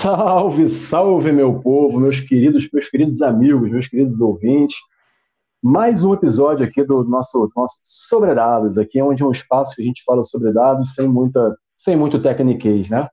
Salve, 0.00 0.68
salve, 0.68 1.32
meu 1.32 1.60
povo, 1.60 1.98
meus 1.98 2.20
queridos, 2.20 2.68
meus 2.72 2.88
queridos 2.88 3.20
amigos, 3.20 3.68
meus 3.68 3.88
queridos 3.88 4.20
ouvintes. 4.20 4.76
Mais 5.60 6.04
um 6.04 6.14
episódio 6.14 6.64
aqui 6.64 6.84
do 6.84 7.02
nosso, 7.02 7.50
nosso 7.56 7.80
Sobre 7.82 8.32
Dados, 8.32 8.78
aqui 8.78 9.02
onde 9.02 9.24
é 9.24 9.26
um 9.26 9.32
espaço 9.32 9.74
que 9.74 9.82
a 9.82 9.84
gente 9.84 10.04
fala 10.04 10.22
sobre 10.22 10.52
dados 10.52 10.94
sem 10.94 11.08
muita, 11.08 11.52
sem 11.76 11.96
muito 11.96 12.22
tecniquez, 12.22 12.88
né? 12.88 13.08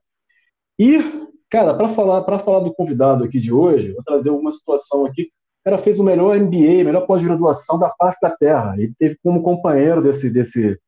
E, 0.78 1.02
cara, 1.50 1.74
para 1.74 1.88
falar, 1.88 2.22
para 2.22 2.38
falar 2.38 2.60
do 2.60 2.72
convidado 2.72 3.24
aqui 3.24 3.40
de 3.40 3.52
hoje, 3.52 3.92
vou 3.92 4.04
trazer 4.04 4.30
uma 4.30 4.52
situação 4.52 5.04
aqui. 5.04 5.22
O 5.22 5.64
cara 5.64 5.78
fez 5.78 5.98
o 5.98 6.04
melhor 6.04 6.38
MBA, 6.38 6.84
melhor 6.84 7.04
pós-graduação 7.04 7.80
da 7.80 7.90
face 7.98 8.20
da 8.22 8.30
Terra. 8.30 8.76
Ele 8.78 8.94
teve 8.96 9.18
como 9.24 9.42
companheiro 9.42 10.00
desse, 10.00 10.30
desse, 10.30 10.78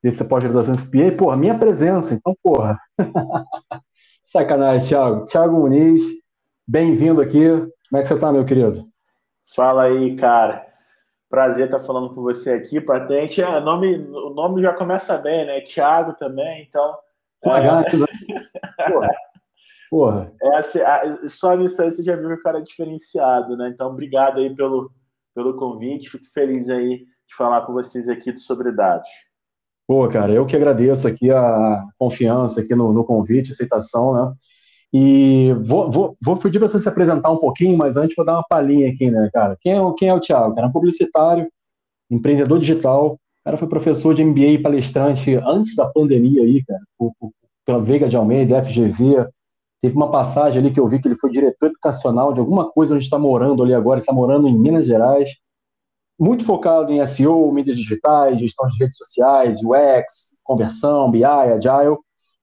desse 0.00 0.22
pós-graduação 0.22 0.74
MBA, 0.74 1.16
porra, 1.16 1.36
minha 1.36 1.58
presença. 1.58 2.14
Então, 2.14 2.32
porra. 2.40 2.78
Sacanagem, 4.22 4.88
Thiago. 4.88 5.24
Thiago 5.24 5.56
Muniz, 5.56 6.00
bem-vindo 6.66 7.20
aqui. 7.20 7.48
Como 7.48 8.00
é 8.00 8.02
que 8.02 8.06
você 8.06 8.18
tá, 8.18 8.32
meu 8.32 8.44
querido? 8.44 8.88
Fala 9.56 9.82
aí, 9.82 10.14
cara. 10.14 10.64
Prazer 11.28 11.64
estar 11.64 11.80
falando 11.80 12.14
com 12.14 12.22
você 12.22 12.52
aqui, 12.52 12.80
Patente. 12.80 13.42
É, 13.42 13.60
nome, 13.60 13.96
o 13.96 14.30
nome 14.30 14.62
já 14.62 14.72
começa 14.74 15.18
bem, 15.18 15.44
né? 15.44 15.60
Thiago 15.62 16.14
também, 16.14 16.62
então. 16.62 16.96
Com 17.42 17.50
é... 17.50 17.62
Né? 17.62 18.06
Porra. 18.88 19.10
Porra. 19.90 20.32
É, 20.40 20.56
assim, 20.56 20.78
só 21.28 21.56
nisso 21.56 21.82
aí 21.82 21.90
você 21.90 22.04
já 22.04 22.14
viu 22.14 22.28
que 22.28 22.34
o 22.34 22.42
cara 22.42 22.60
é 22.60 22.62
diferenciado, 22.62 23.56
né? 23.56 23.70
Então, 23.74 23.88
obrigado 23.88 24.38
aí 24.38 24.54
pelo, 24.54 24.92
pelo 25.34 25.56
convite. 25.56 26.08
Fico 26.08 26.24
feliz 26.32 26.70
aí 26.70 26.98
de 26.98 27.34
falar 27.36 27.62
com 27.62 27.72
vocês 27.72 28.08
aqui 28.08 28.38
sobre 28.38 28.70
dados. 28.70 29.08
Pô, 29.86 30.08
cara, 30.08 30.32
eu 30.32 30.46
que 30.46 30.56
agradeço 30.56 31.06
aqui 31.08 31.30
a 31.30 31.84
confiança 31.98 32.60
aqui 32.60 32.74
no, 32.74 32.92
no 32.92 33.04
convite, 33.04 33.52
aceitação, 33.52 34.14
né? 34.14 34.32
E 34.92 35.54
vou, 35.62 35.90
vou, 35.90 36.16
vou 36.22 36.36
pedir 36.36 36.58
para 36.58 36.68
você 36.68 36.78
se 36.78 36.88
apresentar 36.88 37.30
um 37.30 37.38
pouquinho, 37.38 37.76
mas 37.76 37.96
antes 37.96 38.14
vou 38.14 38.24
dar 38.24 38.34
uma 38.34 38.44
palhinha 38.48 38.90
aqui, 38.90 39.10
né, 39.10 39.30
cara? 39.32 39.56
Quem 39.60 39.72
é, 39.72 39.94
quem 39.96 40.08
é 40.08 40.14
o 40.14 40.20
Thiago? 40.20 40.54
Cara, 40.54 40.66
é 40.66 40.70
um 40.70 40.72
publicitário, 40.72 41.48
empreendedor 42.10 42.58
digital, 42.58 43.18
cara 43.44 43.56
foi 43.56 43.68
professor 43.68 44.14
de 44.14 44.24
MBA 44.24 44.40
e 44.40 44.62
palestrante 44.62 45.34
antes 45.34 45.74
da 45.74 45.86
pandemia 45.86 46.42
aí, 46.42 46.64
cara, 46.64 46.80
pela 47.64 47.80
Veiga 47.80 48.08
de 48.08 48.16
Almeida, 48.16 48.62
FGV. 48.62 49.26
Teve 49.82 49.96
uma 49.96 50.10
passagem 50.10 50.60
ali 50.60 50.70
que 50.70 50.78
eu 50.78 50.86
vi 50.86 51.00
que 51.00 51.08
ele 51.08 51.16
foi 51.16 51.30
diretor 51.30 51.66
educacional 51.66 52.32
de 52.32 52.38
alguma 52.38 52.70
coisa 52.70 52.94
onde 52.94 53.04
está 53.04 53.18
morando 53.18 53.62
ali 53.62 53.74
agora, 53.74 53.98
está 53.98 54.12
morando 54.12 54.48
em 54.48 54.56
Minas 54.56 54.86
Gerais 54.86 55.30
muito 56.18 56.44
focado 56.44 56.92
em 56.92 57.04
SEO, 57.06 57.50
mídias 57.52 57.76
digitais, 57.76 58.38
gestão 58.38 58.68
de 58.68 58.78
redes 58.78 58.96
sociais, 58.96 59.60
UX, 59.62 60.38
conversão, 60.44 61.10
BI, 61.10 61.24
Agile. 61.24 61.96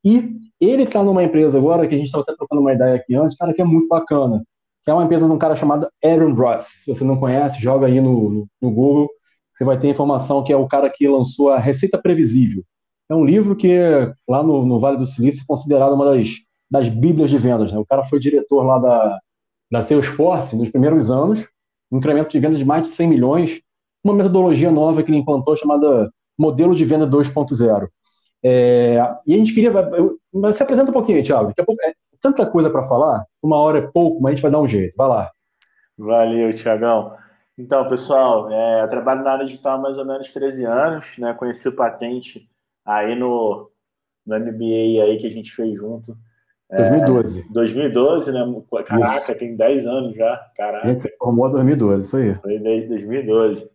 E 0.03 0.37
ele 0.59 0.83
está 0.83 1.03
numa 1.03 1.23
empresa 1.23 1.57
agora, 1.57 1.87
que 1.87 1.95
a 1.95 1.97
gente 1.97 2.07
estava 2.07 2.23
até 2.23 2.35
trocando 2.35 2.61
uma 2.61 2.73
ideia 2.73 2.95
aqui 2.95 3.15
antes, 3.15 3.37
cara, 3.37 3.53
que 3.53 3.61
é 3.61 3.65
muito 3.65 3.87
bacana, 3.87 4.43
que 4.83 4.91
é 4.91 4.93
uma 4.93 5.03
empresa 5.03 5.25
de 5.25 5.31
um 5.31 5.37
cara 5.37 5.55
chamado 5.55 5.89
Aaron 6.03 6.33
Ross. 6.33 6.83
Se 6.83 6.93
você 6.93 7.03
não 7.03 7.17
conhece, 7.17 7.61
joga 7.61 7.87
aí 7.87 8.01
no, 8.01 8.29
no, 8.29 8.47
no 8.61 8.71
Google, 8.71 9.09
você 9.51 9.63
vai 9.63 9.77
ter 9.77 9.89
informação 9.89 10.43
que 10.43 10.53
é 10.53 10.57
o 10.57 10.67
cara 10.67 10.89
que 10.89 11.07
lançou 11.07 11.49
a 11.49 11.59
Receita 11.59 11.97
Previsível. 12.01 12.63
É 13.09 13.15
um 13.15 13.25
livro 13.25 13.55
que, 13.55 13.77
lá 14.27 14.43
no, 14.43 14.65
no 14.65 14.79
Vale 14.79 14.97
do 14.97 15.05
Silício, 15.05 15.41
é 15.41 15.45
considerado 15.47 15.93
uma 15.93 16.05
das, 16.05 16.29
das 16.69 16.89
bíblias 16.89 17.29
de 17.29 17.37
vendas. 17.37 17.73
Né? 17.73 17.79
O 17.79 17.85
cara 17.85 18.03
foi 18.03 18.19
diretor 18.19 18.63
lá 18.63 18.77
da, 18.77 19.19
da 19.71 19.81
Salesforce 19.81 20.55
nos 20.55 20.69
primeiros 20.69 21.09
anos, 21.09 21.47
um 21.91 21.97
incremento 21.97 22.29
de 22.29 22.39
vendas 22.39 22.57
de 22.57 22.65
mais 22.65 22.83
de 22.83 22.89
100 22.89 23.07
milhões, 23.07 23.61
uma 24.03 24.13
metodologia 24.13 24.71
nova 24.71 25.03
que 25.03 25.11
ele 25.11 25.17
implantou 25.17 25.55
chamada 25.55 26.11
Modelo 26.37 26.75
de 26.75 26.85
Venda 26.85 27.07
2.0. 27.07 27.89
É, 28.43 28.97
e 29.25 29.33
a 29.33 29.37
gente 29.37 29.53
queria. 29.53 29.71
Mas 30.33 30.55
se 30.55 30.63
apresenta 30.63 30.89
um 30.89 30.93
pouquinho, 30.93 31.23
Thiago. 31.23 31.53
Pouco, 31.65 31.81
é 31.83 31.93
tanta 32.21 32.45
coisa 32.45 32.69
para 32.69 32.83
falar, 32.83 33.25
uma 33.41 33.57
hora 33.57 33.79
é 33.79 33.87
pouco, 33.87 34.21
mas 34.21 34.31
a 34.31 34.35
gente 34.35 34.41
vai 34.41 34.51
dar 34.51 34.61
um 34.61 34.67
jeito. 34.67 34.95
Vai 34.95 35.07
lá. 35.07 35.31
Valeu, 35.97 36.53
Tiagão. 36.53 37.13
Então, 37.57 37.85
pessoal, 37.89 38.49
é, 38.49 38.83
eu 38.83 38.89
trabalho 38.89 39.21
na 39.21 39.33
área 39.33 39.45
digital 39.45 39.77
há 39.77 39.81
mais 39.81 39.97
ou 39.97 40.05
menos 40.05 40.31
13 40.31 40.63
anos, 40.65 41.17
né? 41.17 41.33
Conheci 41.33 41.67
o 41.67 41.75
patente 41.75 42.49
aí 42.85 43.15
no, 43.15 43.69
no 44.25 44.39
MBA 44.39 45.03
aí 45.03 45.17
que 45.19 45.27
a 45.27 45.31
gente 45.31 45.51
fez 45.51 45.77
junto. 45.77 46.17
2012. 46.71 47.41
É, 47.41 47.53
2012, 47.53 48.31
né? 48.31 48.39
Caraca, 48.85 49.31
isso. 49.31 49.39
tem 49.39 49.55
10 49.55 49.87
anos 49.87 50.15
já. 50.15 50.37
Caraca. 50.55 50.85
A 50.85 50.89
gente 50.89 51.01
se 51.01 51.17
formou 51.17 51.47
em 51.49 51.51
2012, 51.51 52.05
isso 52.05 52.17
aí. 52.17 52.35
Foi 52.35 52.59
desde 52.59 52.89
2012 52.89 53.69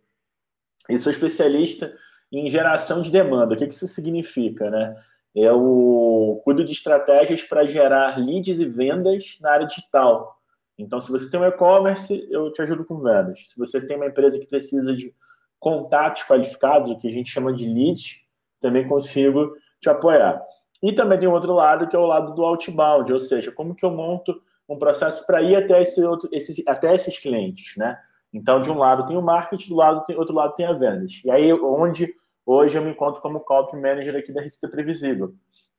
e 0.89 0.97
sou 0.97 1.11
especialista 1.11 1.93
em 2.31 2.49
geração 2.49 3.01
de 3.01 3.11
demanda. 3.11 3.53
O 3.53 3.57
que 3.57 3.65
isso 3.65 3.87
significa, 3.87 4.69
né? 4.69 4.95
Eu 5.33 6.41
cuido 6.43 6.63
de 6.63 6.71
estratégias 6.71 7.43
para 7.43 7.65
gerar 7.65 8.17
leads 8.17 8.59
e 8.59 8.65
vendas 8.65 9.37
na 9.41 9.51
área 9.51 9.67
digital. 9.67 10.39
Então, 10.77 10.99
se 10.99 11.11
você 11.11 11.29
tem 11.29 11.39
um 11.39 11.45
e-commerce, 11.45 12.27
eu 12.31 12.51
te 12.51 12.61
ajudo 12.61 12.85
com 12.85 12.97
vendas. 12.97 13.49
Se 13.49 13.57
você 13.57 13.85
tem 13.85 13.97
uma 13.97 14.07
empresa 14.07 14.39
que 14.39 14.47
precisa 14.47 14.95
de 14.95 15.13
contatos 15.59 16.23
qualificados, 16.23 16.89
o 16.89 16.97
que 16.97 17.07
a 17.07 17.11
gente 17.11 17.29
chama 17.29 17.53
de 17.53 17.65
leads, 17.65 18.21
também 18.59 18.87
consigo 18.87 19.53
te 19.81 19.89
apoiar. 19.89 20.41
E 20.85 20.93
também 20.93 21.17
tem 21.17 21.27
outro 21.27 21.51
lado, 21.51 21.87
que 21.87 21.95
é 21.95 21.99
o 21.99 22.05
lado 22.05 22.35
do 22.35 22.45
outbound, 22.45 23.11
ou 23.11 23.19
seja, 23.19 23.51
como 23.51 23.73
que 23.73 23.83
eu 23.83 23.89
monto 23.89 24.39
um 24.69 24.77
processo 24.77 25.25
para 25.25 25.41
ir 25.41 25.55
até, 25.55 25.81
esse 25.81 25.99
outro, 26.05 26.29
esses, 26.31 26.63
até 26.67 26.93
esses 26.93 27.17
clientes, 27.17 27.75
né? 27.75 27.99
Então, 28.31 28.61
de 28.61 28.69
um 28.69 28.77
lado 28.77 29.07
tem 29.07 29.17
o 29.17 29.21
marketing, 29.21 29.69
do 29.69 29.75
lado 29.77 30.05
tem, 30.05 30.15
outro 30.15 30.35
lado 30.35 30.53
tem 30.53 30.67
a 30.67 30.73
vendas. 30.73 31.21
E 31.25 31.31
aí, 31.31 31.51
onde 31.51 32.13
hoje 32.45 32.77
eu 32.77 32.83
me 32.83 32.91
encontro 32.91 33.19
como 33.19 33.39
copy 33.39 33.75
manager 33.75 34.15
aqui 34.15 34.31
da 34.31 34.43
Receita 34.43 34.71
Previsível, 34.71 35.33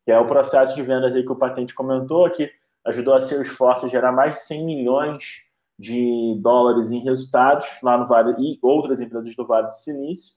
que 0.04 0.10
é 0.10 0.18
o 0.18 0.26
processo 0.26 0.74
de 0.74 0.82
vendas 0.82 1.14
aí 1.14 1.24
que 1.24 1.30
o 1.30 1.36
Patente 1.36 1.72
comentou, 1.72 2.28
que 2.28 2.50
ajudou 2.84 3.14
a 3.14 3.20
Salesforce 3.20 3.86
a 3.86 3.88
gerar 3.88 4.10
mais 4.10 4.34
de 4.34 4.40
100 4.40 4.66
milhões 4.66 5.24
de 5.78 6.36
dólares 6.40 6.90
em 6.90 6.98
resultados 6.98 7.64
lá 7.80 7.96
no 7.96 8.08
Vale 8.08 8.34
e 8.40 8.58
outras 8.60 9.00
empresas 9.00 9.36
do 9.36 9.46
Vale 9.46 9.68
do 9.68 9.76
Silício, 9.76 10.34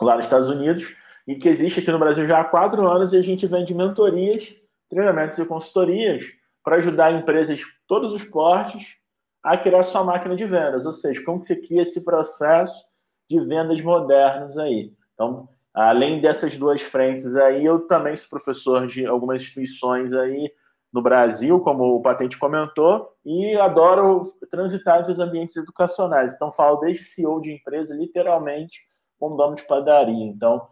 lá 0.00 0.16
nos 0.16 0.24
Estados 0.24 0.48
Unidos, 0.48 0.96
e 1.28 1.36
que 1.36 1.46
existe 1.46 1.80
aqui 1.80 1.92
no 1.92 1.98
Brasil 1.98 2.24
já 2.24 2.40
há 2.40 2.44
quatro 2.44 2.88
anos 2.88 3.12
e 3.12 3.18
a 3.18 3.20
gente 3.20 3.46
vende 3.46 3.74
mentorias, 3.74 4.56
treinamentos 4.88 5.38
e 5.38 5.44
consultorias 5.44 6.24
para 6.64 6.76
ajudar 6.76 7.12
empresas 7.12 7.58
de 7.58 7.66
todos 7.86 8.14
os 8.14 8.24
portes 8.24 8.96
a 9.42 9.54
criar 9.58 9.82
sua 9.82 10.02
máquina 10.02 10.34
de 10.34 10.46
vendas, 10.46 10.86
ou 10.86 10.92
seja, 10.92 11.22
como 11.22 11.38
que 11.38 11.46
você 11.46 11.56
cria 11.60 11.82
esse 11.82 12.02
processo 12.02 12.82
de 13.28 13.38
vendas 13.40 13.78
modernos 13.82 14.56
aí. 14.56 14.90
Então, 15.12 15.46
além 15.74 16.18
dessas 16.18 16.56
duas 16.56 16.80
frentes 16.80 17.36
aí, 17.36 17.62
eu 17.62 17.86
também 17.86 18.16
sou 18.16 18.30
professor 18.30 18.86
de 18.86 19.04
algumas 19.04 19.42
instituições 19.42 20.14
aí 20.14 20.50
no 20.90 21.02
Brasil, 21.02 21.60
como 21.60 21.94
o 21.94 22.00
Patente 22.00 22.38
comentou, 22.38 23.06
e 23.22 23.54
adoro 23.56 24.22
transitar 24.50 25.00
entre 25.00 25.12
os 25.12 25.18
ambientes 25.18 25.56
educacionais. 25.56 26.34
Então, 26.34 26.50
falo 26.50 26.78
desde 26.78 27.04
CEO 27.04 27.38
de 27.42 27.52
empresa, 27.52 27.94
literalmente, 27.94 28.80
como 29.18 29.36
dono 29.36 29.54
de 29.56 29.66
padaria. 29.66 30.24
Então, 30.24 30.66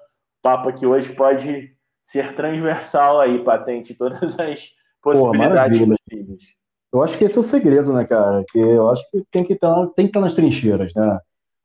papo 0.47 0.69
aqui 0.69 0.87
hoje 0.87 1.13
pode 1.13 1.73
ser 2.01 2.37
transversal 2.37 3.19
aí, 3.19 3.43
Patente, 3.43 3.95
todas 3.95 4.39
as 4.39 4.69
possibilidades 5.03 5.81
Pô, 5.81 5.87
possíveis. 5.89 6.43
Eu 6.93 7.03
acho 7.03 7.19
que 7.19 7.25
esse 7.25 7.37
é 7.37 7.41
o 7.41 7.43
segredo, 7.43 7.93
né, 7.93 8.05
cara? 8.05 8.45
Que 8.53 8.61
eu 8.61 8.89
acho 8.89 9.03
que 9.11 9.25
tem 9.33 9.43
que 9.43 9.55
estar, 9.55 9.75
tá, 9.75 9.87
tem 9.97 10.07
que 10.07 10.11
estar 10.11 10.21
tá 10.21 10.25
nas 10.25 10.35
trincheiras, 10.35 10.93
né? 10.95 11.19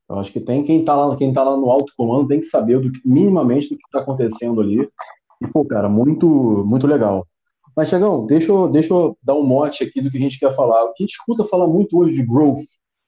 Eu 0.10 0.18
acho 0.18 0.32
que 0.34 0.40
tem 0.40 0.64
quem 0.64 0.80
está 0.80 0.96
lá, 0.96 1.16
quem 1.16 1.32
tá 1.32 1.44
lá 1.44 1.56
no 1.56 1.70
alto 1.70 1.94
comando 1.96 2.28
tem 2.28 2.40
que 2.40 2.46
saber 2.48 2.80
do 2.80 2.92
que, 2.92 3.00
minimamente 3.08 3.70
do 3.70 3.78
que 3.78 3.86
está 3.86 4.00
acontecendo 4.00 4.60
ali. 4.60 4.90
E, 5.40 5.48
pô, 5.48 5.64
cara, 5.64 5.88
muito, 5.88 6.28
muito 6.66 6.88
legal. 6.88 7.28
Mas, 7.78 7.88
Chegão, 7.88 8.26
deixa 8.26 8.52
eu, 8.52 8.68
deixa 8.68 8.92
eu 8.92 9.16
dar 9.22 9.36
um 9.36 9.44
mote 9.44 9.84
aqui 9.84 10.02
do 10.02 10.10
que 10.10 10.18
a 10.18 10.22
gente 10.22 10.40
quer 10.40 10.54
falar. 10.56 10.86
O 10.86 10.94
que 10.94 11.04
a 11.04 11.06
gente 11.06 11.16
escuta 11.16 11.44
falar 11.44 11.68
muito 11.68 12.00
hoje 12.00 12.16
de 12.16 12.26
growth, 12.26 12.58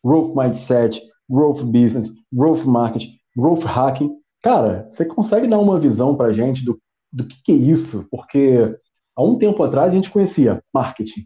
growth 0.06 0.36
mindset, 0.36 1.02
growth 1.28 1.64
business, 1.64 2.12
growth 2.32 2.64
marketing, 2.64 3.18
growth 3.36 3.64
hacking. 3.64 4.23
Cara, 4.44 4.86
você 4.86 5.06
consegue 5.06 5.48
dar 5.48 5.58
uma 5.58 5.80
visão 5.80 6.18
para 6.18 6.28
a 6.28 6.34
gente 6.34 6.66
do, 6.66 6.78
do 7.10 7.26
que, 7.26 7.42
que 7.42 7.52
é 7.54 7.56
isso? 7.56 8.06
Porque 8.12 8.78
há 9.16 9.24
um 9.24 9.38
tempo 9.38 9.64
atrás 9.64 9.92
a 9.92 9.96
gente 9.96 10.12
conhecia 10.12 10.62
marketing, 10.74 11.26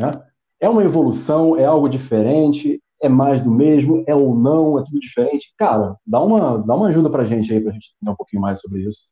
né? 0.00 0.12
É 0.60 0.68
uma 0.68 0.84
evolução, 0.84 1.56
é 1.56 1.64
algo 1.64 1.88
diferente, 1.88 2.80
é 3.02 3.08
mais 3.08 3.42
do 3.42 3.50
mesmo, 3.50 4.04
é 4.06 4.14
ou 4.14 4.36
não, 4.36 4.78
é 4.78 4.84
tudo 4.84 5.00
diferente. 5.00 5.52
Cara, 5.58 5.96
dá 6.06 6.20
uma, 6.20 6.56
dá 6.58 6.76
uma 6.76 6.86
ajuda 6.86 7.10
pra 7.10 7.24
gente 7.24 7.52
aí, 7.52 7.60
pra 7.60 7.72
gente 7.72 7.92
entender 7.96 8.12
um 8.12 8.16
pouquinho 8.16 8.40
mais 8.40 8.60
sobre 8.60 8.82
isso. 8.82 9.08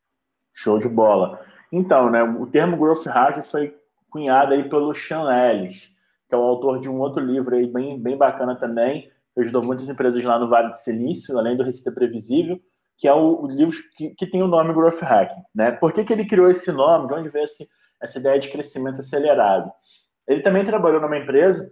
Show 0.55 0.79
de 0.79 0.89
bola. 0.89 1.41
Então, 1.73 2.11
né, 2.11 2.23
o 2.23 2.47
termo 2.47 2.77
Growth 2.77 3.07
Hack 3.07 3.43
foi 3.43 3.75
cunhado 4.09 4.55
aí 4.55 4.69
pelo 4.69 4.95
Sean 4.95 5.29
Ellis, 5.31 5.91
que 6.29 6.35
é 6.35 6.39
o 6.39 6.43
autor 6.43 6.79
de 6.79 6.89
um 6.89 7.01
outro 7.01 7.25
livro 7.25 7.57
aí 7.57 7.67
bem, 7.67 8.01
bem 8.01 8.17
bacana 8.17 8.55
também, 8.55 9.11
que 9.35 9.41
ajudou 9.41 9.63
muitas 9.65 9.89
empresas 9.89 10.23
lá 10.23 10.39
no 10.39 10.49
Vale 10.49 10.69
do 10.69 10.77
Silício, 10.77 11.37
além 11.37 11.57
do 11.57 11.65
Receita 11.65 11.91
Previsível, 11.91 12.61
que 13.03 13.09
é 13.09 13.13
o, 13.13 13.43
o 13.43 13.47
livro 13.49 13.77
que, 13.97 14.11
que, 14.11 14.25
tem 14.29 14.45
o 14.45 14.47
nome 14.47 14.73
Growth 14.73 15.01
Hack. 15.01 15.33
Né? 15.53 15.73
Por 15.73 15.93
que, 15.93 16.05
que 16.05 16.13
ele 16.13 16.25
criou 16.25 16.49
esse 16.49 16.71
nome? 16.71 17.09
De 17.09 17.15
onde 17.15 17.29
veio 17.31 17.47
esse, 17.47 17.67
essa 18.01 18.21
ideia 18.21 18.39
de 18.39 18.49
crescimento 18.49 19.01
acelerado? 19.01 19.73
Ele 20.29 20.41
também 20.41 20.65
trabalhou 20.65 21.01
numa 21.01 21.19
empresa, 21.19 21.69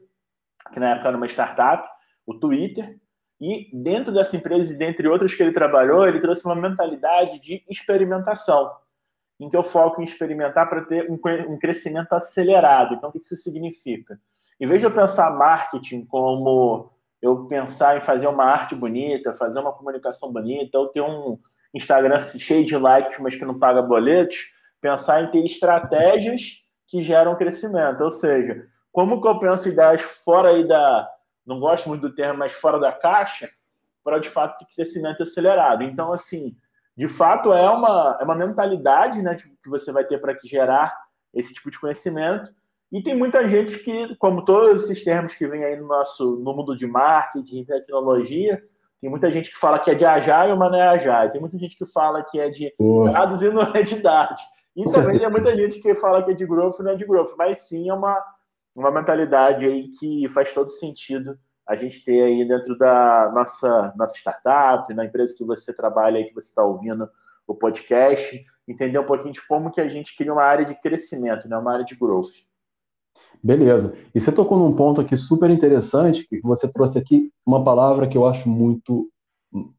que 0.72 0.80
na 0.80 0.90
época 0.90 1.06
era 1.06 1.16
uma 1.16 1.28
startup, 1.28 1.88
o 2.26 2.34
Twitter, 2.34 2.98
e 3.40 3.70
dentro 3.72 4.12
dessa 4.12 4.36
empresa, 4.36 4.74
e 4.74 4.76
dentre 4.76 5.06
outras 5.06 5.32
que 5.32 5.40
ele 5.40 5.52
trabalhou, 5.52 6.04
ele 6.04 6.20
trouxe 6.20 6.44
uma 6.44 6.56
mentalidade 6.56 7.38
de 7.38 7.62
experimentação. 7.70 8.68
em 9.38 9.48
que 9.48 9.56
eu 9.56 9.62
foco 9.62 10.00
em 10.00 10.04
experimentar 10.04 10.68
para 10.68 10.82
ter 10.84 11.08
um 11.08 11.58
crescimento 11.60 12.12
acelerado. 12.12 12.96
Então, 12.96 13.08
o 13.08 13.12
que 13.12 13.18
isso 13.18 13.36
significa? 13.36 14.18
Em 14.60 14.66
vez 14.66 14.80
de 14.80 14.86
eu 14.86 14.92
pensar 14.92 15.38
marketing 15.38 16.04
como 16.06 16.89
eu 17.20 17.46
pensar 17.46 17.96
em 17.96 18.00
fazer 18.00 18.26
uma 18.26 18.44
arte 18.44 18.74
bonita, 18.74 19.34
fazer 19.34 19.60
uma 19.60 19.72
comunicação 19.72 20.32
bonita, 20.32 20.78
ou 20.78 20.88
ter 20.88 21.02
um 21.02 21.38
Instagram 21.74 22.18
cheio 22.18 22.64
de 22.64 22.76
likes, 22.76 23.18
mas 23.18 23.36
que 23.36 23.44
não 23.44 23.58
paga 23.58 23.82
boletos, 23.82 24.50
pensar 24.80 25.22
em 25.22 25.30
ter 25.30 25.44
estratégias 25.44 26.62
que 26.86 27.02
geram 27.02 27.36
crescimento. 27.36 28.02
Ou 28.02 28.10
seja, 28.10 28.66
como 28.92 29.20
que 29.20 29.28
eu 29.28 29.38
penso 29.38 29.68
ideias 29.68 30.00
fora 30.00 30.50
aí 30.50 30.66
da. 30.66 31.08
Não 31.46 31.58
gosto 31.58 31.88
muito 31.88 32.02
do 32.02 32.14
termo, 32.14 32.38
mas 32.38 32.52
fora 32.52 32.78
da 32.78 32.92
caixa, 32.92 33.48
para 34.04 34.18
de 34.18 34.28
fato 34.28 34.58
ter 34.58 34.74
crescimento 34.74 35.22
acelerado. 35.22 35.82
Então, 35.82 36.12
assim, 36.12 36.56
de 36.96 37.08
fato 37.08 37.52
é 37.52 37.68
uma, 37.70 38.18
é 38.20 38.24
uma 38.24 38.34
mentalidade 38.34 39.22
né, 39.22 39.34
que 39.34 39.68
você 39.68 39.90
vai 39.92 40.04
ter 40.04 40.18
para 40.18 40.36
gerar 40.44 40.96
esse 41.32 41.54
tipo 41.54 41.70
de 41.70 41.78
conhecimento. 41.78 42.50
E 42.92 43.02
tem 43.02 43.16
muita 43.16 43.48
gente 43.48 43.78
que, 43.78 44.16
como 44.16 44.44
todos 44.44 44.84
esses 44.84 45.04
termos 45.04 45.34
que 45.34 45.46
vem 45.46 45.64
aí 45.64 45.76
no 45.76 45.86
nosso 45.86 46.36
no 46.36 46.54
mundo 46.54 46.76
de 46.76 46.86
marketing, 46.86 47.64
tecnologia, 47.64 48.60
tem 49.00 49.08
muita 49.08 49.30
gente 49.30 49.50
que 49.50 49.58
fala 49.58 49.78
que 49.78 49.90
é 49.90 49.94
de 49.94 50.04
Agile, 50.04 50.58
mas 50.58 50.70
não 50.70 50.78
é 50.78 50.88
Agile. 50.88 51.30
Tem 51.30 51.40
muita 51.40 51.56
gente 51.56 51.76
que 51.76 51.86
fala 51.86 52.22
que 52.22 52.38
é 52.38 52.50
de 52.50 52.72
dados 53.12 53.42
e 53.42 53.50
não 53.50 53.62
é 53.62 53.82
de 53.82 53.96
dados. 53.96 54.40
E 54.76 54.84
também 54.84 55.18
tem 55.18 55.30
muita 55.30 55.56
gente 55.56 55.80
que 55.80 55.94
fala 55.94 56.22
que 56.22 56.32
é 56.32 56.34
de 56.34 56.46
growth 56.46 56.78
e 56.80 56.82
não 56.82 56.92
é 56.92 56.96
de 56.96 57.06
growth. 57.06 57.34
Mas 57.36 57.68
sim, 57.68 57.88
é 57.88 57.94
uma, 57.94 58.22
uma 58.76 58.90
mentalidade 58.90 59.66
aí 59.66 59.88
que 59.88 60.28
faz 60.28 60.52
todo 60.52 60.68
sentido 60.70 61.38
a 61.66 61.76
gente 61.76 62.04
ter 62.04 62.22
aí 62.22 62.46
dentro 62.46 62.76
da 62.76 63.30
nossa, 63.32 63.94
nossa 63.96 64.18
startup, 64.18 64.92
na 64.92 65.04
empresa 65.04 65.34
que 65.36 65.44
você 65.44 65.74
trabalha 65.74 66.18
aí, 66.18 66.24
que 66.24 66.34
você 66.34 66.48
está 66.48 66.64
ouvindo 66.64 67.08
o 67.46 67.54
podcast, 67.54 68.44
entender 68.66 68.98
um 68.98 69.06
pouquinho 69.06 69.32
de 69.32 69.46
como 69.46 69.70
que 69.70 69.80
a 69.80 69.88
gente 69.88 70.16
cria 70.16 70.32
uma 70.32 70.42
área 70.42 70.64
de 70.64 70.74
crescimento, 70.74 71.48
né? 71.48 71.56
uma 71.56 71.72
área 71.72 71.84
de 71.84 71.94
growth. 71.94 72.49
Beleza. 73.42 73.96
E 74.14 74.20
você 74.20 74.30
tocou 74.30 74.58
num 74.58 74.74
ponto 74.74 75.00
aqui 75.00 75.16
super 75.16 75.50
interessante, 75.50 76.26
que 76.28 76.40
você 76.42 76.70
trouxe 76.70 76.98
aqui 76.98 77.30
uma 77.44 77.64
palavra 77.64 78.06
que 78.06 78.16
eu 78.16 78.26
acho 78.26 78.48
muito 78.48 79.08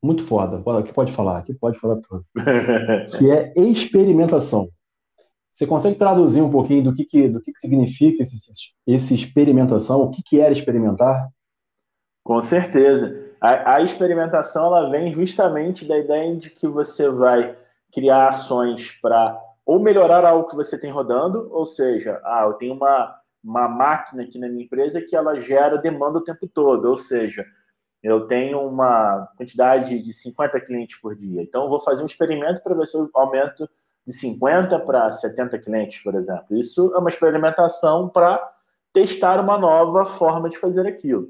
muito 0.04 0.24
foda. 0.24 0.62
Que 0.84 0.94
pode 0.94 1.12
falar, 1.12 1.44
que 1.44 1.54
pode 1.54 1.80
falar 1.80 1.96
tudo. 1.98 2.26
que 3.18 3.32
é 3.32 3.54
experimentação. 3.56 4.68
Você 5.50 5.68
consegue 5.68 5.98
traduzir 5.98 6.42
um 6.42 6.52
pouquinho 6.52 6.84
do 6.84 6.94
que, 6.94 7.06
que 7.06 7.28
do 7.28 7.42
que, 7.42 7.52
que 7.52 7.60
significa 7.60 8.24
esse, 8.24 8.38
esse 8.88 9.14
experimentação? 9.14 10.02
O 10.02 10.10
que, 10.10 10.22
que 10.24 10.40
era 10.40 10.52
experimentar? 10.52 11.30
Com 12.24 12.40
certeza. 12.42 13.32
A, 13.40 13.76
a 13.76 13.82
experimentação 13.82 14.68
ela 14.68 14.90
vem 14.90 15.14
justamente 15.14 15.86
da 15.86 15.98
ideia 15.98 16.36
de 16.36 16.50
que 16.50 16.68
você 16.68 17.10
vai 17.10 17.56
criar 17.92 18.30
ações 18.30 18.98
para 19.02 19.40
ou 19.66 19.80
melhorar 19.80 20.26
algo 20.26 20.50
que 20.50 20.56
você 20.56 20.80
tem 20.80 20.92
rodando, 20.92 21.48
ou 21.52 21.66
seja, 21.66 22.20
ah, 22.24 22.44
eu 22.46 22.54
tenho 22.54 22.74
uma 22.74 23.21
uma 23.44 23.68
máquina 23.68 24.24
aqui 24.24 24.38
na 24.38 24.48
minha 24.48 24.66
empresa 24.66 25.02
que 25.02 25.16
ela 25.16 25.40
gera 25.40 25.78
demanda 25.78 26.20
o 26.20 26.24
tempo 26.24 26.48
todo, 26.48 26.86
ou 26.86 26.98
seja, 26.98 27.46
eu 28.04 28.26
tenho 28.28 28.60
uma 28.62 29.28
quantidade 29.38 30.02
de 30.02 30.14
50 30.14 30.60
clientes 30.62 31.00
por 31.00 31.16
dia. 31.16 31.42
Então, 31.42 31.64
eu 31.64 31.70
vou 31.70 31.80
fazer 31.80 32.02
um 32.02 32.08
experimento 32.08 32.62
para 32.64 32.76
ver 32.76 32.88
se 32.88 32.98
eu 32.98 33.10
aumento 33.14 33.70
de 34.06 34.14
50 34.14 34.80
para 34.80 35.12
70 35.12 35.60
clientes, 35.60 36.02
por 36.02 36.16
exemplo. 36.16 36.58
Isso 36.58 36.94
é 36.96 37.00
uma 37.00 37.10
experimentação 37.10 38.10
para 38.10 38.42
testar 38.92 39.40
uma 39.40 39.58
nova 39.58 40.06
forma 40.06 40.50
de 40.50 40.58
fazer 40.58 40.88
aquilo. 40.88 41.30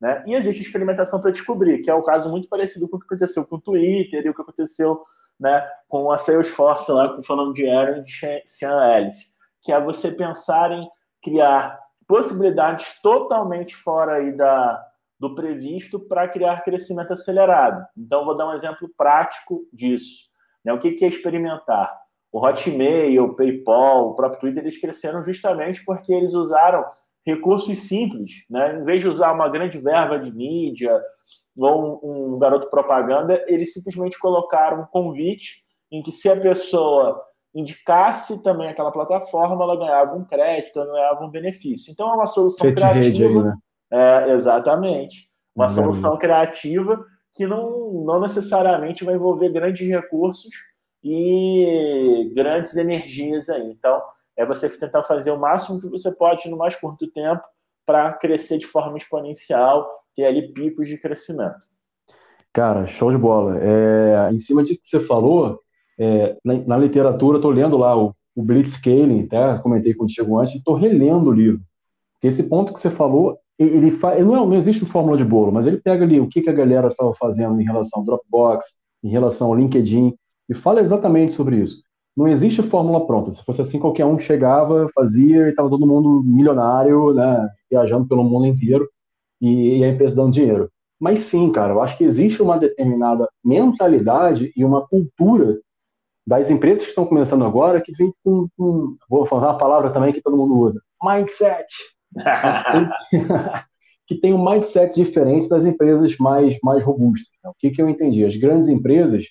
Né? 0.00 0.22
E 0.26 0.34
existe 0.34 0.62
experimentação 0.62 1.20
para 1.20 1.30
descobrir, 1.30 1.80
que 1.80 1.90
é 1.90 1.94
o 1.94 2.02
caso 2.02 2.30
muito 2.30 2.48
parecido 2.48 2.88
com 2.88 2.96
o 2.96 3.00
que 3.00 3.06
aconteceu 3.06 3.44
com 3.46 3.56
o 3.56 3.60
Twitter 3.60 4.24
e 4.24 4.30
o 4.30 4.34
que 4.34 4.42
aconteceu 4.42 5.02
né, 5.38 5.66
com 5.88 6.10
a 6.10 6.18
Salesforce, 6.18 6.92
lá, 6.92 7.18
falando 7.22 7.54
de 7.54 7.68
Aaron 7.68 8.02
de 8.02 8.12
Sean 8.46 8.96
Ellis, 8.96 9.30
que 9.62 9.72
é 9.72 9.80
você 9.80 10.12
pensar 10.12 10.70
em 10.70 10.86
criar 11.22 11.78
possibilidades 12.06 13.00
totalmente 13.00 13.76
fora 13.76 14.16
aí 14.16 14.36
da, 14.36 14.84
do 15.18 15.34
previsto 15.34 16.00
para 16.00 16.26
criar 16.28 16.64
crescimento 16.64 17.12
acelerado. 17.12 17.86
Então, 17.96 18.24
vou 18.24 18.34
dar 18.34 18.48
um 18.48 18.54
exemplo 18.54 18.90
prático 18.96 19.66
disso. 19.72 20.30
Né? 20.64 20.72
O 20.72 20.78
que, 20.78 20.92
que 20.92 21.04
é 21.04 21.08
experimentar? 21.08 21.94
O 22.32 22.44
Hotmail, 22.44 23.24
o 23.24 23.36
PayPal, 23.36 24.08
o 24.08 24.14
próprio 24.14 24.40
Twitter, 24.40 24.62
eles 24.62 24.80
cresceram 24.80 25.22
justamente 25.22 25.84
porque 25.84 26.12
eles 26.12 26.34
usaram 26.34 26.84
recursos 27.26 27.82
simples. 27.82 28.44
Né? 28.48 28.78
Em 28.80 28.84
vez 28.84 29.02
de 29.02 29.08
usar 29.08 29.32
uma 29.32 29.48
grande 29.48 29.78
verba 29.78 30.18
de 30.18 30.32
mídia 30.32 31.00
ou 31.58 32.00
um, 32.02 32.34
um 32.34 32.38
garoto 32.38 32.70
propaganda, 32.70 33.44
eles 33.46 33.72
simplesmente 33.72 34.18
colocaram 34.18 34.82
um 34.82 34.86
convite 34.86 35.64
em 35.92 36.02
que 36.02 36.12
se 36.12 36.28
a 36.28 36.40
pessoa 36.40 37.22
indicasse 37.54 38.42
também 38.42 38.68
aquela 38.68 38.92
plataforma, 38.92 39.62
ela 39.62 39.76
ganhava 39.76 40.14
um 40.14 40.24
crédito, 40.24 40.78
ela 40.78 40.92
ganhava 40.92 41.24
um 41.24 41.30
benefício. 41.30 41.90
Então 41.90 42.08
é 42.10 42.14
uma 42.14 42.26
solução 42.26 42.72
criativa. 42.72 43.40
Aí, 43.40 43.44
né? 43.44 43.56
é, 43.92 44.32
exatamente. 44.32 45.28
Uma 45.54 45.68
solução 45.68 46.16
criativa 46.16 47.04
que 47.34 47.46
não, 47.46 48.04
não 48.04 48.20
necessariamente 48.20 49.04
vai 49.04 49.14
envolver 49.14 49.50
grandes 49.50 49.86
recursos 49.88 50.50
e 51.02 52.32
grandes 52.34 52.76
energias 52.76 53.48
aí. 53.48 53.70
Então, 53.70 54.00
é 54.36 54.44
você 54.44 54.68
tentar 54.68 55.02
fazer 55.02 55.30
o 55.30 55.38
máximo 55.38 55.80
que 55.80 55.88
você 55.88 56.10
pode 56.12 56.48
no 56.48 56.56
mais 56.56 56.74
curto 56.74 57.10
tempo 57.10 57.42
para 57.84 58.12
crescer 58.14 58.58
de 58.58 58.66
forma 58.66 58.96
exponencial, 58.96 59.88
ter 60.14 60.24
ali 60.24 60.52
picos 60.52 60.88
de 60.88 60.96
crescimento. 60.98 61.66
Cara, 62.52 62.86
show 62.86 63.10
de 63.10 63.18
bola. 63.18 63.58
É, 63.58 64.30
em 64.32 64.38
cima 64.38 64.64
disso 64.64 64.80
que 64.80 64.88
você 64.88 65.00
falou, 65.00 65.60
é, 66.00 66.34
na, 66.42 66.54
na, 66.66 66.78
literatura, 66.78 67.36
estou 67.36 67.50
lendo 67.50 67.76
lá 67.76 67.94
o, 67.94 68.14
o 68.34 68.42
Blitzscaling, 68.42 69.24
até 69.24 69.58
comentei 69.58 69.92
contigo 69.92 70.38
antes, 70.38 70.54
estou 70.54 70.74
relendo 70.74 71.28
o 71.28 71.32
livro. 71.32 71.60
Porque 72.14 72.28
esse 72.28 72.48
ponto 72.48 72.72
que 72.72 72.80
você 72.80 72.90
falou, 72.90 73.38
ele, 73.58 73.90
fa, 73.90 74.14
ele 74.14 74.24
não, 74.24 74.34
é, 74.34 74.46
não 74.46 74.56
existe 74.56 74.84
fórmula 74.86 75.18
de 75.18 75.24
bolo, 75.24 75.52
mas 75.52 75.66
ele 75.66 75.76
pega 75.76 76.02
ali 76.02 76.18
o 76.18 76.26
que, 76.26 76.40
que 76.40 76.48
a 76.48 76.54
galera 76.54 76.88
estava 76.88 77.12
fazendo 77.12 77.60
em 77.60 77.64
relação 77.64 78.00
ao 78.00 78.06
Dropbox, 78.06 78.64
em 79.04 79.10
relação 79.10 79.48
ao 79.48 79.54
LinkedIn, 79.54 80.14
e 80.48 80.54
fala 80.54 80.80
exatamente 80.80 81.32
sobre 81.32 81.56
isso. 81.56 81.82
Não 82.16 82.26
existe 82.26 82.62
fórmula 82.62 83.06
pronta. 83.06 83.30
Se 83.30 83.44
fosse 83.44 83.60
assim, 83.60 83.78
qualquer 83.78 84.06
um 84.06 84.18
chegava, 84.18 84.86
fazia 84.94 85.46
e 85.46 85.50
estava 85.50 85.68
todo 85.68 85.86
mundo 85.86 86.22
milionário, 86.24 87.12
né, 87.12 87.46
viajando 87.70 88.08
pelo 88.08 88.24
mundo 88.24 88.46
inteiro 88.46 88.88
e, 89.40 89.78
e 89.78 89.84
a 89.84 89.88
empresa 89.88 90.16
dando 90.16 90.32
dinheiro. 90.32 90.70
Mas 90.98 91.20
sim, 91.20 91.52
cara, 91.52 91.74
eu 91.74 91.82
acho 91.82 91.96
que 91.96 92.04
existe 92.04 92.42
uma 92.42 92.58
determinada 92.58 93.28
mentalidade 93.44 94.52
e 94.56 94.64
uma 94.64 94.86
cultura 94.86 95.58
das 96.30 96.48
empresas 96.48 96.82
que 96.82 96.90
estão 96.90 97.04
começando 97.04 97.44
agora 97.44 97.80
que 97.80 97.90
vem 97.90 98.14
com, 98.22 98.46
com 98.56 98.94
vou 99.08 99.26
falar 99.26 99.48
uma 99.48 99.58
palavra 99.58 99.90
também 99.90 100.12
que 100.12 100.22
todo 100.22 100.36
mundo 100.36 100.56
usa, 100.60 100.80
mindset. 101.02 101.66
que 104.06 104.14
tem 104.14 104.32
um 104.32 104.44
mindset 104.44 104.94
diferente 104.94 105.48
das 105.48 105.66
empresas 105.66 106.16
mais, 106.18 106.56
mais 106.62 106.84
robustas. 106.84 107.32
Né? 107.42 107.50
O 107.50 107.54
que, 107.58 107.70
que 107.70 107.82
eu 107.82 107.88
entendi? 107.88 108.24
As 108.24 108.36
grandes 108.36 108.68
empresas, 108.68 109.24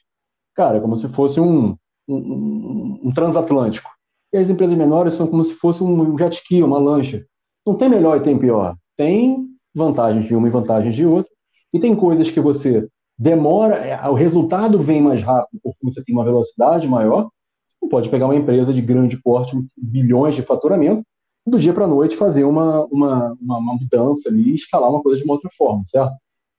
cara, 0.53 0.77
é 0.77 0.82
como 0.82 0.98
se 0.98 1.08
fosse 1.08 1.39
um, 1.39 1.77
um, 2.06 3.00
um, 3.06 3.12
transatlântico. 3.13 3.89
E 4.34 4.38
as 4.38 4.50
empresas 4.50 4.77
menores 4.77 5.13
são 5.13 5.25
como 5.25 5.41
se 5.41 5.53
fosse 5.53 5.82
um 5.82 6.18
jet 6.18 6.36
ski, 6.36 6.62
uma 6.62 6.79
lancha. 6.79 7.25
Não 7.65 7.75
tem 7.75 7.88
melhor 7.88 8.18
e 8.18 8.24
tem 8.24 8.38
pior. 8.38 8.75
Tem 8.98 9.48
vantagens 9.74 10.25
de 10.25 10.36
uma 10.36 10.50
e 10.50 10.51
vantagens 10.51 10.94
de 10.94 11.06
outra. 11.06 11.32
E 11.74 11.79
tem 11.79 11.96
coisas 11.96 12.29
que 12.29 12.41
você 12.41 12.89
demora, 13.19 13.75
é, 13.75 14.07
o 14.07 14.13
resultado 14.13 14.79
vem 14.79 15.01
mais 15.01 15.21
rápido 15.21 15.59
porque 15.61 15.79
você 15.83 16.01
tem 16.01 16.15
uma 16.15 16.23
velocidade 16.23 16.88
maior. 16.88 17.29
Você 17.67 17.75
não 17.81 17.89
pode 17.89 18.07
pegar 18.07 18.25
uma 18.25 18.35
empresa 18.35 18.73
de 18.73 18.81
grande 18.81 19.21
porte, 19.21 19.59
bilhões 19.77 20.35
de 20.35 20.41
faturamento, 20.41 21.03
do 21.45 21.59
dia 21.59 21.73
para 21.73 21.83
a 21.83 21.88
noite 21.88 22.15
fazer 22.15 22.45
uma, 22.45 22.85
uma, 22.85 23.35
uma, 23.41 23.57
uma, 23.57 23.73
mudança 23.73 24.29
ali 24.29 24.51
e 24.51 24.55
escalar 24.55 24.89
uma 24.89 25.01
coisa 25.01 25.19
de 25.19 25.25
uma 25.25 25.33
outra 25.33 25.49
forma, 25.57 25.83
certo? 25.85 26.13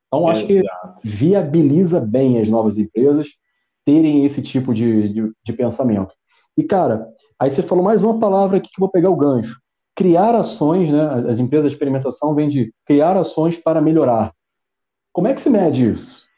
Então, 0.08 0.26
acho 0.26 0.44
que 0.44 0.60
viabiliza 1.04 2.00
bem 2.00 2.40
as 2.40 2.48
novas 2.48 2.76
empresas 2.76 3.28
terem 3.84 4.26
esse 4.26 4.42
tipo 4.42 4.74
de, 4.74 5.08
de, 5.08 5.32
de 5.44 5.52
pensamento. 5.52 6.12
E, 6.56 6.64
cara, 6.64 7.06
aí 7.38 7.48
você 7.48 7.62
falou 7.62 7.84
mais 7.84 8.02
uma 8.02 8.18
palavra 8.18 8.56
aqui 8.56 8.68
que 8.68 8.80
eu 8.80 8.84
vou 8.84 8.90
pegar 8.90 9.08
o 9.08 9.16
gancho. 9.16 9.60
Criar 9.94 10.34
ações, 10.34 10.90
né? 10.90 11.30
As 11.30 11.38
empresas 11.38 11.70
de 11.70 11.74
experimentação 11.74 12.34
vêm 12.34 12.48
de 12.48 12.74
criar 12.84 13.16
ações 13.16 13.56
para 13.56 13.80
melhorar. 13.80 14.32
Como 15.12 15.28
é 15.28 15.34
que 15.34 15.40
se 15.40 15.48
mede 15.48 15.88
isso? 15.90 16.29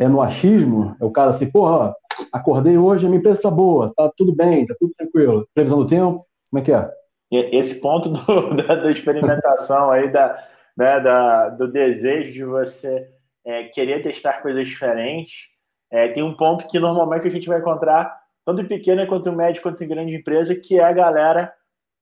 É 0.00 0.06
no 0.06 0.22
achismo, 0.22 0.96
é 1.00 1.04
o 1.04 1.10
cara 1.10 1.30
assim, 1.30 1.50
porra, 1.50 1.94
acordei 2.32 2.78
hoje, 2.78 3.04
a 3.04 3.08
minha 3.08 3.18
empresa 3.18 3.38
está 3.38 3.50
boa, 3.50 3.92
tá 3.96 4.10
tudo 4.16 4.34
bem, 4.34 4.66
tá 4.66 4.74
tudo 4.78 4.92
tranquilo. 4.96 5.48
Previsão 5.54 5.78
do 5.78 5.86
tempo, 5.86 6.26
como 6.50 6.60
é 6.60 6.62
que 6.62 6.72
é? 6.72 6.90
Esse 7.30 7.80
ponto 7.80 8.08
do, 8.08 8.54
da, 8.54 8.74
da, 8.76 8.90
experimentação 8.90 9.90
aí, 9.90 10.10
da, 10.10 10.42
né, 10.76 11.00
da, 11.00 11.48
do 11.50 11.70
desejo 11.70 12.32
de 12.32 12.44
você 12.44 13.08
é, 13.44 13.64
querer 13.64 14.02
testar 14.02 14.40
coisas 14.40 14.66
diferentes, 14.68 15.48
é, 15.90 16.08
tem 16.08 16.22
um 16.22 16.36
ponto 16.36 16.68
que 16.68 16.78
normalmente 16.78 17.26
a 17.26 17.30
gente 17.30 17.48
vai 17.48 17.58
encontrar, 17.58 18.18
tanto 18.44 18.62
em 18.62 18.66
pequena 18.66 19.06
quanto 19.06 19.28
em 19.28 19.36
média, 19.36 19.60
quanto 19.60 19.82
em 19.82 19.88
grande 19.88 20.14
empresa, 20.14 20.54
que 20.54 20.78
é 20.78 20.84
a 20.84 20.92
galera 20.92 21.52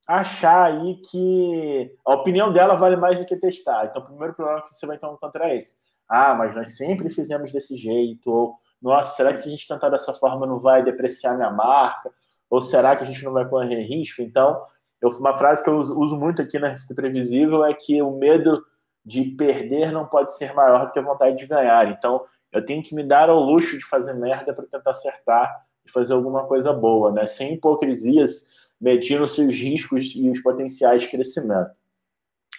achar 0.07 0.73
aí 0.73 1.01
que 1.11 1.93
a 2.05 2.15
opinião 2.15 2.53
dela 2.53 2.77
vale 2.77 2.97
mais 2.97 3.19
do 3.19 3.27
que 3.27 3.37
testar. 3.37 3.87
Então, 3.87 4.03
o 4.03 4.05
primeiro 4.05 4.35
problema 4.35 4.63
que 4.63 4.69
você 4.69 4.87
vai 4.87 4.97
encontrar 4.97 5.51
é 5.51 5.57
esse 5.57 5.86
ah, 6.09 6.35
mas 6.35 6.55
nós 6.55 6.77
sempre 6.77 7.11
fizemos 7.11 7.53
desse 7.53 7.77
jeito, 7.77 8.31
ou 8.31 8.55
nossa, 8.81 9.17
será 9.17 9.33
que 9.33 9.41
se 9.41 9.49
a 9.49 9.51
gente 9.51 9.67
tentar 9.67 9.89
dessa 9.89 10.13
forma 10.13 10.47
não 10.47 10.59
vai 10.59 10.83
depreciar 10.85 11.35
minha 11.37 11.51
marca? 11.51 12.11
Ou 12.49 12.61
será 12.61 12.95
que 12.95 13.03
a 13.03 13.07
gente 13.07 13.25
não 13.25 13.33
vai 13.33 13.49
correr 13.49 13.83
risco? 13.83 14.23
Então, 14.23 14.63
eu, 15.01 15.09
uma 15.19 15.37
frase 15.37 15.63
que 15.63 15.71
eu 15.71 15.79
uso, 15.79 16.17
muito 16.17 16.41
aqui 16.43 16.59
na 16.59 16.69
Receita 16.69 16.95
Previsível 16.95 17.65
é 17.65 17.75
que 17.75 18.01
o 18.01 18.13
medo 18.13 18.65
de 19.05 19.25
perder 19.25 19.93
não 19.93 20.07
pode 20.07 20.33
ser 20.37 20.55
maior 20.55 20.87
do 20.87 20.93
que 20.93 20.99
a 20.99 21.03
vontade 21.03 21.37
de 21.37 21.47
ganhar. 21.47 21.91
Então, 21.91 22.25
eu 22.53 22.65
tenho 22.65 22.83
que 22.83 22.95
me 22.95 23.03
dar 23.03 23.29
ao 23.29 23.41
luxo 23.41 23.77
de 23.77 23.85
fazer 23.85 24.15
merda 24.15 24.53
para 24.53 24.67
tentar 24.67 24.91
acertar 24.91 25.65
e 25.85 25.91
fazer 25.91 26.15
alguma 26.15 26.47
coisa 26.47 26.73
boa, 26.73 27.13
né? 27.13 27.27
Sem 27.27 27.55
hipocrisias, 27.55 28.49
medindo 28.81 29.27
seus 29.27 29.55
riscos 29.55 30.13
e 30.15 30.29
os 30.31 30.41
potenciais 30.41 31.03
de 31.03 31.09
crescimento. 31.09 31.71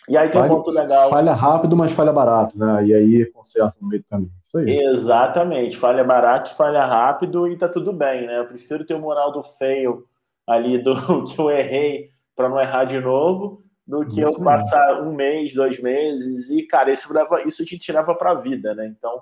E 0.10 0.16
aí 0.16 0.30
tem 0.30 0.40
falha, 0.40 0.54
um 0.54 0.56
ponto 0.56 0.72
legal. 0.72 1.10
Falha 1.10 1.34
rápido, 1.34 1.76
mas 1.76 1.92
falha 1.92 2.14
barato, 2.14 2.58
né? 2.58 2.86
E 2.86 2.94
aí 2.94 3.26
conserta 3.26 3.76
no 3.82 3.90
meio 3.90 4.02
do 4.02 4.08
caminho. 4.08 4.32
Isso 4.42 4.58
aí. 4.58 4.80
Exatamente. 4.86 5.76
Falha 5.76 6.04
barato, 6.04 6.56
falha 6.56 6.86
rápido 6.86 7.48
e 7.48 7.58
tá 7.58 7.68
tudo 7.68 7.92
bem, 7.92 8.26
né? 8.26 8.40
Eu 8.40 8.46
prefiro 8.46 8.86
ter 8.86 8.94
o 8.94 9.00
moral 9.00 9.32
do 9.32 9.44
fail 9.44 10.06
ali 10.46 10.78
do 10.78 10.96
que 11.26 11.40
eu 11.40 11.52
errei 11.52 12.10
para 12.36 12.48
não 12.48 12.60
errar 12.60 12.86
de 12.86 13.00
novo 13.00 13.64
do 13.88 14.06
que 14.06 14.22
isso 14.22 14.40
eu 14.40 14.44
passar 14.44 15.02
um 15.02 15.14
mês, 15.14 15.54
dois 15.54 15.80
meses 15.82 16.50
e, 16.50 16.64
cara, 16.64 16.92
isso, 16.92 17.08
isso 17.46 17.66
te 17.66 17.80
tirava 17.80 18.14
para 18.14 18.32
a 18.32 18.36
vida, 18.36 18.76
né? 18.76 18.86
Então, 18.86 19.22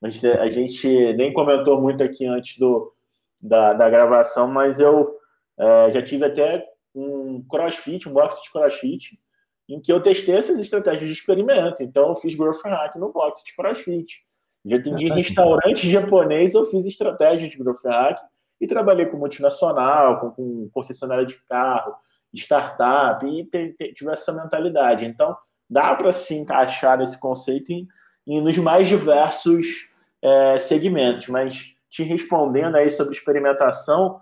a 0.00 0.08
gente, 0.08 0.26
a 0.26 0.50
gente, 0.50 1.12
nem 1.14 1.32
comentou 1.32 1.80
muito 1.80 2.02
aqui 2.02 2.24
antes 2.24 2.58
do, 2.58 2.92
da, 3.40 3.72
da 3.72 3.90
gravação, 3.90 4.46
mas 4.46 4.78
eu 4.78 5.16
é, 5.58 5.90
já 5.90 6.02
tive 6.02 6.24
até 6.24 6.64
um 6.94 7.44
crossfit, 7.48 8.08
um 8.08 8.12
box 8.12 8.40
de 8.42 8.52
crossfit, 8.52 9.18
em 9.68 9.80
que 9.80 9.92
eu 9.92 10.00
testei 10.00 10.34
essas 10.34 10.60
estratégias 10.60 11.08
de 11.08 11.12
experimento. 11.12 11.82
Então, 11.82 12.08
eu 12.08 12.14
fiz 12.14 12.34
growth 12.34 12.62
hack 12.64 12.96
no 12.96 13.12
box 13.12 13.42
de 13.44 13.54
crossfit. 13.54 14.22
Já 14.64 14.76
atendi 14.78 15.08
restaurante 15.08 15.90
japonês, 15.90 16.54
eu 16.54 16.64
fiz 16.64 16.86
estratégias 16.86 17.50
de 17.50 17.58
growth 17.58 17.84
hack 17.84 18.18
e 18.60 18.66
trabalhei 18.66 19.06
com 19.06 19.18
multinacional, 19.18 20.20
com, 20.20 20.30
com 20.30 20.70
concessionária 20.72 21.26
de 21.26 21.34
carro, 21.46 21.94
startup, 22.32 23.24
e 23.26 23.44
tive 23.92 24.10
essa 24.10 24.32
mentalidade. 24.32 25.04
Então, 25.04 25.36
dá 25.68 25.94
para 25.94 26.12
se 26.12 26.34
encaixar 26.34 27.00
esse 27.00 27.18
conceito 27.18 27.72
em, 27.72 27.86
em, 28.26 28.40
nos 28.40 28.56
mais 28.58 28.88
diversos 28.88 29.88
é, 30.22 30.58
segmentos, 30.58 31.28
mas 31.28 31.74
te 31.90 32.02
respondendo 32.02 32.76
aí 32.76 32.90
sobre 32.90 33.14
experimentação, 33.14 34.20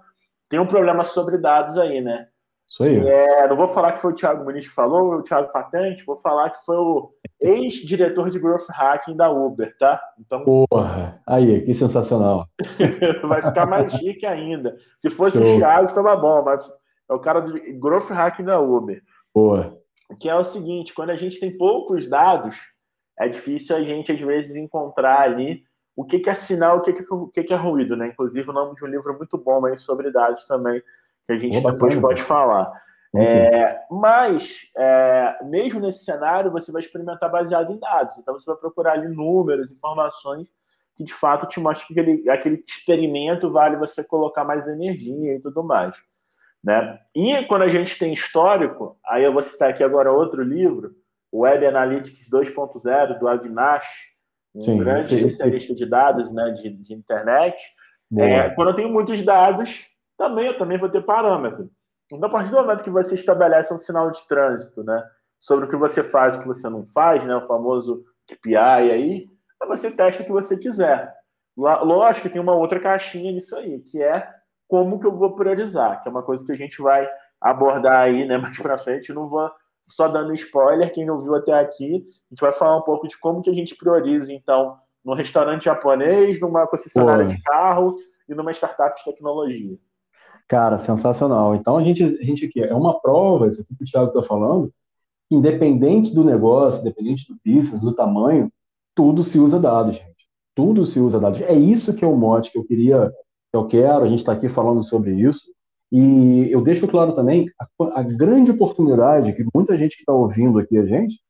tem 0.48 0.60
um 0.60 0.66
problema 0.66 1.04
sobre 1.04 1.38
dados 1.38 1.78
aí, 1.78 2.00
né? 2.00 2.28
Isso 2.72 2.84
aí. 2.84 3.06
É, 3.06 3.46
não 3.48 3.54
vou 3.54 3.68
falar 3.68 3.92
que 3.92 4.00
foi 4.00 4.12
o 4.12 4.14
Thiago 4.14 4.44
Muniz 4.44 4.66
que 4.66 4.74
falou, 4.74 5.16
o 5.16 5.22
Thiago 5.22 5.52
Patente, 5.52 6.06
vou 6.06 6.16
falar 6.16 6.48
que 6.48 6.64
foi 6.64 6.76
o 6.76 7.12
ex-diretor 7.38 8.30
de 8.30 8.38
Growth 8.38 8.70
Hacking 8.70 9.14
da 9.14 9.30
Uber, 9.30 9.76
tá? 9.76 10.02
Então, 10.18 10.42
Porra, 10.42 11.20
aí, 11.26 11.60
que 11.60 11.74
sensacional. 11.74 12.48
vai 13.28 13.42
ficar 13.42 13.66
mais 13.66 13.92
chique 13.92 14.24
ainda. 14.24 14.74
Se 14.98 15.10
fosse 15.10 15.36
Show. 15.36 15.56
o 15.56 15.58
Thiago, 15.58 15.84
estava 15.84 16.16
bom, 16.16 16.42
mas 16.42 16.66
é 17.10 17.12
o 17.12 17.18
cara 17.18 17.40
do 17.40 17.52
Growth 17.78 18.10
Hacking 18.10 18.44
da 18.44 18.58
Uber. 18.58 19.02
Boa. 19.34 19.78
Que 20.18 20.30
é 20.30 20.34
o 20.34 20.42
seguinte, 20.42 20.94
quando 20.94 21.10
a 21.10 21.16
gente 21.16 21.38
tem 21.38 21.54
poucos 21.54 22.08
dados, 22.08 22.56
é 23.18 23.28
difícil 23.28 23.76
a 23.76 23.82
gente, 23.82 24.12
às 24.12 24.20
vezes, 24.20 24.56
encontrar 24.56 25.20
ali 25.20 25.62
o 25.94 26.06
que, 26.06 26.20
que 26.20 26.30
é 26.30 26.34
sinal, 26.34 26.78
o 26.78 26.80
que, 26.80 26.94
que, 26.94 27.04
o 27.12 27.28
que, 27.28 27.42
que 27.42 27.52
é 27.52 27.56
ruído, 27.56 27.98
né? 27.98 28.06
Inclusive, 28.06 28.48
o 28.48 28.54
nome 28.54 28.74
de 28.74 28.82
um 28.82 28.88
livro 28.88 29.14
muito 29.14 29.36
bom 29.36 29.66
aí 29.66 29.76
sobre 29.76 30.10
dados 30.10 30.46
também, 30.46 30.82
que 31.26 31.32
a 31.32 31.38
gente 31.38 31.60
Boa, 31.60 31.72
depois 31.72 31.94
bacana. 31.94 32.08
pode 32.08 32.22
falar. 32.22 32.82
É, 33.14 33.78
mas, 33.90 34.62
é, 34.76 35.44
mesmo 35.44 35.80
nesse 35.80 36.04
cenário, 36.04 36.50
você 36.50 36.72
vai 36.72 36.80
experimentar 36.80 37.30
baseado 37.30 37.70
em 37.72 37.78
dados. 37.78 38.16
Então, 38.18 38.38
você 38.38 38.50
vai 38.50 38.58
procurar 38.58 38.92
ali 38.92 39.08
números, 39.08 39.70
informações 39.70 40.48
que 40.96 41.04
de 41.04 41.12
fato 41.12 41.46
te 41.46 41.58
mostram 41.58 41.86
que 41.86 42.00
aquele, 42.00 42.30
aquele 42.30 42.64
experimento 42.66 43.50
vale 43.50 43.76
você 43.76 44.04
colocar 44.04 44.44
mais 44.44 44.68
energia 44.68 45.34
e 45.34 45.40
tudo 45.40 45.62
mais. 45.62 45.96
Né? 46.62 46.98
E 47.14 47.44
quando 47.46 47.62
a 47.62 47.68
gente 47.68 47.98
tem 47.98 48.12
histórico, 48.12 48.98
aí 49.04 49.24
eu 49.24 49.32
vou 49.32 49.42
citar 49.42 49.70
aqui 49.70 49.82
agora 49.82 50.12
outro 50.12 50.42
livro, 50.42 50.94
Web 51.32 51.66
Analytics 51.66 52.28
2.0, 52.30 53.18
do 53.18 53.26
Avinash, 53.26 53.86
um 54.54 54.60
sim, 54.60 54.78
grande 54.78 55.14
especialista 55.14 55.74
de 55.74 55.86
dados 55.86 56.32
né, 56.32 56.50
de, 56.50 56.70
de 56.70 56.94
internet. 56.94 57.56
É, 58.18 58.50
quando 58.50 58.68
eu 58.68 58.74
tenho 58.74 58.90
muitos 58.90 59.24
dados, 59.24 59.86
também 60.22 60.46
eu 60.46 60.56
também 60.56 60.78
vou 60.78 60.88
ter 60.88 61.04
parâmetro. 61.04 61.68
Então, 62.06 62.28
a 62.28 62.32
partir 62.32 62.50
do 62.50 62.56
momento 62.56 62.84
que 62.84 62.90
você 62.90 63.14
estabelece 63.14 63.74
um 63.74 63.76
sinal 63.76 64.10
de 64.10 64.26
trânsito 64.28 64.84
né, 64.84 65.02
sobre 65.38 65.64
o 65.64 65.68
que 65.68 65.76
você 65.76 66.02
faz 66.02 66.34
e 66.34 66.38
o 66.38 66.40
que 66.42 66.46
você 66.46 66.68
não 66.68 66.84
faz, 66.86 67.24
né, 67.24 67.34
o 67.34 67.40
famoso 67.40 68.04
KPI 68.28 68.56
aí, 68.56 69.26
você 69.66 69.90
testa 69.90 70.22
o 70.22 70.26
que 70.26 70.32
você 70.32 70.56
quiser. 70.56 71.12
Lógico 71.56 72.28
que 72.28 72.32
tem 72.32 72.42
uma 72.42 72.54
outra 72.54 72.78
caixinha 72.80 73.32
nisso 73.32 73.56
aí, 73.56 73.80
que 73.80 74.02
é 74.02 74.28
como 74.68 75.00
que 75.00 75.06
eu 75.06 75.14
vou 75.14 75.34
priorizar, 75.34 76.00
que 76.00 76.08
é 76.08 76.10
uma 76.10 76.22
coisa 76.22 76.44
que 76.44 76.52
a 76.52 76.56
gente 76.56 76.80
vai 76.80 77.08
abordar 77.40 77.96
aí 77.96 78.24
né, 78.24 78.36
mais 78.38 78.58
para 78.58 78.78
frente. 78.78 79.10
Eu 79.10 79.16
não 79.16 79.26
vou 79.26 79.50
só 79.82 80.06
dando 80.06 80.32
spoiler, 80.34 80.92
quem 80.92 81.04
não 81.04 81.18
viu 81.18 81.34
até 81.34 81.52
aqui, 81.52 82.06
a 82.06 82.34
gente 82.34 82.40
vai 82.40 82.52
falar 82.52 82.76
um 82.76 82.82
pouco 82.82 83.08
de 83.08 83.18
como 83.18 83.42
que 83.42 83.50
a 83.50 83.54
gente 83.54 83.74
prioriza, 83.76 84.32
então, 84.32 84.76
no 85.04 85.14
restaurante 85.14 85.64
japonês, 85.64 86.40
numa 86.40 86.66
concessionária 86.66 87.26
Pô. 87.26 87.32
de 87.32 87.42
carro 87.42 87.96
e 88.28 88.34
numa 88.34 88.52
startup 88.52 88.96
de 88.96 89.04
tecnologia. 89.04 89.76
Cara, 90.48 90.78
sensacional. 90.78 91.54
Então, 91.54 91.76
a 91.76 91.82
gente, 91.82 92.02
a 92.02 92.24
gente 92.24 92.46
aqui 92.46 92.62
é 92.62 92.74
uma 92.74 93.00
prova, 93.00 93.48
isso 93.48 93.64
que 93.64 93.82
o 93.82 93.86
Thiago 93.86 94.08
está 94.08 94.22
falando, 94.22 94.72
independente 95.30 96.14
do 96.14 96.24
negócio, 96.24 96.80
independente 96.80 97.26
do 97.28 97.38
business, 97.44 97.82
do 97.82 97.94
tamanho, 97.94 98.50
tudo 98.94 99.22
se 99.22 99.38
usa 99.38 99.58
dados, 99.58 99.96
gente. 99.96 100.28
Tudo 100.54 100.84
se 100.84 101.00
usa 101.00 101.18
dados. 101.18 101.40
É 101.42 101.54
isso 101.54 101.94
que 101.94 102.04
é 102.04 102.08
o 102.08 102.16
mote 102.16 102.52
que 102.52 102.58
eu 102.58 102.64
queria, 102.64 103.10
que 103.50 103.56
eu 103.56 103.66
quero, 103.66 104.04
a 104.04 104.08
gente 104.08 104.18
está 104.18 104.32
aqui 104.32 104.48
falando 104.48 104.84
sobre 104.84 105.14
isso. 105.14 105.50
E 105.90 106.48
eu 106.50 106.62
deixo 106.62 106.88
claro 106.88 107.14
também 107.14 107.46
a, 107.58 108.00
a 108.00 108.02
grande 108.02 108.50
oportunidade 108.50 109.32
que 109.34 109.44
muita 109.54 109.76
gente 109.76 109.96
que 109.96 110.02
está 110.02 110.12
ouvindo 110.12 110.58
aqui 110.58 110.78
a 110.78 110.86
gente 110.86 111.20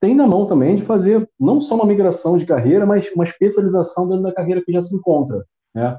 tem 0.00 0.14
na 0.14 0.26
mão 0.26 0.46
também 0.46 0.76
de 0.76 0.82
fazer 0.82 1.28
não 1.38 1.58
só 1.60 1.74
uma 1.74 1.86
migração 1.86 2.36
de 2.36 2.46
carreira, 2.46 2.84
mas 2.84 3.10
uma 3.12 3.24
especialização 3.24 4.08
dentro 4.08 4.22
da 4.22 4.32
carreira 4.32 4.62
que 4.64 4.72
já 4.72 4.82
se 4.82 4.94
encontra. 4.94 5.44
Né? 5.74 5.98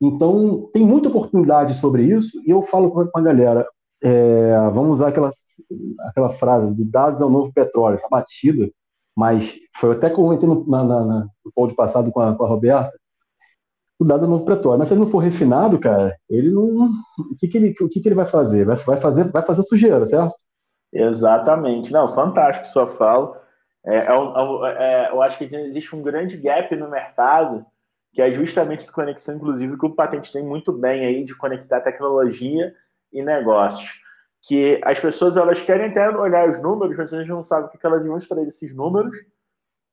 Então, 0.00 0.68
tem 0.72 0.86
muita 0.86 1.08
oportunidade 1.08 1.74
sobre 1.74 2.04
isso, 2.04 2.40
e 2.46 2.50
eu 2.50 2.62
falo 2.62 2.90
com 2.90 3.18
a 3.18 3.20
galera, 3.20 3.66
é, 4.02 4.52
vamos 4.72 4.98
usar 4.98 5.08
aquela, 5.08 5.28
aquela 6.08 6.30
frase, 6.30 6.74
do 6.74 6.84
dados 6.84 7.20
é 7.20 7.24
o 7.24 7.30
novo 7.30 7.52
petróleo, 7.52 7.96
está 7.96 8.08
batida, 8.08 8.70
mas 9.16 9.54
foi 9.76 9.92
até 9.92 10.08
que 10.08 10.14
eu 10.14 10.24
comentei 10.24 10.48
no, 10.48 10.64
na, 10.68 10.84
na, 10.84 11.28
no 11.44 11.52
pódio 11.52 11.74
passado 11.74 12.12
com 12.12 12.20
a, 12.20 12.36
com 12.36 12.44
a 12.44 12.48
Roberta, 12.48 12.92
o 13.98 14.04
dado 14.04 14.26
é 14.26 14.28
novo 14.28 14.44
petróleo. 14.44 14.78
Mas 14.78 14.88
se 14.88 14.94
ele 14.94 15.00
não 15.00 15.08
for 15.08 15.18
refinado, 15.18 15.78
cara, 15.78 16.16
ele 16.30 16.50
não. 16.50 16.90
O 17.18 17.36
que, 17.36 17.48
que, 17.48 17.58
ele, 17.58 17.74
o 17.80 17.88
que, 17.88 18.00
que 18.00 18.08
ele 18.08 18.14
vai 18.14 18.26
fazer? 18.26 18.64
Vai, 18.64 18.76
vai, 18.76 18.96
fazer? 18.96 19.24
vai 19.24 19.44
fazer 19.44 19.62
sujeira, 19.64 20.06
certo? 20.06 20.34
Exatamente. 20.92 21.92
Não, 21.92 22.06
fantástico 22.06 22.68
sua 22.68 22.86
fala. 22.86 23.40
É, 23.84 23.96
é, 23.96 24.06
é, 24.06 25.06
é, 25.06 25.10
eu 25.10 25.22
acho 25.22 25.38
que 25.38 25.44
existe 25.44 25.94
um 25.96 26.02
grande 26.02 26.36
gap 26.36 26.74
no 26.76 26.88
mercado, 26.88 27.64
que 28.12 28.22
é 28.22 28.32
justamente 28.32 28.82
essa 28.82 28.92
conexão, 28.92 29.36
inclusive, 29.36 29.78
que 29.78 29.86
o 29.86 29.94
patente 29.94 30.32
tem 30.32 30.44
muito 30.44 30.72
bem 30.72 31.04
aí 31.04 31.24
de 31.24 31.36
conectar 31.36 31.80
tecnologia 31.80 32.74
e 33.12 33.22
negócios. 33.22 33.88
Que 34.42 34.80
as 34.84 34.98
pessoas 34.98 35.36
elas 35.36 35.60
querem 35.60 35.86
até 35.86 36.08
olhar 36.10 36.48
os 36.48 36.60
números, 36.60 36.96
mas 36.96 37.12
elas 37.12 37.28
não 37.28 37.42
sabem 37.42 37.66
o 37.66 37.70
que 37.70 37.86
elas 37.86 38.04
iam 38.04 38.16
extrair 38.16 38.44
desses 38.44 38.74
números. 38.74 39.16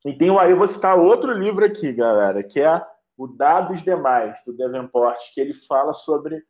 E 0.05 0.13
tem 0.13 0.29
aí, 0.37 0.51
eu 0.51 0.57
vou 0.57 0.67
citar 0.67 0.97
outro 0.97 1.33
livro 1.33 1.65
aqui, 1.65 1.91
galera, 1.91 2.43
que 2.43 2.61
é 2.61 2.85
o 3.17 3.27
Dados 3.27 3.81
Demais, 3.81 4.39
do 4.45 4.53
Devenport, 4.53 5.17
que 5.33 5.41
ele 5.41 5.53
fala 5.53 5.93
sobre 5.93 6.43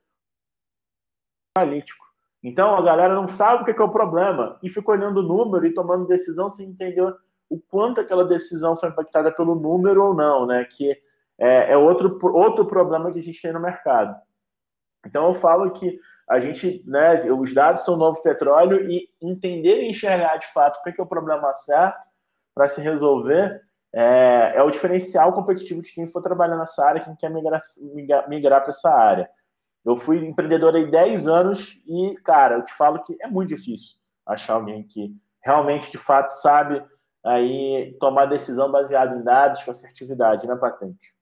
analítico. 1.58 2.06
Então, 2.44 2.76
a 2.76 2.82
galera 2.82 3.16
não 3.16 3.28
sabe 3.28 3.64
o 3.64 3.66
que 3.66 3.72
é, 3.72 3.84
o 3.84 3.90
problema 3.90 4.60
e 4.62 4.70
fica 4.70 4.92
olhando 4.92 5.22
o 5.22 5.24
número 5.24 5.66
e 5.66 5.74
tomando 5.74 6.06
decisão 6.06 6.48
sem 6.50 6.70
entender 6.70 7.02
o 7.50 7.60
quanto 7.60 8.02
aquela 8.02 8.26
decisão 8.26 8.76
foi 8.76 8.90
impactada 8.90 9.32
pelo 9.32 9.56
número 9.56 10.04
ou 10.04 10.14
não, 10.14 10.46
né? 10.46 10.66
Que 10.66 10.96
é, 11.40 11.72
é 11.72 11.78
outro, 11.78 12.18
outro 12.34 12.66
problema 12.66 13.12
que 13.12 13.20
a 13.20 13.24
gente 13.24 13.42
tem 13.42 13.52
no 13.52 13.60
mercado. 13.60 14.16
Então, 15.06 15.28
eu 15.28 15.34
falo 15.34 15.72
que 15.72 16.00
a 16.28 16.40
gente, 16.40 16.84
né, 16.88 17.24
os 17.32 17.54
dados 17.54 17.84
são 17.84 17.96
novo 17.96 18.22
petróleo 18.22 18.90
e 18.90 19.08
entender 19.22 19.84
e 19.84 19.90
enxergar 19.90 20.38
de 20.38 20.48
fato 20.48 20.80
o 20.80 20.84
que 20.84 21.00
é, 21.00 21.04
o 21.04 21.08
problema 21.08 21.54
certo 21.54 22.04
para 22.54 22.68
se 22.68 22.82
resolver 22.82 23.62
é, 23.94 24.54
é, 24.56 24.62
o 24.62 24.70
diferencial 24.70 25.32
competitivo 25.32 25.82
de 25.82 25.94
quem 25.94 26.06
for 26.06 26.22
trabalhar 26.22 26.58
nessa 26.58 26.86
área, 26.86 27.02
quem 27.02 27.16
quer 27.16 27.30
migrar, 27.30 27.62
migrar, 27.94 28.30
migrar 28.30 28.62
para 28.62 28.72
essa 28.72 28.90
área. 28.90 29.30
Eu 29.86 29.96
fui 29.96 30.18
empreendedor 30.18 30.76
há 30.76 30.84
10 30.84 31.28
anos 31.28 31.80
e, 31.86 32.16
cara, 32.24 32.56
eu 32.56 32.66
te 32.66 32.74
falo 32.74 33.02
que 33.04 33.16
é 33.22 33.28
muito 33.28 33.50
difícil 33.50 33.96
achar 34.26 34.56
alguém 34.56 34.84
que 34.84 35.16
realmente, 35.42 35.90
de 35.90 35.98
fato, 35.98 36.30
sabe 36.30 36.84
aí 37.24 37.96
tomar 38.00 38.26
decisão 38.26 38.70
baseada 38.70 39.16
em 39.16 39.24
dados 39.24 39.64
com 39.64 39.72
assertividade 39.72 40.46
na 40.46 40.58
patente. 40.58 41.15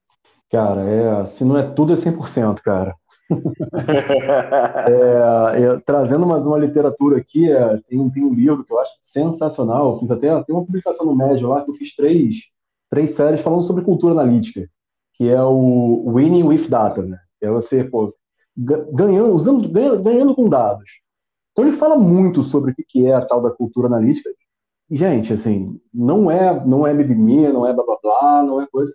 Cara, 0.53 0.83
é, 0.83 1.25
se 1.25 1.43
não 1.43 1.57
é 1.57 1.63
tudo, 1.63 1.93
é 1.93 1.95
100%, 1.95 2.61
cara. 2.61 2.95
é, 4.87 5.63
é, 5.63 5.79
trazendo 5.83 6.27
mais 6.27 6.45
uma 6.45 6.59
literatura 6.59 7.17
aqui, 7.17 7.51
é, 7.51 7.81
tem, 7.87 8.07
tem 8.11 8.23
um 8.23 8.31
livro 8.35 8.63
que 8.63 8.71
eu 8.71 8.79
acho 8.79 8.93
sensacional. 9.01 9.93
Eu 9.93 9.99
fiz 9.99 10.11
até 10.11 10.27
tem 10.43 10.55
uma 10.55 10.63
publicação 10.63 11.07
no 11.07 11.15
Médio 11.15 11.49
lá 11.49 11.63
que 11.63 11.71
eu 11.71 11.73
fiz 11.73 11.95
três 11.95 12.35
três 12.87 13.15
séries 13.15 13.41
falando 13.41 13.63
sobre 13.63 13.83
cultura 13.83 14.13
analítica, 14.13 14.69
que 15.15 15.27
é 15.27 15.41
o 15.41 16.03
Winning 16.13 16.43
with 16.43 16.67
Data, 16.67 17.01
né? 17.01 17.17
É 17.41 17.49
você, 17.49 17.83
pô, 17.83 18.13
ganhando, 18.55 19.33
usando, 19.33 19.67
ganhando, 19.67 20.03
ganhando 20.03 20.35
com 20.35 20.47
dados. 20.47 21.01
Então 21.51 21.65
ele 21.65 21.75
fala 21.75 21.97
muito 21.97 22.43
sobre 22.43 22.73
o 22.73 22.75
que 22.87 23.07
é 23.07 23.15
a 23.15 23.25
tal 23.25 23.41
da 23.41 23.49
cultura 23.49 23.87
analítica. 23.87 24.29
E, 24.87 24.95
gente, 24.95 25.33
assim, 25.33 25.81
não 25.91 26.29
é, 26.29 26.63
não 26.63 26.85
é 26.85 26.93
mimimi, 26.93 27.47
não 27.51 27.65
é 27.65 27.73
blá 27.73 27.83
blá 27.83 27.97
blá, 28.03 28.43
não 28.43 28.61
é 28.61 28.67
coisa. 28.67 28.93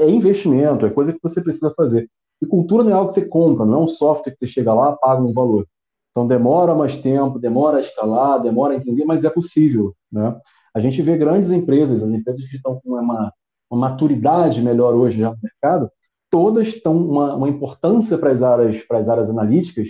É 0.00 0.08
investimento, 0.10 0.86
é 0.86 0.90
coisa 0.90 1.12
que 1.12 1.20
você 1.22 1.42
precisa 1.42 1.72
fazer. 1.76 2.08
E 2.42 2.46
cultura 2.46 2.82
não 2.82 2.90
é 2.90 2.94
algo 2.94 3.08
que 3.08 3.14
você 3.14 3.26
compra, 3.26 3.66
não 3.66 3.74
é 3.74 3.84
um 3.84 3.88
software 3.88 4.32
que 4.32 4.38
você 4.38 4.46
chega 4.46 4.72
lá, 4.72 4.96
paga 4.96 5.22
um 5.22 5.32
valor. 5.32 5.66
Então 6.10 6.26
demora 6.26 6.74
mais 6.74 6.98
tempo, 6.98 7.38
demora 7.38 7.76
a 7.76 7.80
escalar, 7.80 8.42
demora 8.42 8.74
a 8.74 8.76
entender, 8.76 9.04
mas 9.04 9.24
é 9.24 9.30
possível, 9.30 9.94
né? 10.10 10.36
A 10.74 10.80
gente 10.80 11.02
vê 11.02 11.16
grandes 11.16 11.50
empresas, 11.50 12.02
as 12.02 12.10
empresas 12.10 12.46
que 12.48 12.56
estão 12.56 12.80
com 12.80 12.94
uma, 12.94 13.32
uma 13.70 13.88
maturidade 13.88 14.62
melhor 14.62 14.94
hoje 14.94 15.18
já 15.18 15.30
no 15.30 15.38
mercado, 15.42 15.90
todas 16.30 16.68
estão 16.68 16.96
uma, 16.96 17.34
uma 17.34 17.48
importância 17.48 18.16
para 18.16 18.30
as 18.30 18.42
áreas, 18.42 18.82
para 18.82 18.98
as 18.98 19.08
áreas 19.08 19.30
analíticas. 19.30 19.88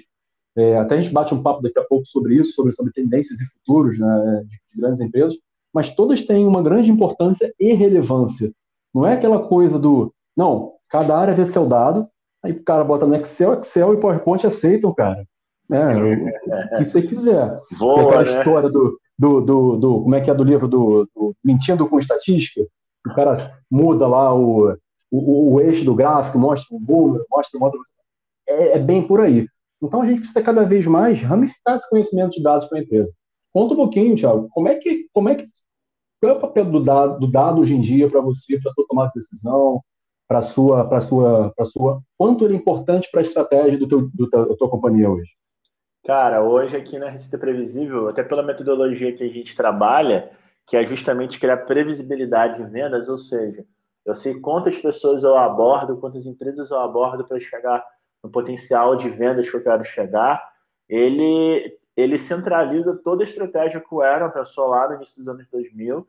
É, 0.56 0.78
até 0.78 0.96
a 0.96 1.02
gente 1.02 1.12
bate 1.12 1.34
um 1.34 1.42
papo 1.42 1.62
daqui 1.62 1.78
a 1.78 1.84
pouco 1.84 2.04
sobre 2.06 2.34
isso, 2.34 2.52
sobre, 2.54 2.72
sobre 2.72 2.92
tendências 2.92 3.40
e 3.40 3.44
futuros 3.44 3.98
né, 3.98 4.42
de 4.72 4.80
grandes 4.80 5.00
empresas, 5.00 5.38
mas 5.72 5.94
todas 5.94 6.22
têm 6.22 6.46
uma 6.46 6.62
grande 6.62 6.90
importância 6.90 7.52
e 7.60 7.72
relevância. 7.72 8.50
Não 8.94 9.06
é 9.06 9.14
aquela 9.14 9.40
coisa 9.40 9.78
do, 9.78 10.12
não, 10.36 10.74
cada 10.88 11.16
área 11.16 11.34
vê 11.34 11.44
seu 11.44 11.66
dado, 11.66 12.08
aí 12.42 12.52
o 12.52 12.64
cara 12.64 12.84
bota 12.84 13.06
no 13.06 13.14
Excel, 13.14 13.54
Excel 13.54 13.94
e 13.94 14.00
PowerPoint 14.00 14.46
aceitam, 14.46 14.94
cara. 14.94 15.24
É, 15.72 16.74
o 16.74 16.78
que 16.78 16.84
você 16.84 17.02
quiser. 17.02 17.58
Boa, 17.78 18.02
aquela 18.02 18.22
né? 18.22 18.22
história 18.22 18.68
do, 18.68 18.98
do, 19.16 19.40
do, 19.40 19.76
do, 19.76 20.02
Como 20.02 20.14
é 20.14 20.20
que 20.20 20.30
é 20.30 20.34
do 20.34 20.42
livro 20.42 20.66
do, 20.66 21.08
do 21.14 21.34
Mentindo 21.44 21.88
com 21.88 21.98
Estatística? 21.98 22.66
O 23.06 23.14
cara 23.14 23.56
muda 23.70 24.06
lá 24.08 24.34
o, 24.34 24.76
o, 25.10 25.54
o 25.54 25.60
eixo 25.60 25.84
do 25.84 25.94
gráfico, 25.94 26.38
mostra 26.38 26.76
o 26.76 26.80
número, 26.80 27.24
mostra 27.30 27.56
o 27.56 27.60
módulo. 27.60 27.82
É, 28.48 28.76
é, 28.76 28.78
bem 28.78 29.06
por 29.06 29.20
aí. 29.20 29.46
Então 29.80 30.02
a 30.02 30.06
gente 30.06 30.18
precisa 30.18 30.42
cada 30.42 30.64
vez 30.64 30.86
mais 30.86 31.22
ramificar 31.22 31.76
esse 31.76 31.88
conhecimento 31.88 32.32
de 32.32 32.42
dados 32.42 32.66
para 32.68 32.78
a 32.78 32.82
empresa. 32.82 33.12
Conta 33.52 33.74
um 33.74 33.76
pouquinho, 33.76 34.16
Thiago, 34.16 34.48
como 34.50 34.68
é 34.68 34.74
que. 34.74 35.06
Como 35.12 35.28
é 35.28 35.34
que 35.34 35.44
qual 36.20 36.32
é 36.32 36.36
o 36.36 36.40
papel 36.40 36.64
do 36.66 36.82
dado, 36.82 37.18
do 37.18 37.26
dado 37.26 37.60
hoje 37.60 37.74
em 37.74 37.80
dia 37.80 38.10
para 38.10 38.20
você, 38.20 38.60
para 38.60 38.72
tomar 38.88 39.06
essa 39.06 39.18
decisão, 39.18 39.82
para 40.28 40.42
sua, 40.42 40.88
para 40.88 41.00
sua, 41.00 41.52
para 41.56 41.64
sua, 41.64 42.00
quanto 42.16 42.44
ele 42.44 42.54
é 42.54 42.56
importante 42.56 43.08
para 43.10 43.20
a 43.20 43.24
estratégia 43.24 43.78
do 43.78 43.88
teu, 43.88 44.08
do 44.14 44.28
teu, 44.28 44.48
da 44.48 44.56
tua 44.56 44.70
companhia 44.70 45.10
hoje? 45.10 45.32
Cara, 46.04 46.42
hoje 46.42 46.76
aqui 46.76 46.98
na 46.98 47.10
Receita 47.10 47.36
Previsível, 47.36 48.08
até 48.08 48.22
pela 48.22 48.42
metodologia 48.42 49.12
que 49.12 49.24
a 49.24 49.28
gente 49.28 49.56
trabalha, 49.56 50.30
que 50.66 50.76
é 50.76 50.84
justamente 50.84 51.40
criar 51.40 51.58
previsibilidade 51.58 52.62
em 52.62 52.66
vendas, 52.70 53.08
ou 53.08 53.18
seja, 53.18 53.64
eu 54.06 54.14
sei 54.14 54.40
quantas 54.40 54.76
pessoas 54.76 55.24
eu 55.24 55.36
abordo, 55.36 55.98
quantas 55.98 56.26
empresas 56.26 56.70
eu 56.70 56.78
abordo 56.78 57.24
para 57.26 57.38
chegar 57.38 57.84
no 58.22 58.30
potencial 58.30 58.96
de 58.96 59.08
vendas 59.08 59.50
que 59.50 59.56
eu 59.56 59.62
quero 59.62 59.84
chegar. 59.84 60.42
Ele, 60.88 61.76
ele 62.00 62.18
centraliza 62.18 62.96
toda 62.96 63.22
a 63.22 63.26
estratégia 63.26 63.80
que 63.80 63.94
o 63.94 64.00
Aaron 64.00 64.30
pensou 64.30 64.68
lá 64.68 64.88
no 64.88 64.96
início 64.96 65.16
dos 65.16 65.28
anos 65.28 65.46
2000 65.48 66.06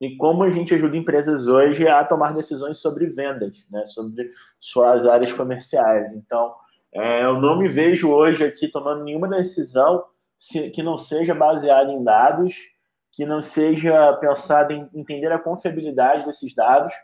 e 0.00 0.16
como 0.16 0.44
a 0.44 0.50
gente 0.50 0.74
ajuda 0.74 0.96
empresas 0.96 1.48
hoje 1.48 1.86
a 1.88 2.04
tomar 2.04 2.32
decisões 2.32 2.78
sobre 2.78 3.06
vendas, 3.06 3.66
né, 3.70 3.84
sobre 3.86 4.30
suas 4.60 5.04
áreas 5.06 5.32
comerciais. 5.32 6.14
Então, 6.14 6.54
é, 6.92 7.24
eu 7.24 7.40
não 7.40 7.58
me 7.58 7.68
vejo 7.68 8.10
hoje 8.10 8.44
aqui 8.44 8.68
tomando 8.68 9.04
nenhuma 9.04 9.28
decisão 9.28 10.04
que 10.72 10.82
não 10.84 10.96
seja 10.96 11.34
baseada 11.34 11.90
em 11.90 12.02
dados, 12.02 12.54
que 13.12 13.26
não 13.26 13.42
seja 13.42 14.12
pensada 14.14 14.72
em 14.72 14.88
entender 14.94 15.32
a 15.32 15.38
confiabilidade 15.38 16.24
desses 16.24 16.54
dados, 16.54 16.94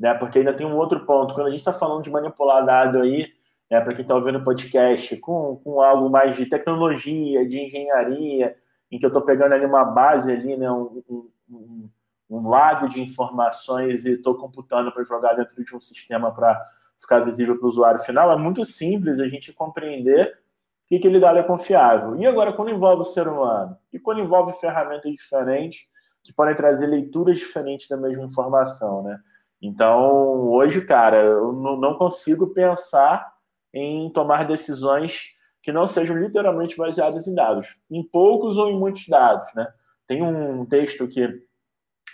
né? 0.00 0.12
Porque 0.14 0.40
ainda 0.40 0.52
tem 0.52 0.66
um 0.66 0.76
outro 0.76 1.06
ponto. 1.06 1.32
Quando 1.32 1.46
a 1.46 1.50
gente 1.50 1.60
está 1.60 1.72
falando 1.72 2.02
de 2.02 2.10
manipular 2.10 2.66
dado 2.66 2.98
aí, 2.98 3.32
né, 3.70 3.80
para 3.80 3.94
quem 3.94 4.02
está 4.02 4.14
ouvindo 4.14 4.38
o 4.38 4.44
podcast, 4.44 5.16
com, 5.18 5.56
com 5.62 5.80
algo 5.80 6.08
mais 6.08 6.36
de 6.36 6.46
tecnologia, 6.46 7.46
de 7.46 7.60
engenharia, 7.60 8.56
em 8.90 8.98
que 8.98 9.04
eu 9.04 9.08
estou 9.08 9.22
pegando 9.22 9.52
ali 9.52 9.66
uma 9.66 9.84
base 9.84 10.32
ali, 10.32 10.56
né, 10.56 10.70
um, 10.70 11.02
um, 11.50 11.90
um 12.30 12.48
lago 12.48 12.88
de 12.88 13.00
informações 13.00 14.04
e 14.04 14.14
estou 14.14 14.34
computando 14.36 14.92
para 14.92 15.04
jogar 15.04 15.34
dentro 15.34 15.62
de 15.64 15.74
um 15.74 15.80
sistema 15.80 16.32
para 16.32 16.62
ficar 16.96 17.20
visível 17.20 17.58
para 17.58 17.66
o 17.66 17.68
usuário 17.68 18.00
final, 18.00 18.32
é 18.32 18.36
muito 18.36 18.64
simples 18.64 19.20
a 19.20 19.28
gente 19.28 19.52
compreender 19.52 20.38
que 20.88 20.96
aquele 20.96 21.20
dado 21.20 21.38
é 21.38 21.42
confiável. 21.42 22.16
E 22.16 22.26
agora, 22.26 22.52
quando 22.52 22.70
envolve 22.70 23.02
o 23.02 23.04
ser 23.04 23.26
humano? 23.28 23.76
E 23.92 23.98
quando 23.98 24.20
envolve 24.20 24.52
ferramentas 24.54 25.12
diferentes 25.12 25.88
que 26.22 26.32
podem 26.32 26.54
trazer 26.54 26.86
leituras 26.86 27.38
diferentes 27.38 27.88
da 27.88 27.96
mesma 27.96 28.24
informação, 28.24 29.02
né? 29.02 29.18
Então, 29.60 30.48
hoje, 30.48 30.80
cara, 30.80 31.16
eu 31.16 31.52
não 31.52 31.94
consigo 31.94 32.48
pensar 32.52 33.35
em 33.76 34.10
tomar 34.10 34.46
decisões 34.46 35.20
que 35.62 35.70
não 35.70 35.86
sejam 35.86 36.16
literalmente 36.16 36.76
baseadas 36.76 37.26
em 37.26 37.34
dados, 37.34 37.76
em 37.90 38.02
poucos 38.02 38.56
ou 38.56 38.70
em 38.70 38.78
muitos 38.78 39.06
dados, 39.06 39.52
né? 39.54 39.66
Tem 40.06 40.22
um 40.22 40.64
texto 40.64 41.06
que 41.08 41.28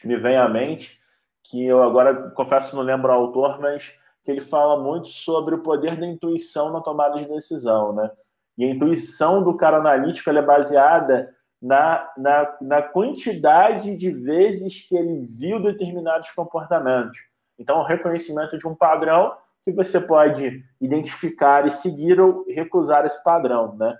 me 0.04 0.16
vem 0.16 0.36
à 0.36 0.48
mente, 0.48 0.98
que 1.44 1.64
eu 1.64 1.82
agora 1.82 2.30
confesso 2.30 2.74
não 2.74 2.82
lembro 2.82 3.10
o 3.10 3.14
autor, 3.14 3.60
mas 3.60 3.94
que 4.24 4.30
ele 4.30 4.40
fala 4.40 4.82
muito 4.82 5.08
sobre 5.08 5.54
o 5.54 5.62
poder 5.62 5.96
da 5.96 6.06
intuição 6.06 6.72
na 6.72 6.80
tomada 6.80 7.18
de 7.18 7.28
decisão, 7.28 7.92
né? 7.92 8.10
E 8.58 8.64
a 8.64 8.68
intuição 8.68 9.42
do 9.42 9.56
cara 9.56 9.78
analítico 9.78 10.30
é 10.30 10.42
baseada 10.42 11.34
na, 11.60 12.10
na, 12.16 12.56
na 12.60 12.82
quantidade 12.82 13.94
de 13.96 14.10
vezes 14.10 14.86
que 14.88 14.96
ele 14.96 15.26
viu 15.38 15.62
determinados 15.62 16.30
comportamentos. 16.32 17.18
Então, 17.58 17.78
o 17.78 17.84
reconhecimento 17.84 18.58
de 18.58 18.66
um 18.66 18.74
padrão 18.74 19.36
que 19.64 19.72
você 19.72 20.00
pode 20.00 20.64
identificar 20.80 21.66
e 21.66 21.70
seguir 21.70 22.20
ou 22.20 22.44
recusar 22.48 23.06
esse 23.06 23.22
padrão, 23.22 23.76
né? 23.76 23.96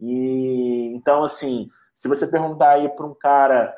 E 0.00 0.92
então, 0.94 1.24
assim, 1.24 1.68
se 1.94 2.08
você 2.08 2.26
perguntar 2.26 2.72
aí 2.72 2.88
para 2.88 3.06
um 3.06 3.14
cara 3.14 3.74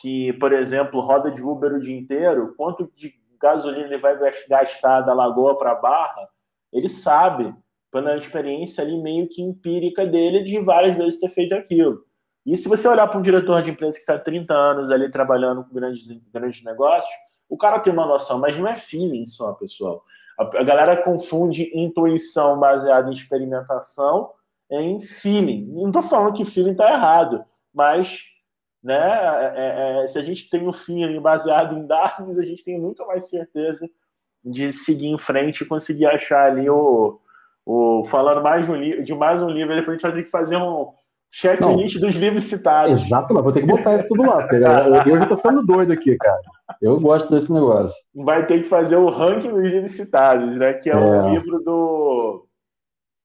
que, 0.00 0.32
por 0.34 0.52
exemplo, 0.52 1.00
roda 1.00 1.30
de 1.30 1.42
Uber 1.42 1.72
o 1.74 1.80
dia 1.80 1.98
inteiro, 1.98 2.54
quanto 2.56 2.90
de 2.94 3.12
gasolina 3.40 3.86
ele 3.86 3.98
vai 3.98 4.16
gastar 4.48 5.00
da 5.00 5.14
Lagoa 5.14 5.58
para 5.58 5.74
Barra, 5.74 6.28
ele 6.72 6.88
sabe, 6.88 7.54
pela 7.90 8.16
experiência 8.16 8.84
ali 8.84 8.96
meio 9.00 9.28
que 9.28 9.42
empírica 9.42 10.06
dele, 10.06 10.44
de 10.44 10.60
várias 10.60 10.96
vezes 10.96 11.20
ter 11.20 11.30
feito 11.30 11.54
aquilo. 11.54 12.04
E 12.46 12.56
se 12.56 12.68
você 12.68 12.86
olhar 12.86 13.08
para 13.08 13.18
um 13.18 13.22
diretor 13.22 13.62
de 13.62 13.70
empresa 13.70 13.94
que 13.94 14.00
está 14.00 14.18
30 14.18 14.54
anos 14.54 14.90
ali 14.90 15.10
trabalhando 15.10 15.64
com 15.64 15.74
grandes, 15.74 16.06
grandes 16.32 16.62
negócios, 16.62 17.12
o 17.48 17.56
cara 17.56 17.80
tem 17.80 17.92
uma 17.92 18.06
noção, 18.06 18.38
mas 18.38 18.56
não 18.56 18.68
é 18.68 18.76
feeling 18.76 19.26
só, 19.26 19.52
pessoal. 19.54 20.04
A, 20.40 20.64
galera 20.64 21.02
confunde 21.02 21.70
intuição 21.74 22.58
baseada 22.58 23.08
em 23.08 23.12
experimentação 23.12 24.30
em 24.70 25.00
feeling. 25.00 25.66
Não 25.72 25.88
estou 25.88 26.02
falando 26.02 26.34
que 26.34 26.44
feeling 26.44 26.72
está 26.72 26.92
errado, 26.92 27.44
mas 27.74 28.30
né? 28.82 28.96
É, 28.96 29.54
é, 29.56 30.04
é, 30.04 30.06
se 30.06 30.18
a 30.18 30.22
gente 30.22 30.48
tem 30.48 30.66
um 30.66 30.72
feeling 30.72 31.20
baseado 31.20 31.76
em 31.76 31.86
dados, 31.86 32.38
a 32.38 32.44
gente 32.44 32.64
tem 32.64 32.80
muito 32.80 33.06
mais 33.06 33.28
certeza 33.28 33.88
de 34.42 34.72
seguir 34.72 35.08
em 35.08 35.18
frente 35.18 35.62
e 35.62 35.66
conseguir 35.66 36.06
achar 36.06 36.50
ali 36.50 36.68
o, 36.70 37.20
o 37.66 38.04
falando 38.04 38.42
mais 38.42 38.64
de, 38.64 38.72
um, 38.72 39.02
de 39.02 39.14
mais 39.14 39.42
um 39.42 39.50
livro, 39.50 39.74
depois 39.74 39.88
a 39.88 39.92
gente 39.92 40.02
vai 40.02 40.12
ter 40.12 40.24
que 40.24 40.30
fazer 40.30 40.56
um 40.56 40.90
checklist 41.30 41.98
dos 41.98 42.16
livros 42.16 42.44
citados. 42.44 43.00
Exato, 43.00 43.32
mas 43.32 43.42
vou 43.42 43.52
ter 43.52 43.60
que 43.60 43.66
botar 43.66 43.96
isso 43.96 44.08
tudo 44.08 44.24
lá. 44.24 44.46
Eu, 44.50 45.12
eu 45.12 45.18
já 45.18 45.26
tô 45.26 45.36
ficando 45.36 45.64
doido 45.64 45.92
aqui, 45.92 46.16
cara. 46.16 46.40
Eu 46.80 46.98
gosto 47.00 47.30
desse 47.30 47.52
negócio. 47.52 47.96
Vai 48.14 48.46
ter 48.46 48.62
que 48.62 48.68
fazer 48.68 48.96
o 48.96 49.08
ranking 49.08 49.50
dos 49.50 49.62
livros 49.62 49.92
citados, 49.92 50.58
né? 50.58 50.74
Que 50.74 50.90
é, 50.90 50.92
é. 50.92 50.96
um 50.96 51.34
livro 51.34 51.58
do. 51.60 52.46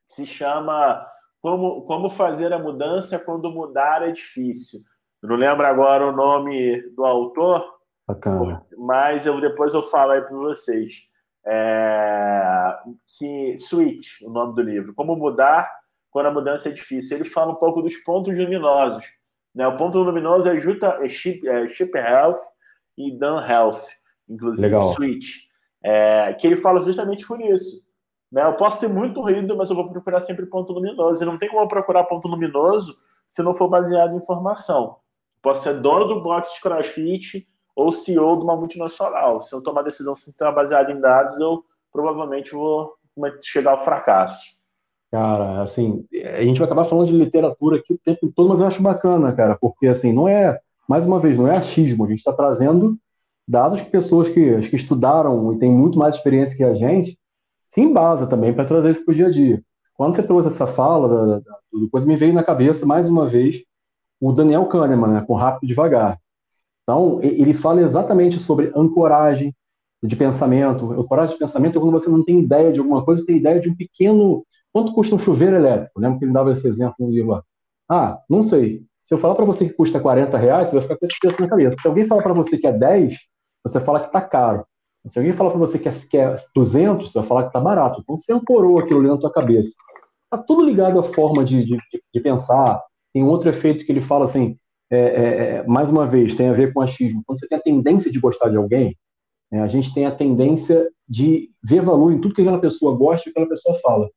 se 0.07 0.25
chama 0.25 1.05
Como, 1.41 1.81
Como 1.83 2.09
Fazer 2.09 2.53
a 2.53 2.59
Mudança 2.59 3.19
Quando 3.19 3.51
Mudar 3.51 4.03
é 4.03 4.11
Difícil 4.11 4.81
eu 5.25 5.29
não 5.29 5.37
lembro 5.37 5.65
agora 5.65 6.05
o 6.05 6.11
nome 6.11 6.81
do 6.95 7.03
autor, 7.03 7.65
Bacana. 8.07 8.63
mas 8.77 9.25
eu 9.25 9.41
depois 9.41 9.73
eu 9.73 9.81
falo 9.81 10.11
aí 10.11 10.21
para 10.21 10.37
vocês. 10.37 11.09
É, 11.47 12.77
que 13.17 13.57
Switch, 13.57 14.21
o 14.21 14.29
nome 14.29 14.53
do 14.53 14.61
livro. 14.61 14.93
Como 14.93 15.15
mudar 15.15 15.67
quando 16.15 16.28
a 16.28 16.32
mudança 16.32 16.69
é 16.69 16.71
difícil. 16.71 17.17
Ele 17.17 17.25
fala 17.25 17.51
um 17.51 17.56
pouco 17.56 17.82
dos 17.82 17.93
pontos 17.97 18.39
luminosos. 18.39 19.04
Né? 19.54 19.67
O 19.67 19.75
ponto 19.75 19.99
luminoso 19.99 20.47
é, 20.47 20.58
Juta, 20.58 20.97
é, 21.01 21.10
Chip, 21.10 21.45
é 21.45 22.10
Health 22.10 22.39
e 22.97 23.12
Dan 23.12 23.45
Health, 23.45 23.82
inclusive 24.30 24.65
Legal. 24.65 24.93
Switch. 24.93 25.39
É, 25.84 26.34
que 26.36 26.47
ele 26.47 26.56
fala 26.56 26.80
justamente 26.80 27.28
por 27.28 27.41
isso. 27.41 27.86
Né? 28.32 28.45
Eu 28.45 28.54
posso 28.54 28.80
ter 28.80 28.88
muito 28.88 29.19
ruído, 29.19 29.58
mas 29.58 29.69
eu 29.69 29.75
vou 29.75 29.89
procurar 29.89 30.21
sempre 30.21 30.45
ponto 30.45 30.71
luminoso. 30.71 31.21
E 31.21 31.25
não 31.25 31.38
tem 31.38 31.49
como 31.49 31.67
procurar 31.67 32.06
ponto 32.06 32.30
luminoso 32.30 32.97
se 33.28 33.43
não 33.43 33.54
for 33.54 33.67
baseado 33.67 34.13
em 34.13 34.17
informação. 34.17 34.95
Posso 35.41 35.63
ser 35.63 35.82
dono 35.82 36.06
do 36.06 36.23
box 36.23 36.54
de 36.54 36.62
crossfit 36.62 37.45
ou 37.75 37.91
CEO 37.91 38.38
de 38.38 38.43
uma 38.45 38.56
multinacional. 38.56 39.41
Se 39.41 39.54
eu 39.54 39.62
tomar 39.62 39.82
decisão 39.82 40.15
sem 40.15 40.32
estar 40.32 40.54
baseada 40.54 40.93
em 40.93 41.01
dados, 41.01 41.38
eu 41.41 41.65
provavelmente 41.91 42.54
vou 42.54 42.93
chegar 43.41 43.71
ao 43.71 43.84
fracasso. 43.84 44.63
Cara, 45.15 45.62
assim, 45.62 46.06
a 46.38 46.43
gente 46.43 46.58
vai 46.58 46.65
acabar 46.65 46.84
falando 46.84 47.08
de 47.08 47.15
literatura 47.15 47.78
aqui 47.78 47.93
o 47.93 47.97
tempo 47.97 48.30
todo, 48.36 48.49
mas 48.49 48.60
eu 48.60 48.67
acho 48.67 48.84
bacana, 48.84 49.32
cara, 49.32 49.58
porque 49.58 49.88
assim, 49.88 50.12
não 50.12 50.28
é, 50.28 50.60
mais 50.89 51.08
uma 51.08 51.17
vez, 51.17 51.38
não 51.38 51.47
é 51.47 51.56
achismo, 51.56 52.04
a 52.04 52.10
gente 52.10 52.17
está 52.17 52.34
trazendo 52.34 52.97
dados 53.47 53.80
que 53.80 53.89
pessoas 53.89 54.28
que, 54.28 54.60
que 54.60 54.75
estudaram 54.75 55.54
e 55.54 55.58
têm 55.58 55.71
muito 55.71 55.97
mais 55.97 56.15
experiência 56.15 56.58
que 56.58 56.65
a 56.65 56.73
gente 56.73 57.17
se 57.56 57.80
embasa 57.80 58.28
também 58.28 58.54
para 58.54 58.65
trazer 58.65 58.91
isso 58.91 59.06
para 59.06 59.13
o 59.13 59.15
dia 59.15 59.28
a 59.28 59.32
dia. 59.32 59.63
quando 59.93 60.13
você 60.13 60.21
trouxe 60.21 60.49
essa 60.49 60.67
fala, 60.67 61.08
da, 61.08 61.39
da, 61.39 61.58
depois 61.82 62.06
me 62.06 62.17
veio 62.17 62.34
na 62.34 62.43
cabeça, 62.43 62.86
mais 62.86 63.08
uma 63.08 63.25
vez, 63.25 63.63
o 64.19 64.34
Daniel 64.34 64.65
Kahneman, 64.65 65.13
né, 65.13 65.23
com 65.25 65.34
Rápido 65.34 65.63
e 65.63 65.67
Devagar. 65.67 66.19
Então, 66.84 67.21
ele 67.23 67.54
fala 67.54 67.80
exatamente 67.80 68.38
sobre 68.38 68.69
ancoragem 68.75 69.56
de 70.04 70.15
pensamento. 70.17 70.91
Ancoragem 70.91 71.36
de 71.36 71.39
pensamento 71.39 71.78
é 71.78 71.82
quando 71.82 71.93
você 71.93 72.10
não 72.10 72.21
tem 72.21 72.41
ideia 72.41 72.69
de 72.69 72.82
alguma 72.82 73.06
coisa, 73.06 73.21
você 73.21 73.28
tem 73.28 73.38
ideia 73.38 73.62
de 73.62 73.69
um 73.69 73.75
pequeno. 73.75 74.45
Quanto 74.75 74.91
custa 74.91 75.15
um 75.15 75.19
chuveiro 75.19 75.55
elétrico? 75.55 76.01
Lembra 76.01 76.19
que 76.19 76.25
ele 76.25 76.33
dava 76.33 76.51
esse 76.51 76.67
exemplo 76.67 76.95
no 76.99 77.09
livro 77.09 77.31
lá? 77.31 77.43
Ah, 77.89 78.19
não 78.29 78.43
sei. 78.43 78.83
Se 79.01 79.13
eu 79.13 79.17
falar 79.17 79.33
para 79.33 79.45
você 79.45 79.69
que 79.69 79.73
custa 79.73 80.01
40 80.01 80.38
reais, 80.38 80.67
você 80.67 80.73
vai 80.73 80.81
ficar 80.81 80.97
com 80.97 81.05
esse 81.05 81.17
preço 81.17 81.39
na 81.39 81.47
cabeça. 81.47 81.77
Se 81.79 81.88
alguém 81.88 82.05
falar 82.05 82.21
para 82.21 82.33
você 82.33 82.57
que 82.57 82.67
é 82.67 82.73
10, 82.73 83.15
você 83.65 83.79
fala 83.79 84.01
que 84.01 84.07
está 84.07 84.19
caro. 84.19 84.65
Se 85.07 85.17
alguém 85.17 85.31
falar 85.31 85.51
para 85.51 85.59
você 85.59 85.79
que 85.79 85.88
é, 85.88 85.91
que 86.11 86.17
é 86.17 86.35
200, 86.53 87.09
você 87.09 87.19
vai 87.19 87.25
falar 87.25 87.43
que 87.43 87.49
está 87.49 87.61
barato. 87.61 88.01
Então 88.01 88.17
você 88.17 88.33
ancorou 88.33 88.77
aquilo 88.77 88.99
ali 88.99 89.07
na 89.07 89.17
tua 89.17 89.31
cabeça. 89.31 89.77
Está 90.25 90.43
tudo 90.43 90.65
ligado 90.65 90.99
à 90.99 91.03
forma 91.03 91.45
de, 91.45 91.63
de, 91.63 91.77
de, 92.13 92.19
pensar. 92.19 92.83
Tem 93.13 93.23
um 93.23 93.29
outro 93.29 93.47
efeito 93.47 93.85
que 93.85 93.93
ele 93.93 94.01
fala 94.01 94.25
assim, 94.25 94.57
é, 94.91 94.97
é, 94.97 95.55
é, 95.55 95.63
mais 95.67 95.89
uma 95.89 96.05
vez, 96.05 96.35
tem 96.35 96.49
a 96.49 96.53
ver 96.53 96.73
com 96.73 96.81
achismo. 96.81 97.23
Quando 97.25 97.39
você 97.39 97.47
tem 97.47 97.57
a 97.57 97.61
tendência 97.61 98.11
de 98.11 98.19
gostar 98.19 98.49
de 98.49 98.57
alguém, 98.57 98.93
é, 99.53 99.61
a 99.61 99.67
gente 99.67 99.93
tem 99.93 100.05
a 100.05 100.13
tendência 100.13 100.91
de 101.07 101.49
ver 101.63 101.81
valor 101.81 102.11
em 102.11 102.19
tudo 102.19 102.35
que 102.35 102.41
aquela 102.41 102.59
pessoa 102.59 102.97
gosta 102.97 103.21
e 103.21 103.31
que 103.31 103.39
aquela 103.39 103.47
pessoa 103.47 103.73
fala. 103.79 104.09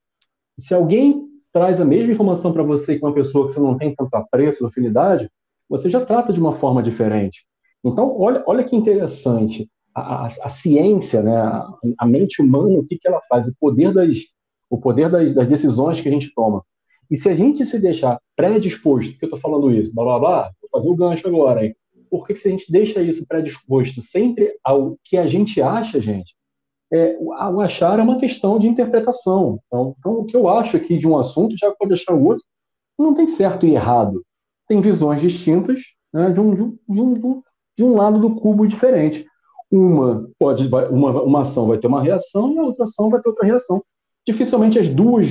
Se 0.58 0.74
alguém 0.74 1.28
traz 1.52 1.80
a 1.80 1.84
mesma 1.84 2.12
informação 2.12 2.52
para 2.52 2.62
você 2.62 2.98
que 2.98 3.04
uma 3.04 3.14
pessoa 3.14 3.46
que 3.46 3.52
você 3.52 3.60
não 3.60 3.76
tem 3.76 3.94
tanto 3.94 4.14
apreço, 4.14 4.66
afinidade, 4.66 5.30
você 5.68 5.88
já 5.88 6.04
trata 6.04 6.32
de 6.32 6.40
uma 6.40 6.52
forma 6.52 6.82
diferente. 6.82 7.46
Então, 7.84 8.18
olha, 8.18 8.42
olha 8.46 8.64
que 8.64 8.76
interessante. 8.76 9.70
A, 9.94 10.24
a, 10.24 10.26
a 10.26 10.48
ciência, 10.48 11.22
né, 11.22 11.36
a, 11.36 11.68
a, 11.98 12.06
mente 12.06 12.42
humana, 12.42 12.78
o 12.78 12.84
que, 12.84 12.98
que 12.98 13.08
ela 13.08 13.20
faz? 13.28 13.48
O 13.48 13.56
poder, 13.58 13.92
das, 13.92 14.18
o 14.68 14.78
poder 14.78 15.08
das, 15.08 15.32
das 15.32 15.48
decisões 15.48 16.00
que 16.00 16.08
a 16.08 16.12
gente 16.12 16.32
toma. 16.34 16.62
E 17.10 17.16
se 17.16 17.28
a 17.28 17.34
gente 17.34 17.64
se 17.64 17.80
deixar 17.80 18.20
predisposto, 18.36 19.12
porque 19.12 19.24
eu 19.24 19.28
estou 19.28 19.40
falando 19.40 19.72
isso, 19.72 19.94
blá 19.94 20.04
blá 20.04 20.18
blá, 20.18 20.50
vou 20.60 20.70
fazer 20.70 20.90
o 20.90 20.96
gancho 20.96 21.26
agora, 21.26 21.64
hein? 21.64 21.74
Porque 22.10 22.36
se 22.36 22.48
a 22.48 22.50
gente 22.50 22.70
deixa 22.70 23.02
isso 23.02 23.26
predisposto 23.26 24.00
sempre 24.02 24.52
ao 24.62 24.96
que 25.04 25.16
a 25.16 25.26
gente 25.26 25.60
acha, 25.60 26.00
gente, 26.00 26.34
é, 26.92 27.16
o, 27.20 27.60
achar 27.60 27.98
é 27.98 28.02
uma 28.02 28.18
questão 28.18 28.58
de 28.58 28.68
interpretação. 28.68 29.60
Então, 29.66 29.94
então, 29.98 30.12
o 30.12 30.24
que 30.24 30.36
eu 30.36 30.48
acho 30.48 30.76
aqui 30.76 30.96
de 30.96 31.06
um 31.06 31.18
assunto 31.18 31.56
já 31.56 31.70
pode 31.72 31.92
achar 31.92 32.14
o 32.14 32.24
outro. 32.24 32.44
Não 32.98 33.14
tem 33.14 33.26
certo 33.26 33.66
e 33.66 33.74
errado. 33.74 34.24
Tem 34.66 34.80
visões 34.80 35.20
distintas 35.20 35.80
né, 36.12 36.30
de, 36.30 36.40
um, 36.40 36.54
de, 36.54 36.62
um, 36.62 37.14
de, 37.14 37.26
um, 37.26 37.42
de 37.76 37.84
um 37.84 37.96
lado 37.96 38.18
do 38.18 38.34
cubo 38.34 38.66
diferente. 38.66 39.26
Uma 39.70 40.28
pode 40.38 40.66
uma, 40.90 41.22
uma 41.22 41.42
ação 41.42 41.66
vai 41.66 41.78
ter 41.78 41.86
uma 41.86 42.02
reação 42.02 42.54
e 42.54 42.58
a 42.58 42.62
outra 42.62 42.84
ação 42.84 43.10
vai 43.10 43.20
ter 43.20 43.28
outra 43.28 43.46
reação. 43.46 43.82
Dificilmente 44.26 44.78
as 44.78 44.88
duas 44.88 45.26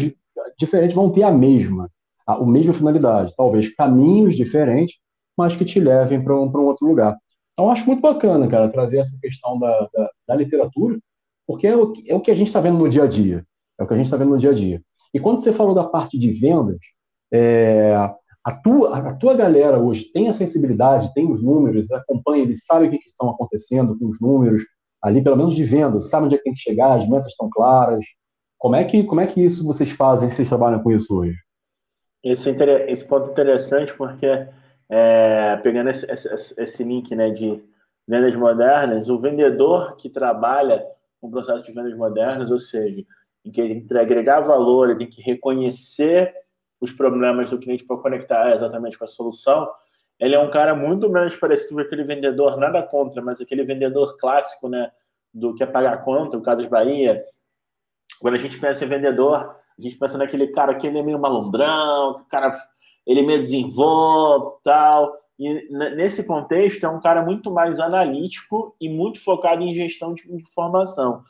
diferentes 0.57 0.95
vão 0.95 1.11
ter 1.11 1.23
a 1.23 1.31
mesma, 1.31 1.89
a, 2.25 2.33
a 2.33 2.45
mesma 2.45 2.73
finalidade. 2.73 3.35
Talvez 3.35 3.73
caminhos 3.73 4.35
diferentes, 4.35 4.97
mas 5.35 5.55
que 5.55 5.65
te 5.65 5.79
levem 5.79 6.23
para 6.23 6.35
um, 6.35 6.45
um 6.45 6.65
outro 6.65 6.87
lugar. 6.87 7.17
Então, 7.53 7.71
acho 7.71 7.87
muito 7.87 8.01
bacana, 8.01 8.47
cara, 8.47 8.69
trazer 8.69 8.99
essa 8.99 9.17
questão 9.19 9.57
da, 9.57 9.89
da, 9.91 10.11
da 10.27 10.35
literatura 10.35 10.99
porque 11.47 11.65
é 11.65 11.75
o, 11.75 11.93
é 12.05 12.13
o 12.13 12.19
que 12.19 12.29
a 12.29 12.35
gente 12.35 12.47
está 12.47 12.59
vendo 12.59 12.77
no 12.77 12.89
dia 12.89 13.03
a 13.03 13.07
dia. 13.07 13.45
É 13.79 13.83
o 13.83 13.87
que 13.87 13.93
a 13.93 13.97
gente 13.97 14.05
está 14.05 14.17
vendo 14.17 14.31
no 14.31 14.37
dia 14.37 14.51
a 14.51 14.53
dia. 14.53 14.81
E 15.13 15.19
quando 15.19 15.39
você 15.39 15.53
falou 15.53 15.73
da 15.73 15.85
parte 15.85 16.19
de 16.19 16.29
vendas, 16.31 16.77
é, 17.33 17.95
a, 18.43 18.51
tua, 18.51 18.97
a 18.97 19.13
tua 19.15 19.33
galera 19.33 19.79
hoje 19.79 20.11
tem 20.11 20.27
a 20.27 20.33
sensibilidade, 20.33 21.13
tem 21.13 21.31
os 21.31 21.43
números, 21.43 21.91
acompanha, 21.91 22.43
eles 22.43 22.65
sabem 22.65 22.87
o 22.87 22.91
que, 22.91 22.99
que 22.99 23.09
estão 23.09 23.29
acontecendo 23.29 23.97
com 23.97 24.07
os 24.07 24.19
números, 24.19 24.63
ali 25.01 25.21
pelo 25.21 25.37
menos 25.37 25.55
de 25.55 25.63
vendas, 25.63 26.09
sabem 26.09 26.27
onde 26.27 26.35
é 26.35 26.37
que 26.37 26.43
tem 26.43 26.53
que 26.53 26.59
chegar, 26.59 26.93
as 26.93 27.07
metas 27.07 27.31
estão 27.31 27.49
claras. 27.49 28.05
Como 28.57 28.75
é 28.75 28.83
que, 28.83 29.03
como 29.03 29.21
é 29.21 29.27
que 29.27 29.43
isso 29.43 29.65
vocês 29.65 29.91
fazem, 29.91 30.29
vocês 30.29 30.49
trabalham 30.49 30.81
com 30.81 30.91
isso 30.91 31.17
hoje? 31.17 31.37
Esse, 32.23 32.49
é 32.49 32.91
esse 32.91 33.07
ponto 33.07 33.29
é 33.29 33.31
interessante 33.31 33.93
porque, 33.93 34.47
é, 34.89 35.55
pegando 35.57 35.89
esse, 35.89 36.09
esse, 36.11 36.59
esse 36.59 36.83
link 36.83 37.15
né, 37.15 37.29
de 37.29 37.63
vendas 38.07 38.35
modernas, 38.35 39.09
o 39.09 39.17
vendedor 39.17 39.95
que 39.95 40.09
trabalha 40.09 40.85
um 41.21 41.29
processo 41.29 41.63
de 41.63 41.71
vendas 41.71 41.95
modernas, 41.97 42.51
ou 42.51 42.59
seja, 42.59 43.05
em 43.43 43.51
que 43.51 43.61
ele 43.61 43.75
tem 43.75 43.85
que 43.85 43.97
agregar 43.97 44.41
valor, 44.41 44.89
ele 44.89 44.99
tem 44.99 45.09
que 45.09 45.21
reconhecer 45.21 46.33
os 46.79 46.91
problemas 46.91 47.49
do 47.49 47.57
cliente 47.57 47.85
para 47.85 47.97
conectar 47.97 48.53
exatamente 48.53 48.97
com 48.97 49.05
a 49.05 49.07
solução, 49.07 49.67
ele 50.19 50.35
é 50.35 50.39
um 50.39 50.49
cara 50.49 50.75
muito 50.75 51.09
menos 51.09 51.35
parecido 51.35 51.75
com 51.75 51.81
aquele 51.81 52.03
vendedor, 52.03 52.57
nada 52.57 52.81
contra, 52.83 53.21
mas 53.21 53.39
aquele 53.39 53.63
vendedor 53.63 54.17
clássico, 54.17 54.67
né, 54.67 54.91
do 55.33 55.53
que 55.53 55.63
é 55.63 55.65
pagar 55.65 56.03
conta, 56.03 56.37
o 56.37 56.41
Casas 56.41 56.65
Bahia. 56.65 57.23
Quando 58.19 58.33
a 58.33 58.37
gente 58.37 58.59
pensa 58.59 58.83
em 58.83 58.87
vendedor, 58.87 59.35
a 59.35 59.81
gente 59.81 59.97
pensa 59.97 60.17
naquele 60.17 60.47
cara 60.47 60.73
que 60.73 60.87
ele 60.87 60.97
é 60.97 61.03
meio 61.03 61.19
malandrão, 61.19 62.15
que 62.15 62.21
o 62.23 62.25
cara 62.25 62.51
ele 63.05 63.19
é 63.19 63.23
meio 63.23 63.39
desenvolto, 63.39 64.59
tal. 64.63 65.13
E 65.39 65.67
nesse 65.69 66.25
contexto, 66.25 66.83
é 66.85 66.89
um 66.89 66.99
cara 66.99 67.23
muito 67.23 67.51
mais 67.51 67.79
analítico 67.79 68.75
e 68.81 68.89
muito 68.89 69.23
focado 69.23 69.61
em 69.61 69.73
gestão 69.73 70.13
de 70.13 70.31
informação. 70.33 71.23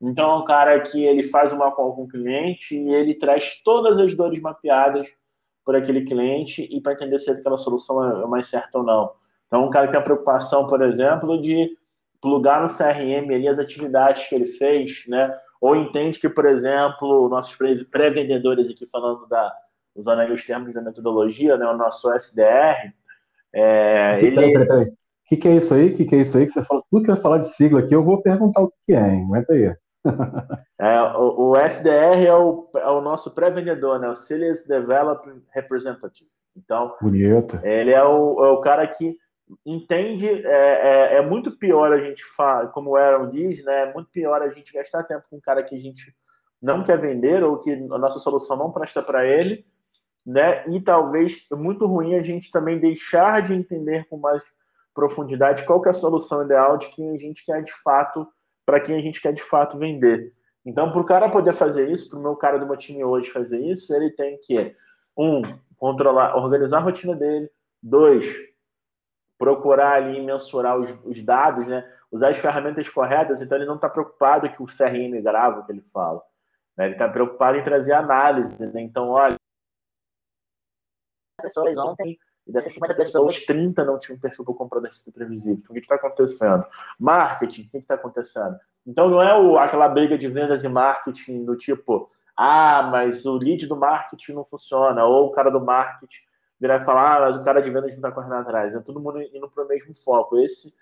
Então, 0.00 0.30
é 0.32 0.34
um 0.34 0.44
cara 0.44 0.80
que 0.80 1.04
ele 1.04 1.22
faz 1.22 1.52
uma 1.52 1.70
call 1.70 1.94
com 1.94 2.02
o 2.02 2.08
cliente 2.08 2.76
e 2.76 2.92
ele 2.92 3.14
traz 3.14 3.62
todas 3.62 3.98
as 3.98 4.14
dores 4.16 4.40
mapeadas 4.40 5.08
por 5.64 5.76
aquele 5.76 6.04
cliente 6.04 6.68
e 6.70 6.80
para 6.80 6.94
entender 6.94 7.18
se 7.18 7.30
aquela 7.30 7.56
solução 7.56 8.22
é 8.22 8.26
mais 8.26 8.48
certa 8.48 8.78
ou 8.78 8.84
não. 8.84 9.12
Então, 9.46 9.64
um 9.64 9.70
cara 9.70 9.86
que 9.86 9.92
tem 9.92 10.00
a 10.00 10.04
preocupação, 10.04 10.66
por 10.66 10.82
exemplo, 10.82 11.40
de 11.40 11.76
plugar 12.20 12.62
no 12.62 12.68
CRM 12.68 13.32
ali 13.32 13.46
as 13.46 13.60
atividades 13.60 14.26
que 14.26 14.34
ele 14.34 14.46
fez, 14.46 15.04
né? 15.06 15.32
Ou 15.60 15.76
entende 15.76 16.18
que, 16.18 16.28
por 16.28 16.46
exemplo, 16.46 17.28
nossos 17.28 17.56
pré-vendedores 17.90 18.70
aqui 18.70 18.86
falando 18.86 19.26
da 19.28 19.54
usando 19.94 20.20
aí 20.20 20.32
os 20.32 20.44
termos 20.44 20.74
da 20.74 20.80
metodologia, 20.80 21.56
né, 21.56 21.66
o 21.66 21.76
nosso 21.76 22.10
SDR, 22.12 22.92
é, 23.54 24.18
ele... 24.20 24.34
Peraí, 24.34 24.52
peraí, 24.52 24.66
peraí. 24.66 24.84
O 24.86 24.94
que, 25.28 25.36
que 25.36 25.48
é 25.48 25.56
isso 25.56 25.74
aí? 25.74 25.90
O 25.90 25.94
que, 25.94 26.04
que 26.04 26.14
é 26.14 26.18
isso 26.18 26.36
aí 26.36 26.44
que 26.44 26.52
você 26.52 26.62
fala? 26.62 26.82
Tudo 26.90 27.02
que 27.02 27.10
vai 27.10 27.20
falar 27.20 27.38
de 27.38 27.48
sigla 27.48 27.80
aqui, 27.80 27.94
eu 27.94 28.02
vou 28.02 28.20
perguntar 28.22 28.60
o 28.60 28.68
que, 28.68 28.76
que 28.86 28.92
é, 28.94 29.14
hein? 29.14 29.24
Aguenta 29.24 29.52
aí. 29.52 29.74
é, 30.80 31.00
o, 31.16 31.50
o, 31.50 31.56
SDR 31.56 32.26
é 32.26 32.34
o, 32.34 32.68
é 32.74 32.90
o 32.90 33.00
nosso 33.00 33.34
pré-vendedor, 33.34 33.98
né? 33.98 34.08
O 34.08 34.14
Sales 34.14 34.66
Development 34.66 35.40
Representative. 35.50 36.28
Então, 36.56 36.94
Bonito. 37.00 37.58
ele 37.62 37.92
é 37.92 38.04
o, 38.04 38.44
é 38.44 38.50
o 38.50 38.60
cara 38.60 38.86
que 38.86 39.16
entende. 39.64 40.28
É, 40.28 41.14
é, 41.14 41.16
é 41.16 41.22
muito 41.22 41.56
pior 41.56 41.92
a 41.92 42.00
gente 42.00 42.24
falar, 42.36 42.68
como 42.68 42.90
o 42.90 42.96
Aaron 42.96 43.30
diz, 43.30 43.64
né? 43.64 43.88
É 43.88 43.92
muito 43.92 44.10
pior 44.10 44.42
a 44.42 44.50
gente 44.50 44.72
gastar 44.72 45.04
tempo 45.04 45.24
com 45.30 45.36
um 45.36 45.40
cara 45.40 45.62
que 45.62 45.74
a 45.74 45.78
gente 45.78 46.14
não 46.60 46.82
quer 46.82 46.98
vender 46.98 47.42
ou 47.42 47.58
que 47.58 47.72
a 47.72 47.98
nossa 47.98 48.18
solução 48.18 48.56
não 48.56 48.70
presta 48.70 49.02
para 49.02 49.26
ele, 49.26 49.64
né? 50.24 50.68
E 50.68 50.80
talvez 50.80 51.46
muito 51.52 51.86
ruim 51.86 52.14
a 52.14 52.22
gente 52.22 52.50
também 52.50 52.78
deixar 52.78 53.42
de 53.42 53.54
entender 53.54 54.06
com 54.08 54.16
mais 54.16 54.42
profundidade 54.94 55.64
qual 55.64 55.84
é 55.84 55.88
a 55.88 55.94
solução 55.94 56.44
ideal 56.44 56.76
de 56.76 56.88
quem 56.88 57.10
a 57.10 57.16
gente 57.16 57.44
quer 57.44 57.62
de 57.62 57.72
fato, 57.82 58.26
para 58.64 58.80
quem 58.80 58.96
a 58.96 59.00
gente 59.00 59.20
quer 59.20 59.32
de 59.32 59.42
fato 59.42 59.78
vender. 59.78 60.32
Então, 60.64 60.92
para 60.92 61.00
o 61.00 61.04
cara 61.04 61.28
poder 61.28 61.52
fazer 61.52 61.90
isso, 61.90 62.08
para 62.08 62.18
o 62.18 62.22
meu 62.22 62.36
cara 62.36 62.58
do 62.58 62.66
meu 62.66 62.76
time 62.76 63.02
hoje 63.02 63.30
fazer 63.30 63.58
isso, 63.58 63.94
ele 63.94 64.10
tem 64.10 64.38
que, 64.40 64.76
um, 65.16 65.42
controlar, 65.76 66.36
organizar 66.36 66.78
a 66.78 66.82
rotina 66.82 67.16
dele, 67.16 67.50
dois, 67.82 68.36
procurar 69.36 69.94
ali 69.94 70.20
mensurar 70.20 70.78
os, 70.78 70.96
os 71.04 71.20
dados, 71.20 71.66
né? 71.66 71.84
usar 72.12 72.28
as 72.28 72.36
ferramentas 72.36 72.88
corretas, 72.88 73.40
então 73.40 73.58
ele 73.58 73.66
não 73.66 73.74
está 73.74 73.88
preocupado 73.88 74.48
que 74.50 74.62
o 74.62 74.66
CRM 74.66 75.20
grava 75.22 75.60
o 75.60 75.66
que 75.66 75.72
ele 75.72 75.82
fala. 75.82 76.22
Né? 76.76 76.84
Ele 76.84 76.92
está 76.92 77.08
preocupado 77.08 77.58
em 77.58 77.62
trazer 77.62 77.94
análise. 77.94 78.64
Né? 78.72 78.82
Então, 78.82 79.08
olha, 79.08 79.36
pessoas 81.42 81.76
ontem, 81.78 82.18
e 82.46 82.52
dessas 82.52 82.72
50 82.72 82.94
pessoas, 82.94 83.44
30 83.44 83.84
não 83.84 83.98
tinham 83.98 84.18
perfil 84.18 84.44
para 84.44 84.54
comprar 84.54 84.80
desse 84.80 85.10
previsível. 85.12 85.58
Então, 85.60 85.70
o 85.70 85.74
que 85.74 85.80
está 85.80 85.94
acontecendo? 85.94 86.64
Marketing, 86.98 87.62
o 87.62 87.70
que 87.70 87.78
está 87.78 87.94
acontecendo? 87.94 88.56
Então, 88.86 89.08
não 89.08 89.22
é 89.22 89.38
o, 89.38 89.58
aquela 89.58 89.88
briga 89.88 90.18
de 90.18 90.28
vendas 90.28 90.64
e 90.64 90.68
marketing 90.68 91.44
do 91.44 91.56
tipo, 91.56 92.08
ah, 92.36 92.82
mas 92.82 93.24
o 93.26 93.36
lead 93.36 93.66
do 93.66 93.76
marketing 93.76 94.32
não 94.32 94.44
funciona, 94.44 95.04
ou 95.04 95.26
o 95.26 95.30
cara 95.30 95.50
do 95.50 95.60
marketing 95.60 96.22
virar 96.62 96.76
e 96.76 96.84
falar, 96.84 97.16
ah, 97.16 97.20
mas 97.22 97.36
o 97.36 97.44
cara 97.44 97.60
de 97.60 97.68
vendas 97.70 97.90
não 97.90 97.96
está 97.96 98.12
correndo 98.12 98.34
atrás. 98.34 98.74
É 98.74 98.80
todo 98.80 99.00
mundo 99.00 99.20
indo 99.20 99.50
para 99.50 99.64
o 99.64 99.68
mesmo 99.68 99.92
foco. 99.94 100.38
Esse 100.38 100.72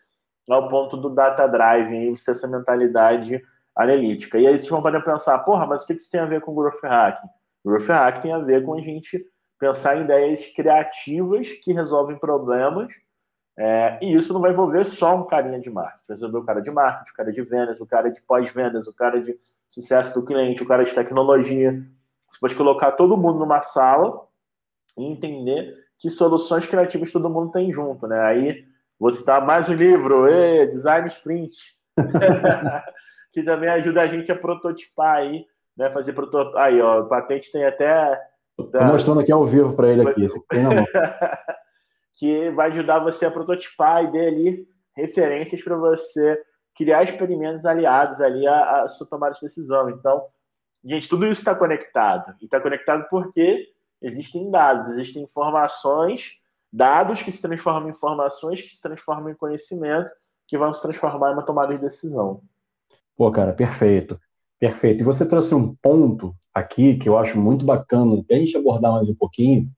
é 0.48 0.54
o 0.54 0.68
ponto 0.68 0.96
do 0.96 1.08
data 1.08 1.46
driving, 1.46 2.12
essa 2.12 2.46
mentalidade 2.46 3.42
analítica. 3.74 4.38
E 4.38 4.46
aí 4.46 4.56
vocês 4.56 4.68
vão 4.68 4.82
poder 4.82 5.02
pensar, 5.02 5.38
porra, 5.40 5.66
mas 5.66 5.82
o 5.82 5.86
que 5.86 5.94
isso 5.94 6.10
tem 6.10 6.20
a 6.20 6.26
ver 6.26 6.42
com 6.42 6.54
growth 6.54 6.82
hacking? 6.82 7.28
Growth 7.64 7.88
hacking 7.88 8.20
tem 8.20 8.32
a 8.32 8.38
ver 8.38 8.62
com 8.62 8.74
a 8.74 8.80
gente 8.80 9.24
pensar 9.60 9.96
em 9.96 10.02
ideias 10.02 10.44
criativas 10.46 11.48
que 11.62 11.72
resolvem 11.72 12.18
problemas. 12.18 12.92
É, 13.56 13.98
e 14.02 14.14
isso 14.14 14.32
não 14.32 14.40
vai 14.40 14.50
envolver 14.50 14.84
só 14.84 15.14
um 15.14 15.26
carinha 15.26 15.60
de 15.60 15.68
marketing, 15.68 16.06
vai 16.08 16.16
envolver 16.16 16.38
o 16.38 16.44
cara 16.44 16.62
de 16.62 16.70
marketing, 16.70 17.10
o 17.10 17.14
cara 17.14 17.32
de 17.32 17.42
vendas, 17.42 17.80
o 17.80 17.86
cara 17.86 18.10
de 18.10 18.20
pós-vendas, 18.22 18.86
o 18.86 18.94
cara 18.94 19.20
de 19.20 19.38
sucesso 19.68 20.18
do 20.18 20.26
cliente, 20.26 20.62
o 20.62 20.66
cara 20.66 20.82
de 20.82 20.94
tecnologia. 20.94 21.72
Você 22.28 22.38
pode 22.40 22.54
colocar 22.54 22.92
todo 22.92 23.18
mundo 23.18 23.38
numa 23.38 23.60
sala 23.60 24.26
e 24.98 25.04
entender 25.04 25.76
que 25.98 26.08
soluções 26.08 26.66
criativas 26.66 27.12
todo 27.12 27.28
mundo 27.28 27.52
tem 27.52 27.70
junto, 27.70 28.06
né? 28.06 28.18
Aí 28.20 28.64
vou 28.98 29.12
citar 29.12 29.44
mais 29.44 29.68
um 29.68 29.74
livro, 29.74 30.26
Design 30.70 31.06
Sprint, 31.08 31.58
que 33.32 33.42
também 33.42 33.68
ajuda 33.68 34.00
a 34.00 34.06
gente 34.06 34.32
a 34.32 34.36
prototipar 34.36 35.16
aí 35.16 35.44
né, 35.80 35.90
fazer 35.90 36.12
protótipo. 36.12 36.58
Aí, 36.58 36.80
ó, 36.80 37.04
patente 37.04 37.50
tem 37.50 37.64
até. 37.64 38.20
Estou 38.66 38.80
tá... 38.80 38.86
mostrando 38.86 39.20
aqui 39.20 39.32
ao 39.32 39.44
vivo 39.44 39.74
para 39.74 39.88
ele 39.88 40.08
aqui, 40.08 40.26
que 42.14 42.50
vai 42.50 42.70
ajudar 42.70 42.98
você 43.00 43.26
a 43.26 43.30
prototipar 43.30 44.04
e 44.04 44.12
dar 44.12 44.26
ali 44.26 44.66
referências 44.96 45.62
para 45.62 45.76
você 45.76 46.40
criar 46.74 47.02
experimentos 47.02 47.66
aliados 47.66 48.20
ali 48.20 48.46
à, 48.46 48.82
à 48.82 48.88
sua 48.88 49.06
tomada 49.06 49.34
de 49.34 49.40
decisão. 49.40 49.90
Então, 49.90 50.24
gente, 50.84 51.08
tudo 51.08 51.26
isso 51.26 51.40
está 51.40 51.54
conectado. 51.54 52.34
E 52.40 52.44
está 52.44 52.60
conectado 52.60 53.06
porque 53.10 53.66
existem 54.00 54.50
dados, 54.50 54.88
existem 54.88 55.22
informações, 55.22 56.32
dados 56.72 57.22
que 57.22 57.32
se 57.32 57.42
transformam 57.42 57.88
em 57.88 57.92
informações, 57.92 58.60
que 58.60 58.68
se 58.68 58.80
transformam 58.80 59.30
em 59.30 59.34
conhecimento, 59.34 60.10
que 60.46 60.56
vão 60.56 60.72
se 60.72 60.82
transformar 60.82 61.30
em 61.30 61.34
uma 61.34 61.44
tomada 61.44 61.74
de 61.74 61.80
decisão. 61.80 62.42
Pô, 63.16 63.30
cara, 63.30 63.52
perfeito. 63.52 64.18
Perfeito. 64.60 65.00
E 65.00 65.04
você 65.04 65.26
trouxe 65.26 65.54
um 65.54 65.74
ponto 65.76 66.36
aqui 66.52 66.98
que 66.98 67.08
eu 67.08 67.16
acho 67.16 67.40
muito 67.40 67.64
bacana, 67.64 68.22
para 68.22 68.36
a 68.36 68.38
gente 68.38 68.56
abordar 68.56 68.92
mais 68.92 69.08
um 69.08 69.14
pouquinho, 69.14 69.70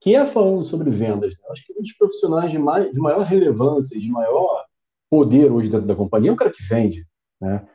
que 0.00 0.16
é 0.16 0.24
falando 0.24 0.64
sobre 0.64 0.90
vendas. 0.90 1.34
Né? 1.34 1.44
Acho 1.50 1.66
que 1.66 1.74
um 1.78 1.82
dos 1.82 1.92
profissionais 1.92 2.50
de, 2.50 2.58
mais, 2.58 2.90
de 2.90 2.98
maior 2.98 3.20
relevância, 3.20 4.00
de 4.00 4.08
maior 4.08 4.64
poder 5.10 5.52
hoje 5.52 5.68
dentro 5.68 5.86
da 5.86 5.94
companhia 5.94 6.30
é 6.30 6.32
o 6.32 6.36
cara 6.36 6.50
que 6.50 6.62
vende. 6.62 7.06
Né? 7.38 7.68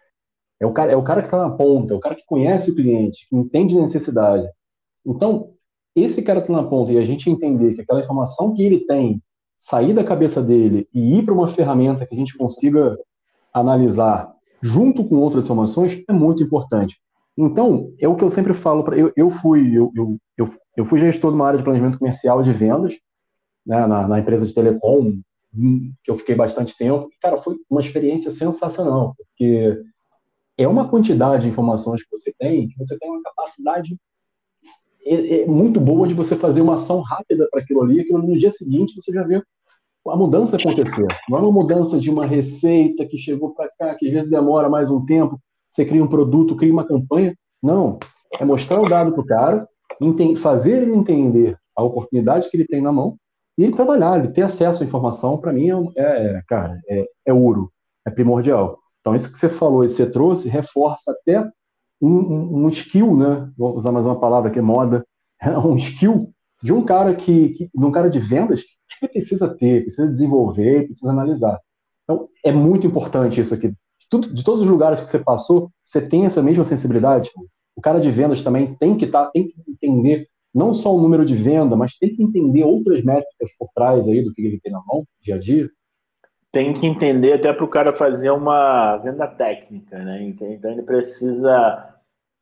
É 0.60 0.66
o 0.66 0.74
cara, 0.74 0.92
é 0.92 0.96
o 0.96 1.04
cara 1.04 1.22
que 1.22 1.28
está 1.28 1.38
na 1.38 1.56
ponta, 1.56 1.94
é 1.94 1.98
o 1.98 2.00
cara 2.00 2.16
que 2.16 2.26
conhece 2.26 2.72
o 2.72 2.76
cliente, 2.76 3.28
que 3.30 3.36
entende 3.36 3.78
a 3.78 3.82
necessidade. 3.82 4.50
Então, 5.06 5.54
esse 5.96 6.24
cara 6.24 6.40
está 6.40 6.52
na 6.52 6.64
ponta 6.64 6.92
e 6.92 6.98
a 6.98 7.06
gente 7.06 7.30
entender 7.30 7.76
que 7.76 7.82
aquela 7.82 8.00
informação 8.00 8.56
que 8.56 8.64
ele 8.64 8.80
tem 8.88 9.22
sair 9.56 9.94
da 9.94 10.04
cabeça 10.04 10.42
dele 10.42 10.90
e 10.92 11.20
ir 11.20 11.24
para 11.24 11.34
uma 11.34 11.48
ferramenta 11.48 12.08
que 12.08 12.16
a 12.16 12.18
gente 12.18 12.36
consiga 12.36 12.98
analisar 13.54 14.35
junto 14.62 15.04
com 15.04 15.16
outras 15.16 15.46
informações 15.46 16.04
é 16.08 16.14
muito 16.14 16.44
importante. 16.44 17.00
Então, 17.38 17.90
é 18.00 18.08
o 18.08 18.16
que 18.16 18.24
eu 18.24 18.30
sempre 18.30 18.54
falo 18.54 18.84
para 18.84 18.98
eu, 18.98 19.12
eu 19.16 19.30
fui 19.30 19.78
eu, 19.78 19.92
eu, 19.96 20.18
eu, 20.38 20.54
eu, 20.78 20.86
fui 20.86 21.00
gestor 21.00 21.32
de 21.32 21.36
uma 21.36 21.48
área 21.48 21.58
de 21.58 21.64
planejamento 21.64 22.00
comercial 22.00 22.42
de 22.42 22.54
vendas 22.54 22.98
né, 23.66 23.86
na, 23.86 24.08
na, 24.08 24.20
empresa 24.20 24.46
de 24.46 24.54
telecom 24.54 25.20
hum, 25.54 25.92
que 26.04 26.10
eu 26.10 26.16
fiquei 26.16 26.34
bastante 26.34 26.78
tempo. 26.78 27.10
E, 27.12 27.20
cara, 27.20 27.36
foi 27.36 27.58
uma 27.70 27.82
experiência 27.82 28.32
sensacional 28.32 29.14
porque 29.18 29.82
é 30.58 30.68
uma 30.68 30.88
quantidade 30.88 31.44
de 31.44 31.50
informações 31.50 32.04
que 32.04 32.18
você 32.18 32.34
tem 32.40 32.70
que 32.70 32.78
você 32.78 32.98
tem 32.98 33.10
uma 33.10 33.22
capacidade 33.22 33.98
é, 35.06 35.42
é 35.42 35.46
muito 35.46 35.80
boa 35.80 36.08
de 36.08 36.14
você 36.14 36.36
fazer 36.36 36.62
uma 36.62 36.76
ação 36.76 37.02
rápida 37.02 37.48
para 37.52 37.62
aquilo 37.62 37.84
ali, 37.84 38.00
aquilo 38.00 38.22
no 38.22 38.38
dia 38.38 38.50
seguinte 38.50 38.96
você 38.96 39.12
já 39.12 39.24
vê 39.24 39.44
a 40.08 40.16
mudança 40.16 40.58
acontecer. 40.58 41.08
Não 41.30 41.38
é 41.38 41.42
uma 41.42 41.52
mudança 41.52 42.00
de 42.00 42.10
uma 42.10 42.26
receita 42.26 43.06
que 43.06 43.18
chegou 43.18 43.54
para 43.54 43.70
cá, 43.78 43.96
que 43.96 44.08
às 44.08 44.14
vezes 44.14 44.30
demora 44.30 44.70
mais 44.70 44.90
um 44.90 45.06
tempo, 45.06 45.40
você 45.70 45.86
cria 45.86 46.04
um 46.04 46.08
produto, 46.08 46.56
cria 46.56 46.72
uma 46.72 46.86
campanha. 46.86 47.36
Não. 47.62 47.98
É 48.40 48.46
mostrar 48.46 48.82
o 48.82 48.90
dado 48.90 49.12
para 49.12 49.22
o 49.22 49.26
cara, 49.26 49.68
fazer 50.38 50.84
ele 50.84 50.94
entender 50.94 51.58
a 51.76 51.84
oportunidade 51.84 52.50
que 52.50 52.58
ele 52.58 52.66
tem 52.66 52.82
na 52.82 52.92
mão 52.92 53.18
e 53.58 53.64
ele 53.64 53.74
trabalhar, 53.74 54.20
ele 54.20 54.34
ter 54.34 54.42
acesso 54.42 54.84
à 54.84 54.86
informação, 54.86 55.38
para 55.38 55.54
mim, 55.54 55.70
é, 55.96 56.02
é, 56.04 56.42
cara, 56.48 56.80
é, 56.90 57.06
é 57.28 57.34
ouro, 57.34 57.72
é 58.06 58.12
primordial. 58.12 58.80
Então, 59.00 59.16
isso 59.16 59.32
que 59.32 59.38
você 59.38 59.48
falou 59.48 59.84
e 59.84 59.90
você 59.90 60.10
trouxe 60.10 60.50
reforça 60.50 61.12
até 61.12 61.42
um, 62.02 62.10
um, 62.10 62.66
um 62.66 62.70
skill, 62.70 63.16
né? 63.16 63.50
Vou 63.58 63.76
usar 63.76 63.92
mais 63.92 64.06
uma 64.06 64.20
palavra 64.20 64.52
que 64.52 64.60
é 64.60 64.62
moda, 64.62 65.06
um 65.64 65.76
skill 65.76 66.34
de 66.62 66.74
um 66.74 66.84
cara 66.84 67.14
que, 67.16 67.50
que 67.50 67.70
de 67.74 67.86
um 67.86 67.92
cara 67.92 68.10
de 68.10 68.20
vendas 68.20 68.64
que 69.00 69.08
precisa 69.08 69.54
ter, 69.56 69.84
precisa 69.84 70.08
desenvolver, 70.08 70.86
precisa 70.86 71.12
analisar. 71.12 71.60
Então, 72.04 72.30
é 72.44 72.52
muito 72.52 72.88
importante 72.88 73.42
isso 73.42 73.54
aqui. 73.54 73.70
De, 73.70 74.10
tudo, 74.10 74.34
de 74.34 74.44
todos 74.44 74.62
os 74.62 74.68
lugares 74.68 75.02
que 75.02 75.10
você 75.10 75.20
passou, 75.20 75.72
você 75.84 76.02
tem 76.02 76.26
essa 76.26 76.42
mesma 76.42 76.64
sensibilidade. 76.64 77.32
O 77.76 77.82
cara 77.82 78.00
de 78.00 78.10
vendas 78.10 78.44
também 78.44 78.76
tem 78.76 78.96
que 78.96 79.08
tá, 79.08 79.30
tem 79.32 79.48
que 79.48 79.56
entender 79.68 80.28
não 80.54 80.74
só 80.74 80.96
o 80.96 81.02
número 81.02 81.26
de 81.26 81.36
venda, 81.36 81.76
mas 81.76 81.98
tem 81.98 82.16
que 82.16 82.24
entender 82.24 82.64
outras 82.64 83.04
métricas 83.04 83.52
por 83.60 83.70
trás 83.76 84.08
aí 84.08 84.24
do 84.24 84.34
que 84.34 84.42
ele 84.42 84.60
tem 84.62 84.72
na 84.72 84.82
mão, 84.86 85.06
dia 85.22 85.36
a 85.36 85.40
dia. 85.40 85.70
Tem 86.50 86.72
que 86.72 86.86
entender 86.86 87.34
até 87.34 87.52
para 87.52 87.66
o 87.66 87.70
cara 87.70 87.92
fazer 87.92 88.30
uma 88.30 88.96
venda 88.98 89.28
técnica, 89.28 90.00
né? 90.00 90.24
Então 90.24 90.72
ele 90.72 90.84
precisa, 90.84 91.94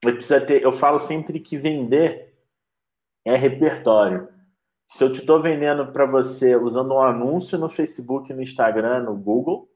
ele 0.04 0.13
precisa 0.13 0.39
ter. 0.39 0.62
Eu 0.62 0.71
falo 0.71 0.99
sempre 0.99 1.39
que 1.39 1.58
vender 1.58 2.33
é 3.26 3.36
repertório. 3.36 4.28
Se 4.90 5.04
eu 5.04 5.12
te 5.12 5.22
estou 5.22 5.42
vendendo 5.42 5.92
para 5.92 6.06
você 6.06 6.56
usando 6.56 6.94
um 6.94 7.02
anúncio 7.02 7.58
no 7.58 7.70
Facebook, 7.70 8.32
no 8.34 8.42
Instagram, 8.42 9.04
no 9.04 9.16
Google, 9.16 9.68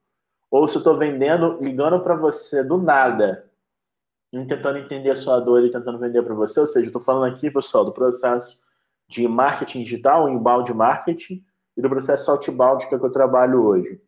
ou 0.50 0.68
se 0.68 0.76
eu 0.76 0.80
estou 0.80 0.96
vendendo, 0.96 1.58
ligando 1.62 2.00
para 2.02 2.16
você 2.16 2.64
do 2.64 2.78
nada, 2.78 3.50
tentando 4.32 4.78
entender 4.78 5.12
a 5.12 5.16
sua 5.16 5.40
dor 5.40 5.64
e 5.64 5.72
tentando 5.72 5.98
vender 5.98 6.22
para 6.22 6.36
você, 6.36 6.60
ou 6.60 6.68
seja, 6.68 6.88
estou 6.88 7.02
falando 7.02 7.32
aqui, 7.32 7.50
pessoal, 7.50 7.84
do 7.84 7.92
processo 7.92 8.60
de 9.10 9.28
marketing 9.28 9.84
digital, 9.84 10.30
inbound 10.30 10.74
marketing, 10.74 11.44
e 11.78 11.82
do 11.82 11.90
processo 11.90 12.32
outbound 12.32 12.88
que 12.88 12.96
é 12.96 13.00
que 13.00 13.06
eu 13.06 13.12
trabalho 13.12 13.64
hoje. 13.64 14.02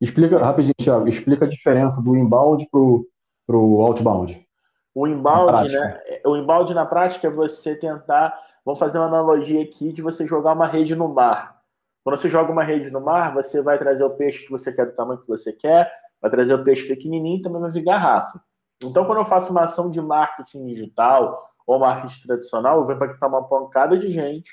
Explica 0.00 0.38
rapidinho, 0.38 0.74
Thiago, 0.78 1.08
explica 1.08 1.46
a 1.46 1.48
diferença 1.48 2.02
do 2.02 2.14
inbound 2.14 2.68
para 2.70 3.56
o 3.56 3.80
outbound. 3.82 4.46
O 4.94 5.06
inbound, 5.06 5.72
né? 5.72 6.00
O 6.24 6.36
inbound 6.36 6.72
na 6.74 6.84
prática 6.84 7.26
é 7.26 7.30
você 7.30 7.78
tentar 7.78 8.38
Vamos 8.68 8.80
fazer 8.80 8.98
uma 8.98 9.06
analogia 9.06 9.62
aqui 9.62 9.94
de 9.94 10.02
você 10.02 10.26
jogar 10.26 10.52
uma 10.52 10.66
rede 10.66 10.94
no 10.94 11.08
mar. 11.08 11.58
Quando 12.04 12.18
você 12.18 12.28
joga 12.28 12.52
uma 12.52 12.62
rede 12.62 12.90
no 12.90 13.00
mar, 13.00 13.32
você 13.32 13.62
vai 13.62 13.78
trazer 13.78 14.04
o 14.04 14.10
peixe 14.10 14.44
que 14.44 14.50
você 14.50 14.70
quer 14.70 14.84
do 14.84 14.94
tamanho 14.94 15.22
que 15.22 15.26
você 15.26 15.54
quer, 15.54 15.90
vai 16.20 16.30
trazer 16.30 16.52
o 16.52 16.62
peixe 16.62 16.86
pequenininho 16.86 17.38
e 17.38 17.40
também 17.40 17.62
vai 17.62 17.70
vir 17.70 17.82
garrafa. 17.82 18.38
Então, 18.84 19.06
quando 19.06 19.20
eu 19.20 19.24
faço 19.24 19.52
uma 19.52 19.62
ação 19.62 19.90
de 19.90 20.02
marketing 20.02 20.66
digital 20.66 21.50
ou 21.66 21.78
marketing 21.78 22.26
tradicional, 22.26 22.76
eu 22.76 22.84
vou 22.84 22.94
impactar 22.94 23.28
uma 23.28 23.48
pancada 23.48 23.96
de 23.96 24.10
gente, 24.10 24.50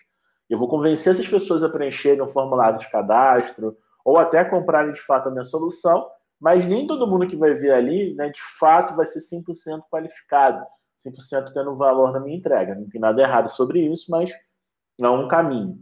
eu 0.49 0.58
vou 0.58 0.69
convencer 0.69 1.12
essas 1.12 1.28
pessoas 1.28 1.62
a 1.62 1.67
preencherem 1.67 2.21
um 2.21 2.28
formulário 2.30 2.80
de 2.80 2.89
cadastro 2.89 3.75
ou 4.06 4.17
até 4.17 4.45
comprarem 4.45 4.93
de 4.93 5.01
fato 5.01 5.28
a 5.28 5.32
minha 5.34 5.43
solução, 5.43 6.10
mas 6.39 6.65
nem 6.65 6.88
todo 6.88 7.06
mundo 7.06 7.28
que 7.28 7.36
vai 7.36 7.54
vir 7.54 7.73
ali, 7.73 8.15
né, 8.15 8.30
de 8.30 8.41
fato, 8.58 8.95
vai 8.95 9.06
ser 9.06 9.19
100% 9.19 9.82
qualificado. 9.91 10.65
100% 11.06 11.52
tendo 11.54 11.76
valor 11.76 12.12
na 12.12 12.20
minha 12.20 12.36
entrega. 12.36 12.76
Não 12.76 12.89
tem 12.89 13.00
nada 13.00 13.22
errado 13.22 13.50
sobre 13.50 13.80
isso, 13.80 14.10
mas 14.10 14.32
é 15.02 15.10
um 15.10 15.28
caminho. 15.28 15.78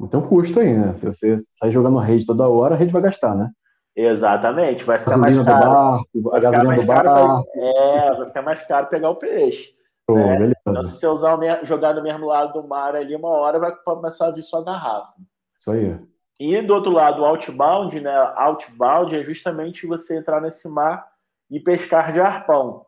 Então 0.00 0.20
custo 0.22 0.60
aí, 0.60 0.76
né? 0.76 0.94
Se 0.94 1.06
você 1.06 1.38
sair 1.40 1.72
jogando 1.72 1.98
rede 1.98 2.26
toda 2.26 2.48
hora, 2.48 2.74
a 2.74 2.78
rede 2.78 2.92
vai 2.92 3.02
gastar, 3.02 3.34
né? 3.34 3.50
Exatamente, 3.94 4.84
vai 4.84 4.98
ficar 4.98 5.16
mais 5.16 5.38
caro. 5.38 5.70
Barco, 5.70 6.22
vai 6.22 6.40
ficar 6.40 6.64
mais 6.64 6.84
caro 6.84 7.08
vai, 7.08 7.42
é, 7.56 8.14
vai 8.14 8.26
ficar 8.26 8.42
mais 8.42 8.62
caro 8.66 8.86
pegar 8.88 9.08
o 9.08 9.16
peixe. 9.16 9.74
Pô, 10.06 10.14
né? 10.14 10.52
Então, 10.60 10.84
se 10.84 10.98
você 10.98 11.06
usar 11.06 11.38
jogar 11.64 11.94
do 11.94 12.02
mesmo 12.02 12.26
lado 12.26 12.52
do 12.52 12.68
mar 12.68 12.94
ali, 12.94 13.16
uma 13.16 13.30
hora 13.30 13.58
vai 13.58 13.74
começar 13.74 14.26
a 14.26 14.30
vir 14.30 14.42
sua 14.42 14.62
garrafa. 14.62 15.14
Isso 15.58 15.70
aí. 15.70 15.98
E 16.38 16.60
do 16.60 16.74
outro 16.74 16.92
lado, 16.92 17.22
o 17.22 17.24
outbound, 17.24 17.98
né? 17.98 18.14
Outbound 18.36 19.16
é 19.16 19.24
justamente 19.24 19.86
você 19.86 20.18
entrar 20.18 20.42
nesse 20.42 20.68
mar 20.68 21.08
e 21.50 21.58
pescar 21.58 22.12
de 22.12 22.20
arpão. 22.20 22.84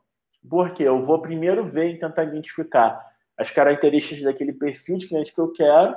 Porque 0.48 0.83
eu 0.83 1.01
vou 1.01 1.20
primeiro 1.20 1.64
ver 1.64 1.90
e 1.90 1.98
tentar 1.98 2.24
identificar 2.24 3.07
as 3.37 3.51
características 3.51 4.24
daquele 4.24 4.53
perfil 4.53 4.98
de 4.98 5.09
cliente 5.09 5.33
que 5.33 5.40
eu 5.40 5.53
quero 5.53 5.94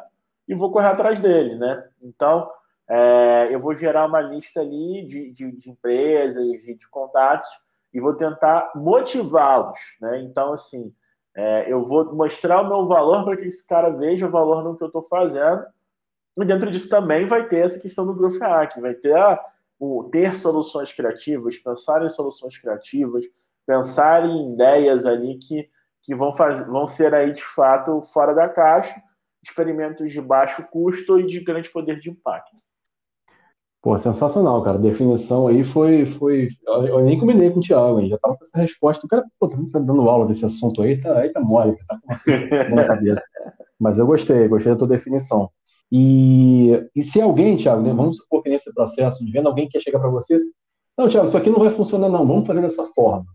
e 0.48 0.54
vou 0.54 0.72
correr 0.72 0.88
atrás 0.88 1.20
dele, 1.20 1.56
né? 1.56 1.88
Então, 2.02 2.50
é, 2.90 3.50
eu 3.52 3.60
vou 3.60 3.76
gerar 3.76 4.06
uma 4.06 4.22
lista 4.22 4.60
ali 4.60 5.06
de, 5.08 5.32
de, 5.32 5.52
de 5.52 5.70
empresas, 5.70 6.44
de, 6.44 6.76
de, 6.76 6.90
contatos 6.90 7.48
e 7.94 8.00
vou 8.00 8.14
tentar 8.16 8.72
motivá-los, 8.76 9.80
né? 10.00 10.22
Então, 10.22 10.54
assim, 10.54 10.94
é, 11.36 11.72
eu 11.72 11.84
vou 11.84 12.14
mostrar 12.14 12.62
o 12.62 12.68
meu 12.68 12.86
valor 12.86 13.24
para 13.24 13.38
que 13.38 13.46
esse 13.46 13.66
cara 13.68 13.90
veja 13.90 14.28
o 14.28 14.32
valor 14.32 14.64
no 14.64 14.78
que 14.78 14.84
eu 14.84 14.88
estou 14.88 15.04
fazendo 15.04 15.66
e 16.38 16.46
dentro 16.46 16.72
disso 16.72 16.90
também 16.90 17.26
vai 17.26 17.48
ter 17.48 17.66
essa 17.66 17.80
questão 17.80 18.06
do 18.06 18.14
growth 18.14 18.40
hack, 18.40 18.80
vai 18.80 18.94
ter 18.94 19.16
a, 19.16 19.40
o 19.80 20.10
ter 20.12 20.36
soluções 20.36 20.92
criativas, 20.92 21.58
pensar 21.58 22.04
em 22.04 22.10
soluções 22.10 22.58
criativas, 22.58 23.26
pensar 23.72 24.26
em 24.26 24.54
ideias 24.54 25.06
ali 25.06 25.38
que, 25.38 25.66
que 26.04 26.14
vão, 26.14 26.34
fazer, 26.34 26.70
vão 26.70 26.86
ser 26.86 27.14
aí 27.14 27.32
de 27.32 27.44
fato 27.44 28.02
fora 28.02 28.34
da 28.34 28.50
caixa, 28.50 29.02
experimentos 29.42 30.12
de 30.12 30.20
baixo 30.20 30.68
custo 30.70 31.18
e 31.18 31.26
de 31.26 31.40
grande 31.40 31.72
poder 31.72 31.98
de 31.98 32.10
impacto. 32.10 32.60
Pô, 33.82 33.98
sensacional, 33.98 34.62
cara. 34.62 34.78
A 34.78 34.82
definição 34.82 35.48
aí 35.48 35.64
foi. 35.64 36.06
foi... 36.06 36.50
Eu 36.68 37.02
nem 37.02 37.20
combinei 37.20 37.50
com 37.50 37.60
o 37.60 37.64
Thiago, 37.64 38.00
hein? 38.00 38.10
já 38.10 38.18
tava 38.18 38.36
com 38.36 38.44
essa 38.44 38.60
resposta. 38.60 39.06
O 39.06 39.10
cara, 39.10 39.24
pô, 39.40 39.48
tá 39.48 39.80
dando 39.80 40.08
aula 40.08 40.28
desse 40.28 40.46
assunto 40.46 40.84
aí, 40.84 41.00
tá, 41.00 41.18
aí 41.18 41.30
tá 41.32 41.40
mole, 41.40 41.76
tá 41.88 41.98
com 42.06 42.68
uma 42.68 42.76
na 42.76 42.86
cabeça. 42.86 43.24
Mas 43.80 43.98
eu 43.98 44.06
gostei, 44.06 44.48
gostei 44.48 44.74
da 44.74 44.78
tua 44.78 44.88
definição. 44.88 45.50
E, 45.92 46.72
e 46.96 47.02
se 47.02 47.20
alguém, 47.20 47.58
Thiago, 47.58 47.82
né, 47.82 47.92
vamos 47.92 48.18
supor 48.18 48.44
que 48.44 48.50
nesse 48.50 48.72
processo 48.74 49.26
de 49.26 49.32
venda, 49.32 49.50
alguém 49.50 49.68
quer 49.68 49.82
chegar 49.82 50.00
para 50.00 50.10
você, 50.10 50.40
não, 50.96 51.08
Thiago, 51.08 51.28
isso 51.28 51.38
aqui 51.38 51.50
não 51.50 51.60
vai 51.60 51.72
funcionar, 51.72 52.08
não, 52.08 52.28
vamos 52.28 52.46
fazer 52.46 52.62
dessa 52.62 52.86
forma 52.94 53.26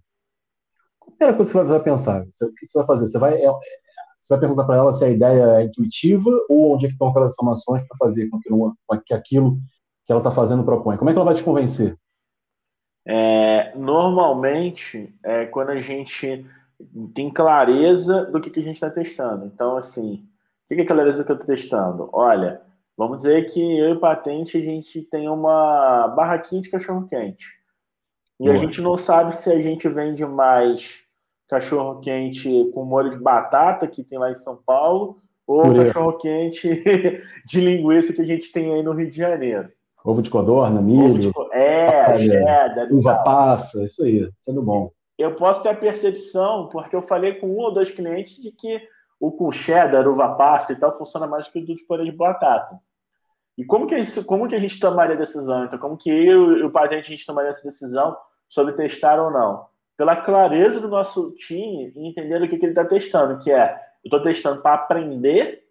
primeira 1.17 1.37
coisa 1.37 1.51
que 1.51 1.59
você 1.59 1.71
vai 1.71 1.83
pensar? 1.83 2.23
O 2.23 2.55
que 2.55 2.67
você 2.67 2.79
vai 2.79 2.87
fazer? 2.87 3.07
Você 3.07 3.19
vai, 3.19 3.35
é, 3.35 3.51
você 4.21 4.35
vai 4.35 4.41
perguntar 4.41 4.65
para 4.65 4.77
ela 4.77 4.93
se 4.93 5.05
a 5.05 5.09
ideia 5.09 5.61
é 5.61 5.65
intuitiva 5.65 6.31
ou 6.49 6.75
onde 6.75 6.87
é 6.87 6.89
que 6.89 6.95
estão 6.95 7.09
aquelas 7.09 7.35
informações 7.35 7.87
para 7.87 7.97
fazer 7.97 8.29
com 8.29 8.41
que, 8.41 8.49
com 8.49 9.01
que 9.05 9.15
aquilo 9.15 9.59
que 10.05 10.13
ela 10.13 10.21
está 10.21 10.31
fazendo 10.31 10.65
propõe. 10.65 10.97
Como 10.97 11.11
é 11.11 11.13
que 11.13 11.19
ela 11.19 11.25
vai 11.25 11.35
te 11.35 11.43
convencer? 11.43 11.97
É, 13.07 13.73
normalmente, 13.77 15.15
é, 15.25 15.47
quando 15.47 15.71
a 15.71 15.81
gente 15.81 16.45
tem 17.15 17.31
clareza 17.31 18.25
do 18.27 18.41
que, 18.41 18.51
que 18.51 18.61
a 18.61 18.63
gente 18.63 18.75
está 18.75 18.91
testando. 18.91 19.47
Então, 19.47 19.77
assim, 19.77 20.27
o 20.65 20.75
que, 20.75 20.81
é 20.81 20.85
clareza 20.85 21.19
do 21.19 21.25
que 21.25 21.31
eu 21.31 21.37
estou 21.37 21.55
testando? 21.55 22.11
Olha, 22.13 22.61
vamos 22.97 23.19
dizer 23.19 23.47
que 23.47 23.79
eu 23.79 23.95
e 23.95 24.01
Patente 24.01 24.59
a 24.59 24.61
gente 24.61 25.03
tem 25.03 25.29
uma 25.29 26.09
barraquinha 26.09 26.61
de 26.61 26.71
cachorro-quente. 26.71 27.47
E 28.41 28.45
Boa. 28.45 28.55
a 28.55 28.59
gente 28.59 28.81
não 28.83 28.97
sabe 28.97 29.35
se 29.35 29.51
a 29.51 29.61
gente 29.63 29.89
vende 29.89 30.27
mais 30.27 31.06
cachorro-quente 31.49 32.71
com 32.75 32.85
molho 32.85 33.11
de 33.11 33.19
batata, 33.19 33.87
que 33.87 34.03
tem 34.03 34.19
lá 34.19 34.31
em 34.31 34.35
São 34.35 34.59
Paulo, 34.65 35.17
ou 35.47 35.75
cachorro-quente 35.75 36.69
de 37.47 37.61
linguiça 37.61 38.13
que 38.13 38.23
a 38.23 38.27
gente 38.27 38.51
tem 38.51 38.75
aí 38.75 38.83
no 38.83 38.93
Rio 38.93 39.09
de 39.09 39.17
Janeiro. 39.17 39.69
Ovo 40.05 40.23
de 40.23 40.31
codorna, 40.31 40.81
milho. 40.81 41.19
De... 41.19 41.33
É, 41.53 42.17
cheddar. 42.17 42.93
Uva 42.93 43.17
passa, 43.25 43.85
isso 43.85 44.05
aí, 44.05 44.29
sendo 44.37 44.63
bom. 44.63 44.91
Eu 45.19 45.35
posso 45.35 45.63
ter 45.63 45.71
a 45.71 45.75
percepção, 45.75 46.69
porque 46.69 46.95
eu 46.95 47.03
falei 47.03 47.35
com 47.35 47.49
um 47.49 47.59
ou 47.59 47.73
dois 47.75 47.91
clientes, 47.91 48.41
de 48.41 48.53
que 48.53 48.81
o 49.19 49.33
com 49.33 49.51
cheddar, 49.51 50.07
uva 50.09 50.35
passa 50.35 50.73
e 50.73 50.77
tal, 50.77 50.93
funciona 50.93 51.27
mais 51.27 51.47
do 51.47 51.53
que 51.53 51.59
o 51.59 51.65
de 51.65 51.85
purê 51.87 52.05
de 52.05 52.13
batata. 52.13 52.79
E 53.57 53.65
como 53.65 53.87
que, 53.87 53.97
isso, 53.97 54.25
como 54.25 54.47
que 54.47 54.55
a 54.55 54.59
gente 54.59 54.79
tomaria 54.79 55.15
a 55.15 55.19
decisão? 55.19 55.65
Então, 55.65 55.79
como 55.79 55.97
que 55.97 56.11
eu 56.11 56.59
e 56.59 56.63
o 56.63 56.71
patente 56.71 57.07
a 57.07 57.11
gente 57.11 57.25
tomaria 57.25 57.51
essa 57.51 57.67
decisão 57.67 58.17
sobre 58.49 58.75
testar 58.75 59.19
ou 59.19 59.31
não? 59.31 59.65
Pela 59.97 60.17
clareza 60.17 60.81
do 60.81 60.89
nosso 60.89 61.33
time 61.35 61.93
e 61.95 62.09
entender 62.09 62.43
o 62.43 62.49
que, 62.49 62.59
que 62.59 62.67
ele 62.67 62.73
está 62.73 62.85
testando, 62.85 63.43
que 63.43 63.51
é, 63.51 63.75
eu 64.05 64.09
estou 64.09 64.23
testando 64.23 64.61
para 64.61 64.75
aprender 64.75 65.65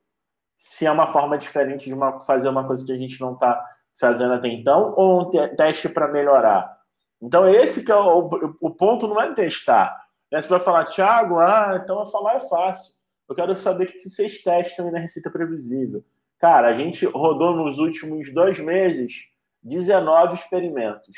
se 0.56 0.86
é 0.86 0.92
uma 0.92 1.08
forma 1.08 1.38
diferente 1.38 1.86
de 1.86 1.94
uma, 1.94 2.20
fazer 2.22 2.50
uma 2.50 2.66
coisa 2.66 2.86
que 2.86 2.92
a 2.92 2.98
gente 2.98 3.20
não 3.20 3.34
está 3.34 3.64
fazendo 4.00 4.34
até 4.34 4.48
então, 4.48 4.94
ou 4.98 5.22
um 5.22 5.56
teste 5.56 5.90
para 5.90 6.08
melhorar. 6.08 6.76
Então, 7.22 7.48
esse 7.48 7.86
que 7.86 7.92
é 7.92 7.96
o, 7.96 8.30
o 8.60 8.72
ponto, 8.72 9.08
não 9.08 9.22
é 9.22 9.34
testar. 9.34 10.06
Né? 10.32 10.42
Você 10.42 10.48
vai 10.48 10.60
falar, 10.60 10.86
Thiago, 10.86 11.40
ah, 11.40 11.80
então 11.82 12.00
eu 12.00 12.06
falar 12.06 12.36
é 12.36 12.40
fácil. 12.42 12.94
Eu 13.28 13.36
quero 13.36 13.56
saber 13.56 13.86
o 13.86 13.88
que 13.88 14.10
vocês 14.10 14.44
testam 14.44 14.92
na 14.92 15.00
receita 15.00 15.32
previsível. 15.32 16.04
Cara, 16.40 16.68
a 16.70 16.78
gente 16.78 17.06
rodou 17.06 17.56
nos 17.56 17.80
últimos 17.80 18.32
dois 18.34 18.60
meses 18.60 19.28
19 19.64 20.36
experimentos. 20.36 21.18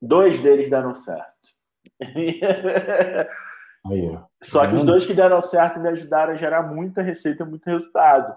Dois 0.00 0.40
deles 0.40 0.70
deram 0.70 0.94
certo. 0.94 1.53
Aí, 3.86 4.18
Só 4.42 4.66
que 4.66 4.74
os 4.74 4.82
dois 4.82 5.04
que 5.04 5.12
deram 5.12 5.40
certo 5.42 5.78
me 5.78 5.88
ajudaram 5.90 6.32
a 6.32 6.36
gerar 6.36 6.62
muita 6.62 7.02
receita, 7.02 7.44
muito 7.44 7.66
resultado. 7.66 8.34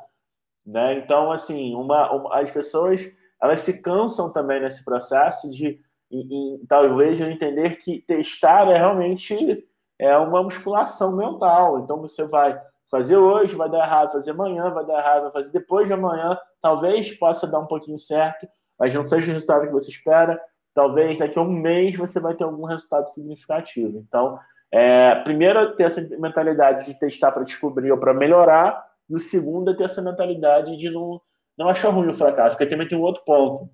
Né? 0.66 0.96
Então, 0.96 1.32
assim, 1.32 1.74
uma, 1.74 2.12
uma, 2.12 2.40
as 2.42 2.52
pessoas 2.52 3.10
elas 3.42 3.62
se 3.62 3.82
cansam 3.82 4.34
também 4.34 4.60
nesse 4.60 4.84
processo 4.84 5.50
de 5.52 5.80
em, 6.10 6.22
em, 6.22 6.66
talvez 6.68 7.20
entender 7.20 7.76
que 7.78 8.02
testar 8.02 8.68
é 8.70 8.78
realmente 8.78 9.68
é 10.00 10.18
uma 10.18 10.44
musculação 10.44 11.16
mental. 11.16 11.80
Então 11.80 12.00
você 12.00 12.26
vai 12.28 12.60
fazer 12.90 13.18
hoje, 13.18 13.56
vai 13.56 13.70
dar 13.70 13.86
errado, 13.86 14.14
fazer 14.14 14.32
amanhã, 14.32 14.70
vai 14.70 14.86
dar 14.86 15.00
errado, 15.00 15.24
vai 15.24 15.32
fazer 15.32 15.52
depois 15.52 15.88
de 15.88 15.94
amanhã, 15.94 16.38
talvez 16.62 17.12
possa 17.18 17.48
dar 17.48 17.60
um 17.60 17.68
pouquinho 17.68 18.00
certo, 18.00 18.48
mas 18.80 18.94
não 18.94 19.04
seja 19.04 19.30
o 19.30 19.34
resultado 19.34 19.68
que 19.68 19.74
você 19.74 19.92
espera. 19.92 20.40
Talvez 20.78 21.18
daqui 21.18 21.40
a 21.40 21.42
um 21.42 21.52
mês 21.52 21.96
você 21.96 22.20
vai 22.20 22.36
ter 22.36 22.44
algum 22.44 22.64
resultado 22.66 23.08
significativo. 23.08 23.98
Então, 24.08 24.38
é, 24.72 25.16
primeiro 25.24 25.76
ter 25.76 25.86
essa 25.86 26.00
mentalidade 26.20 26.86
de 26.86 27.00
testar 27.00 27.32
para 27.32 27.44
descobrir 27.44 27.92
ou 27.92 27.98
para 27.98 28.14
melhorar, 28.14 28.86
e 29.10 29.16
o 29.16 29.20
segundo 29.20 29.72
é 29.72 29.76
ter 29.76 29.86
essa 29.86 30.04
mentalidade 30.04 30.78
de 30.78 30.92
não, 30.92 31.20
não 31.58 31.68
achar 31.68 31.90
ruim 31.90 32.10
o 32.10 32.14
fracasso, 32.14 32.56
porque 32.56 32.70
também 32.70 32.88
tem 32.88 32.96
um 32.96 33.02
outro 33.02 33.24
ponto, 33.26 33.72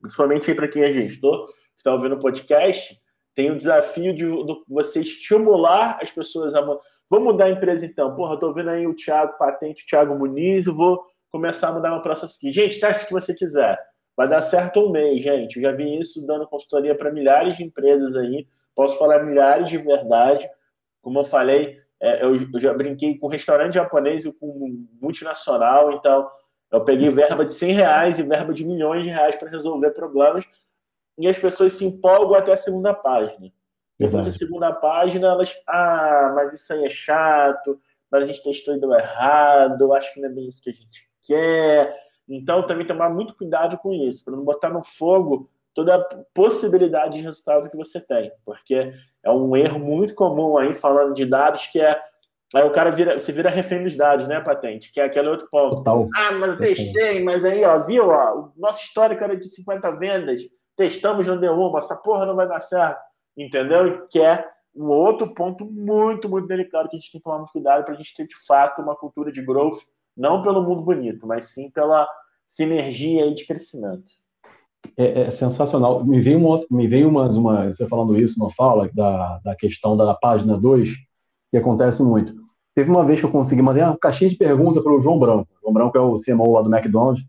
principalmente 0.00 0.50
aí 0.50 0.56
para 0.56 0.68
quem 0.68 0.84
é 0.84 0.90
gestor, 0.90 1.48
que 1.48 1.80
está 1.80 1.92
ouvindo 1.92 2.14
o 2.14 2.20
podcast, 2.20 2.96
tem 3.34 3.50
o 3.50 3.58
desafio 3.58 4.14
de, 4.14 4.24
de, 4.24 4.64
você 4.70 5.00
estimular 5.00 5.98
as 6.00 6.10
pessoas 6.10 6.54
a. 6.54 6.62
Vou 7.10 7.20
mudar 7.20 7.44
a 7.44 7.50
empresa 7.50 7.84
então. 7.84 8.14
Porra, 8.14 8.36
eu 8.36 8.38
tô 8.38 8.54
vendo 8.54 8.70
aí 8.70 8.86
o 8.86 8.96
Thiago 8.96 9.36
Patente, 9.36 9.84
o 9.84 9.86
Thiago 9.86 10.18
Muniz, 10.18 10.66
eu 10.66 10.74
vou 10.74 11.04
começar 11.30 11.68
a 11.68 11.72
mudar 11.72 11.90
meu 11.90 12.00
processo 12.00 12.38
aqui. 12.38 12.50
Gente, 12.50 12.80
teste 12.80 13.04
o 13.04 13.06
que 13.06 13.12
você 13.12 13.34
quiser. 13.34 13.78
Vai 14.16 14.28
dar 14.28 14.40
certo 14.40 14.80
um 14.80 14.90
mês, 14.90 15.22
gente. 15.22 15.56
Eu 15.56 15.62
já 15.62 15.72
vi 15.72 15.98
isso 15.98 16.26
dando 16.26 16.46
consultoria 16.48 16.94
para 16.94 17.12
milhares 17.12 17.56
de 17.56 17.64
empresas 17.64 18.16
aí. 18.16 18.46
Posso 18.74 18.98
falar 18.98 19.22
milhares 19.22 19.68
de 19.68 19.76
verdade. 19.78 20.48
Como 21.02 21.18
eu 21.18 21.24
falei, 21.24 21.78
é, 22.00 22.24
eu, 22.24 22.34
eu, 22.34 22.60
já 22.60 22.72
brinquei 22.72 23.18
com 23.18 23.26
restaurante 23.26 23.74
japonês 23.74 24.24
e 24.24 24.38
com 24.38 24.86
multinacional, 25.00 25.92
então 25.92 26.28
eu 26.70 26.84
peguei 26.84 27.10
verba 27.10 27.44
de 27.44 27.52
100 27.52 27.72
reais 27.72 28.18
e 28.18 28.22
verba 28.22 28.52
de 28.52 28.64
milhões 28.64 29.04
de 29.04 29.10
reais 29.10 29.36
para 29.36 29.50
resolver 29.50 29.90
problemas 29.90 30.44
e 31.18 31.26
as 31.26 31.38
pessoas 31.38 31.72
se 31.72 31.84
empolgam 31.84 32.34
até 32.36 32.52
a 32.52 32.56
segunda 32.56 32.92
página. 32.92 33.50
Depois 33.98 34.26
da 34.26 34.30
segunda 34.30 34.72
página, 34.74 35.28
elas, 35.28 35.54
ah, 35.66 36.32
mas 36.34 36.52
isso 36.52 36.70
aí 36.72 36.84
é 36.84 36.90
chato, 36.90 37.80
mas 38.10 38.24
a 38.24 38.26
gente 38.26 38.42
testou 38.42 38.76
e 38.76 38.80
deu 38.80 38.92
errado, 38.92 39.94
acho 39.94 40.12
que 40.12 40.20
não 40.20 40.28
é 40.28 40.32
bem 40.32 40.48
isso 40.48 40.60
que 40.60 40.68
a 40.68 40.72
gente 40.72 41.08
quer. 41.26 41.96
Então, 42.28 42.66
também 42.66 42.86
tomar 42.86 43.08
muito 43.08 43.36
cuidado 43.36 43.78
com 43.78 43.92
isso, 43.92 44.24
para 44.24 44.36
não 44.36 44.44
botar 44.44 44.70
no 44.70 44.82
fogo 44.82 45.50
toda 45.74 45.96
a 45.96 46.04
possibilidade 46.34 47.18
de 47.18 47.22
resultado 47.22 47.68
que 47.70 47.76
você 47.76 48.00
tem, 48.00 48.32
porque 48.44 48.92
é 49.22 49.30
um 49.30 49.54
erro 49.54 49.78
muito 49.78 50.14
comum 50.14 50.56
aí, 50.56 50.72
falando 50.72 51.14
de 51.14 51.26
dados, 51.26 51.66
que 51.66 51.80
é 51.80 52.00
Aí 52.54 52.62
o 52.62 52.70
cara 52.70 52.90
vira, 52.90 53.18
você 53.18 53.32
vira 53.32 53.50
refém 53.50 53.82
dos 53.82 53.96
dados, 53.96 54.28
né, 54.28 54.40
patente? 54.40 54.92
Que 54.92 55.00
é 55.00 55.04
aquele 55.04 55.28
outro 55.28 55.48
ponto. 55.50 55.78
Total. 55.78 56.08
Ah, 56.14 56.32
mas 56.32 56.50
eu 56.50 56.58
testei, 56.58 57.22
mas 57.22 57.44
aí, 57.44 57.64
ó, 57.64 57.78
viu, 57.80 58.08
ó, 58.08 58.36
o 58.36 58.52
nosso 58.56 58.82
histórico 58.82 59.24
era 59.24 59.36
de 59.36 59.48
50 59.48 59.90
vendas, 59.92 60.42
testamos, 60.76 61.26
não 61.26 61.38
deu 61.38 61.54
uma, 61.54 61.78
essa 61.78 61.96
porra 61.96 62.24
não 62.24 62.36
vai 62.36 62.46
dar 62.46 62.60
certo, 62.60 63.00
entendeu? 63.36 64.06
Que 64.08 64.20
é 64.20 64.48
um 64.74 64.86
outro 64.86 65.34
ponto 65.34 65.64
muito, 65.64 66.28
muito 66.28 66.46
delicado 66.46 66.88
que 66.88 66.96
a 66.96 66.98
gente 67.00 67.10
tem 67.10 67.20
que 67.20 67.24
tomar 67.24 67.38
muito 67.38 67.52
cuidado 67.52 67.84
para 67.84 67.94
a 67.94 67.96
gente 67.96 68.14
ter, 68.14 68.26
de 68.26 68.36
fato, 68.46 68.80
uma 68.80 68.94
cultura 68.94 69.32
de 69.32 69.42
growth, 69.42 69.78
não 70.16 70.42
pelo 70.42 70.62
mundo 70.62 70.82
bonito, 70.82 71.26
mas 71.26 71.46
sim 71.46 71.70
pela 71.70 72.08
sinergia 72.44 73.34
de 73.34 73.46
crescimento. 73.46 74.04
É, 74.96 75.22
é, 75.22 75.30
sensacional. 75.30 76.04
Me 76.04 76.20
veio, 76.20 76.42
outro, 76.42 76.66
me 76.70 76.86
veio 76.86 77.08
umas, 77.08 77.36
uma, 77.36 77.66
você 77.66 77.86
falando 77.88 78.18
isso, 78.18 78.38
não 78.38 78.48
fala, 78.48 78.88
da, 78.94 79.38
da 79.44 79.56
questão 79.56 79.96
da 79.96 80.14
página 80.14 80.56
2, 80.56 80.90
que 81.50 81.56
acontece 81.56 82.02
muito. 82.02 82.34
Teve 82.74 82.90
uma 82.90 83.04
vez 83.04 83.20
que 83.20 83.26
eu 83.26 83.30
consegui 83.30 83.62
mandar 83.62 83.90
uma 83.90 83.98
caixinha 83.98 84.30
de 84.30 84.36
pergunta 84.36 84.82
para 84.82 84.92
o 84.92 85.00
João 85.00 85.18
Branco. 85.18 85.48
O 85.56 85.60
João 85.62 85.72
Branco 85.72 85.98
é 85.98 86.00
o 86.00 86.14
CMO 86.14 86.52
lá 86.52 86.62
do 86.62 86.74
McDonald's, 86.74 87.24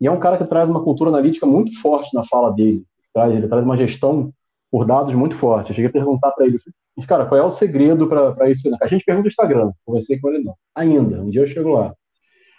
e 0.00 0.06
é 0.06 0.10
um 0.10 0.18
cara 0.18 0.38
que 0.38 0.44
traz 0.44 0.68
uma 0.68 0.82
cultura 0.82 1.10
analítica 1.10 1.46
muito 1.46 1.80
forte 1.80 2.14
na 2.14 2.24
fala 2.24 2.52
dele. 2.52 2.84
Tá? 3.12 3.28
Ele 3.28 3.46
traz 3.46 3.62
uma 3.62 3.76
gestão 3.76 4.32
por 4.70 4.86
dados 4.86 5.14
muito 5.14 5.36
forte. 5.36 5.70
Eu 5.70 5.74
cheguei 5.74 5.90
a 5.90 5.92
perguntar 5.92 6.30
para 6.32 6.46
ele, 6.46 6.56
mas, 6.96 7.06
cara, 7.06 7.26
qual 7.26 7.40
é 7.40 7.44
o 7.44 7.50
segredo 7.50 8.06
para 8.08 8.50
isso? 8.50 8.68
A 8.80 8.86
gente 8.86 9.04
pergunta 9.04 9.24
no 9.24 9.28
Instagram, 9.28 9.70
conversei 9.84 10.18
com 10.18 10.28
ele 10.30 10.44
não. 10.44 10.54
Ainda, 10.74 11.20
um 11.20 11.30
dia 11.30 11.42
eu 11.42 11.46
chego 11.46 11.70
lá. 11.70 11.94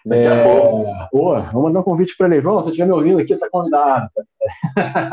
Daqui 0.06 0.28
a 0.28 0.34
é... 0.34 0.44
pouco. 0.44 0.86
vamos 1.12 1.64
mandar 1.64 1.80
um 1.80 1.84
convite 1.84 2.16
para 2.18 2.28
ele. 2.28 2.42
João, 2.42 2.60
se 2.60 2.66
você 2.66 2.70
estiver 2.72 2.88
me 2.88 2.94
ouvindo 2.94 3.20
aqui, 3.20 3.34
está 3.34 3.50
convidado. 3.50 4.10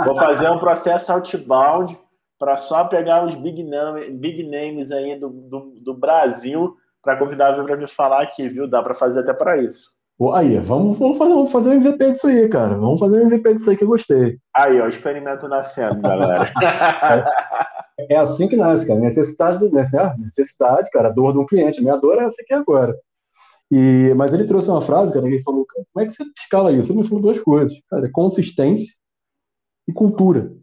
Vou 0.05 0.17
fazer 0.17 0.51
um 0.51 0.59
processo 0.59 1.13
outbound 1.13 1.99
para 2.39 2.57
só 2.57 2.85
pegar 2.85 3.25
os 3.25 3.35
big, 3.35 3.63
name, 3.63 4.11
big 4.11 4.43
names 4.43 4.91
aí 4.91 5.19
do, 5.19 5.29
do, 5.29 5.75
do 5.83 5.95
Brasil 5.95 6.75
para 7.03 7.17
convidar 7.17 7.55
para 7.65 7.77
me 7.77 7.87
falar 7.87 8.23
aqui, 8.23 8.49
viu? 8.49 8.69
Dá 8.69 8.83
para 8.83 8.95
fazer 8.95 9.21
até 9.21 9.33
para 9.33 9.59
isso. 9.59 10.01
Aí, 10.35 10.59
vamos, 10.59 10.99
vamos, 10.99 11.17
fazer, 11.17 11.33
vamos 11.33 11.53
fazer 11.53 11.71
um 11.71 11.75
MVP 11.75 12.11
disso 12.11 12.27
aí, 12.27 12.47
cara. 12.49 12.75
Vamos 12.75 13.01
fazer 13.01 13.19
um 13.19 13.27
MVP 13.27 13.55
disso 13.55 13.71
aí 13.71 13.77
que 13.77 13.85
eu 13.85 13.89
gostei. 13.89 14.37
Aí, 14.55 14.79
ó, 14.79 14.87
experimento 14.87 15.49
nascendo, 15.49 16.03
galera. 16.03 16.53
é, 17.99 18.15
é, 18.15 18.17
assim 18.19 18.47
que 18.47 18.55
nasce, 18.55 18.87
cara. 18.87 19.01
Necessidade, 19.01 19.65
né? 19.65 20.15
necessidade, 20.19 20.91
cara, 20.91 21.09
a 21.09 21.13
dor 21.13 21.33
de 21.33 21.39
um 21.39 21.47
cliente. 21.47 21.81
Minha 21.81 21.97
dor 21.97 22.21
é 22.21 22.25
essa 22.25 22.43
aqui 22.43 22.53
agora. 22.53 22.95
E, 23.71 24.13
mas 24.15 24.33
ele 24.33 24.45
trouxe 24.45 24.69
uma 24.71 24.83
frase, 24.83 25.13
cara, 25.13 25.27
que 25.27 25.35
ele 25.35 25.43
falou, 25.43 25.67
como 25.93 26.05
é 26.05 26.07
que 26.07 26.13
você 26.13 26.25
escala 26.37 26.73
isso? 26.73 26.91
Ele 26.91 27.01
me 27.01 27.09
falou 27.09 27.23
duas 27.23 27.39
coisas, 27.39 27.79
cara, 27.89 28.07
é 28.07 28.11
consistência 28.11 28.93
e 29.87 29.93
cultura 29.93 30.61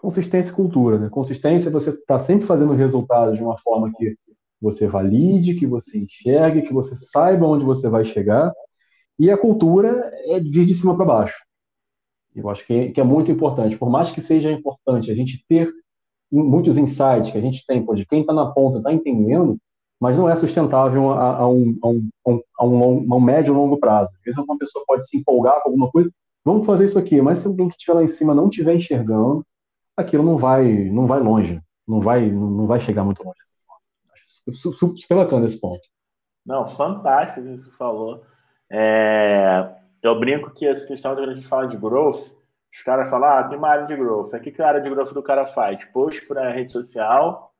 consistência 0.00 0.50
e 0.50 0.54
cultura. 0.54 0.98
Né? 0.98 1.08
Consistência 1.08 1.68
é 1.68 1.72
você 1.72 1.90
está 1.90 2.18
sempre 2.20 2.46
fazendo 2.46 2.72
resultados 2.72 3.36
de 3.36 3.42
uma 3.42 3.56
forma 3.56 3.92
que 3.96 4.16
você 4.60 4.86
valide, 4.86 5.54
que 5.54 5.66
você 5.66 5.98
enxergue, 5.98 6.62
que 6.62 6.72
você 6.72 6.96
saiba 6.96 7.46
onde 7.46 7.64
você 7.64 7.88
vai 7.88 8.04
chegar. 8.04 8.52
E 9.18 9.30
a 9.30 9.36
cultura 9.36 10.10
é 10.26 10.40
vir 10.40 10.66
de 10.66 10.74
cima 10.74 10.96
para 10.96 11.04
baixo. 11.04 11.44
Eu 12.34 12.48
acho 12.48 12.64
que 12.64 12.72
é, 12.72 12.92
que 12.92 13.00
é, 13.00 13.04
muito 13.04 13.30
importante. 13.30 13.76
Por 13.76 13.90
mais 13.90 14.10
que 14.10 14.20
seja 14.20 14.50
importante 14.50 15.10
a 15.10 15.14
gente 15.14 15.44
ter 15.48 15.72
muitos 16.30 16.76
insights 16.76 17.32
que 17.32 17.38
a 17.38 17.40
gente 17.40 17.64
tem, 17.66 17.84
de 17.94 18.06
quem 18.06 18.20
está 18.20 18.32
na 18.32 18.46
ponta 18.46 18.78
está 18.78 18.92
entendendo, 18.92 19.58
mas 20.00 20.16
não 20.16 20.28
é 20.28 20.36
sustentável 20.36 21.10
a, 21.10 21.38
a, 21.38 21.48
um, 21.48 21.78
a, 21.82 21.88
um, 21.88 22.08
a, 22.58 22.64
um, 22.64 23.12
a 23.12 23.16
um 23.16 23.20
médio 23.20 23.52
e 23.52 23.56
longo 23.56 23.78
prazo. 23.78 24.12
Às 24.16 24.22
vezes 24.24 24.38
uma 24.38 24.58
pessoa 24.58 24.84
pode 24.86 25.08
se 25.08 25.18
empolgar 25.18 25.60
com 25.62 25.70
alguma 25.70 25.90
coisa, 25.90 26.10
vamos 26.44 26.64
fazer 26.64 26.84
isso 26.84 26.98
aqui, 26.98 27.20
mas 27.20 27.38
se 27.38 27.48
alguém 27.48 27.68
que 27.68 27.74
estiver 27.74 27.94
lá 27.94 28.02
em 28.02 28.08
cima 28.08 28.34
não 28.34 28.48
estiver 28.48 28.74
enxergando, 28.74 29.44
aquilo 29.96 30.22
não 30.22 30.38
vai, 30.38 30.64
não 30.84 31.06
vai 31.06 31.20
longe, 31.20 31.60
não 31.86 32.00
vai, 32.00 32.30
não 32.30 32.66
vai 32.66 32.80
chegar 32.80 33.04
muito 33.04 33.22
longe 33.22 33.38
dessa 33.38 33.56
forma. 33.66 33.82
Acho 34.48 34.72
super, 34.72 35.16
bacana 35.16 35.46
esse 35.46 35.60
ponto. 35.60 35.82
Não, 36.46 36.66
fantástico 36.66 37.40
isso 37.40 37.64
que 37.64 37.70
você 37.70 37.76
falou. 37.76 38.22
É, 38.70 39.74
eu 40.02 40.18
brinco 40.18 40.52
que 40.52 40.66
essa 40.66 40.86
questão 40.86 41.14
quando 41.14 41.30
a 41.30 41.34
gente 41.34 41.46
fala 41.46 41.66
de 41.66 41.76
growth, 41.76 42.32
os 42.72 42.82
caras 42.84 43.10
falam, 43.10 43.28
ah, 43.28 43.44
tem 43.44 43.58
uma 43.58 43.68
área 43.68 43.86
de 43.86 43.96
growth. 43.96 44.32
O 44.32 44.40
que, 44.40 44.52
que 44.52 44.62
a 44.62 44.68
área 44.68 44.80
de 44.80 44.88
growth 44.88 45.12
do 45.12 45.22
cara 45.22 45.46
faz? 45.46 45.84
Post 45.86 46.26
para 46.26 46.52
rede 46.52 46.70
social, 46.70 47.52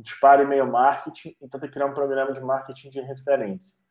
disparo 0.00 0.42
e-mail 0.42 0.66
marketing 0.66 1.36
e 1.40 1.48
tenta 1.48 1.68
criar 1.68 1.86
um 1.86 1.94
programa 1.94 2.32
de 2.32 2.40
marketing 2.40 2.90
de 2.90 3.00
referência. 3.00 3.82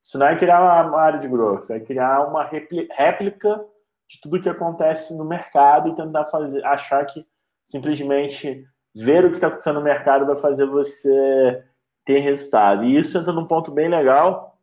Isso 0.00 0.18
não 0.18 0.26
é 0.26 0.36
criar 0.36 0.86
uma 0.86 1.00
área 1.00 1.18
de 1.18 1.28
growth, 1.28 1.70
é 1.70 1.78
criar 1.78 2.26
uma 2.26 2.42
réplica 2.42 3.64
de 4.08 4.20
tudo 4.20 4.40
que 4.40 4.48
acontece 4.48 5.16
no 5.16 5.24
mercado 5.24 5.90
e 5.90 5.94
tentar 5.94 6.26
fazer, 6.26 6.64
achar 6.64 7.04
que 7.04 7.24
simplesmente 7.62 8.66
ver 8.94 9.24
o 9.24 9.28
que 9.28 9.36
está 9.36 9.48
acontecendo 9.48 9.76
no 9.76 9.84
mercado 9.84 10.26
vai 10.26 10.36
fazer 10.36 10.66
você 10.66 11.64
ter 12.04 12.18
resultado. 12.18 12.84
E 12.84 12.98
isso 12.98 13.16
entra 13.16 13.32
num 13.32 13.46
ponto 13.46 13.70
bem 13.70 13.88
legal, 13.88 14.58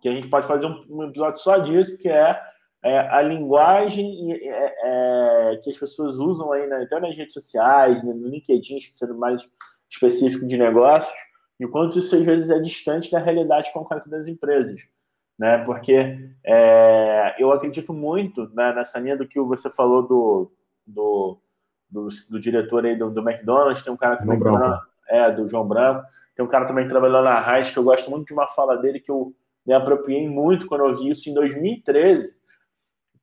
que 0.00 0.08
a 0.08 0.12
gente 0.12 0.28
pode 0.28 0.46
fazer 0.46 0.66
um, 0.66 0.84
um 0.88 1.02
episódio 1.04 1.42
só 1.42 1.58
disso, 1.58 1.98
que 1.98 2.08
é, 2.08 2.40
é 2.82 2.98
a 2.98 3.20
linguagem 3.20 4.32
é, 4.32 5.52
é, 5.52 5.56
que 5.56 5.70
as 5.70 5.76
pessoas 5.76 6.14
usam 6.14 6.52
aí, 6.52 6.66
né, 6.66 6.84
até 6.84 6.98
nas 7.00 7.14
redes 7.14 7.34
sociais, 7.34 8.02
no 8.02 8.28
LinkedIn, 8.28 8.78
sendo 8.94 9.18
mais 9.18 9.46
específico 9.90 10.46
de 10.46 10.56
negócios, 10.56 11.12
e 11.58 11.64
o 11.66 11.70
quanto 11.70 11.98
isso 11.98 12.16
às 12.16 12.22
vezes 12.22 12.50
é 12.50 12.58
distante 12.58 13.10
da 13.10 13.18
realidade 13.18 13.72
concreta 13.72 14.08
das 14.08 14.26
empresas. 14.26 14.80
Né? 15.38 15.58
Porque 15.64 16.30
é, 16.44 17.34
eu 17.38 17.52
acredito 17.52 17.92
muito 17.92 18.48
né, 18.54 18.72
nessa 18.72 18.98
linha 18.98 19.16
do 19.16 19.26
que 19.26 19.40
você 19.40 19.68
falou 19.68 20.06
do, 20.06 20.52
do, 20.86 21.38
do, 21.90 22.08
do 22.30 22.40
diretor 22.40 22.84
aí 22.86 22.96
do, 22.96 23.10
do, 23.10 23.20
McDonald's, 23.20 23.82
tem 23.82 23.92
um 23.92 23.96
cara 23.96 24.16
também 24.16 24.38
que 24.38 24.46
é, 25.08 25.30
do 25.30 25.48
João 25.48 25.66
Branco, 25.66 26.06
tem 26.36 26.44
um 26.44 26.48
cara 26.48 26.66
também 26.66 26.84
que 26.84 26.90
trabalhou 26.90 27.22
na 27.22 27.40
Raiz, 27.40 27.70
que 27.70 27.78
eu 27.78 27.84
gosto 27.84 28.10
muito 28.10 28.26
de 28.26 28.32
uma 28.32 28.48
fala 28.48 28.76
dele 28.76 29.00
que 29.00 29.10
eu 29.10 29.34
me 29.66 29.74
apropriei 29.74 30.28
muito 30.28 30.66
quando 30.66 30.86
eu 30.86 30.94
vi 30.94 31.10
isso 31.10 31.28
em 31.28 31.34
2013, 31.34 32.40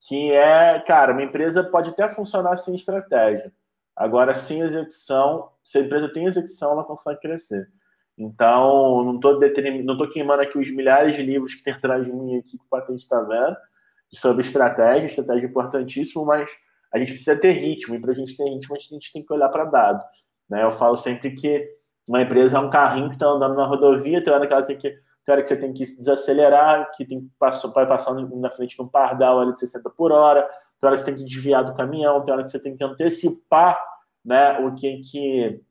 que 0.01 0.31
é, 0.31 0.79
cara, 0.79 1.13
uma 1.13 1.23
empresa 1.23 1.63
pode 1.63 1.89
até 1.89 2.07
funcionar 2.07 2.55
sem 2.57 2.75
estratégia, 2.75 3.51
agora 3.97 4.33
sem 4.33 4.61
execução, 4.61 5.49
se 5.63 5.79
a 5.79 5.81
empresa 5.81 6.07
tem 6.07 6.25
execução, 6.25 6.71
ela 6.71 6.83
consegue 6.83 7.19
crescer. 7.19 7.67
Então, 8.17 9.03
não 9.03 9.15
estou 9.15 9.39
não 9.83 9.97
tô 9.97 10.07
queimando 10.07 10.41
aqui 10.41 10.57
os 10.57 10.69
milhares 10.71 11.15
de 11.15 11.21
livros 11.21 11.53
que 11.53 11.63
tem 11.63 11.73
atrás 11.73 12.05
de 12.05 12.11
mim 12.11 12.37
aqui 12.37 12.57
que 12.57 12.63
o 12.63 12.69
Patente 12.69 13.03
está 13.03 13.21
vendo, 13.21 13.57
sobre 14.11 14.41
estratégia, 14.41 15.07
estratégia 15.07 15.47
importantíssimo, 15.47 16.25
mas 16.25 16.49
a 16.93 16.97
gente 16.97 17.11
precisa 17.11 17.39
ter 17.39 17.51
ritmo, 17.51 17.95
e 17.95 17.99
para 17.99 18.11
a 18.11 18.15
gente 18.15 18.35
ter 18.35 18.45
ritmo, 18.45 18.75
a 18.75 18.79
gente 18.79 19.11
tem 19.11 19.23
que 19.23 19.33
olhar 19.33 19.49
para 19.49 19.65
dado. 19.65 20.03
Né? 20.49 20.63
Eu 20.63 20.71
falo 20.71 20.97
sempre 20.97 21.31
que 21.31 21.69
uma 22.07 22.21
empresa 22.21 22.57
é 22.57 22.59
um 22.59 22.69
carrinho 22.69 23.09
que 23.09 23.15
está 23.15 23.27
andando 23.27 23.55
na 23.55 23.65
rodovia, 23.65 24.23
tem 24.23 24.33
hora 24.33 24.47
que 24.47 24.53
ela 24.53 24.63
tem 24.63 24.77
que. 24.77 24.89
Tem 25.25 25.33
hora 25.33 25.41
que 25.41 25.49
você 25.49 25.59
tem 25.59 25.73
que 25.73 25.83
desacelerar, 25.83 26.89
que 26.95 27.03
tem 27.05 27.29
passar, 27.37 27.67
vai 27.73 27.85
passando 27.85 28.33
na 28.39 28.49
frente 28.49 28.77
de 28.77 28.81
um 28.81 28.87
pardal 28.87 29.41
ali 29.41 29.51
de 29.51 29.59
60 29.59 29.89
por 29.89 30.09
hora, 30.09 30.49
tem 30.79 30.87
hora 30.87 30.95
que 30.95 31.03
você 31.03 31.11
tem 31.11 31.15
que 31.15 31.23
desviar 31.23 31.63
do 31.63 31.75
caminhão, 31.75 32.23
tem 32.23 32.33
hora 32.33 32.43
que 32.43 32.49
você 32.49 32.61
tem 32.61 32.75
que 32.75 32.83
antecipar 32.83 33.77
né, 34.23 34.59
o 34.59 34.75
que, 34.75 34.97
que 35.01 35.61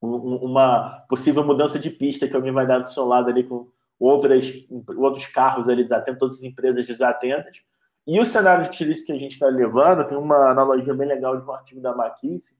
uma 0.00 1.04
possível 1.08 1.44
mudança 1.44 1.78
de 1.78 1.90
pista 1.90 2.26
que 2.26 2.34
alguém 2.34 2.52
vai 2.52 2.66
dar 2.66 2.78
do 2.78 2.90
seu 2.90 3.04
lado 3.04 3.28
ali 3.28 3.44
com 3.44 3.68
outras, 3.98 4.46
outros 4.96 5.26
carros 5.26 5.68
ali 5.68 5.82
desatentos, 5.82 6.18
todas 6.18 6.36
as 6.38 6.42
empresas 6.42 6.86
desatentas. 6.86 7.62
E 8.06 8.18
o 8.18 8.24
cenário 8.24 8.64
de 8.64 8.76
turismo 8.76 9.06
que 9.06 9.12
a 9.12 9.18
gente 9.18 9.32
está 9.32 9.46
levando 9.46 10.06
tem 10.08 10.16
uma 10.16 10.50
analogia 10.50 10.94
bem 10.94 11.06
legal 11.06 11.36
de 11.36 11.46
um 11.46 11.52
artigo 11.52 11.80
da 11.80 11.90
McKinsey, 11.90 12.56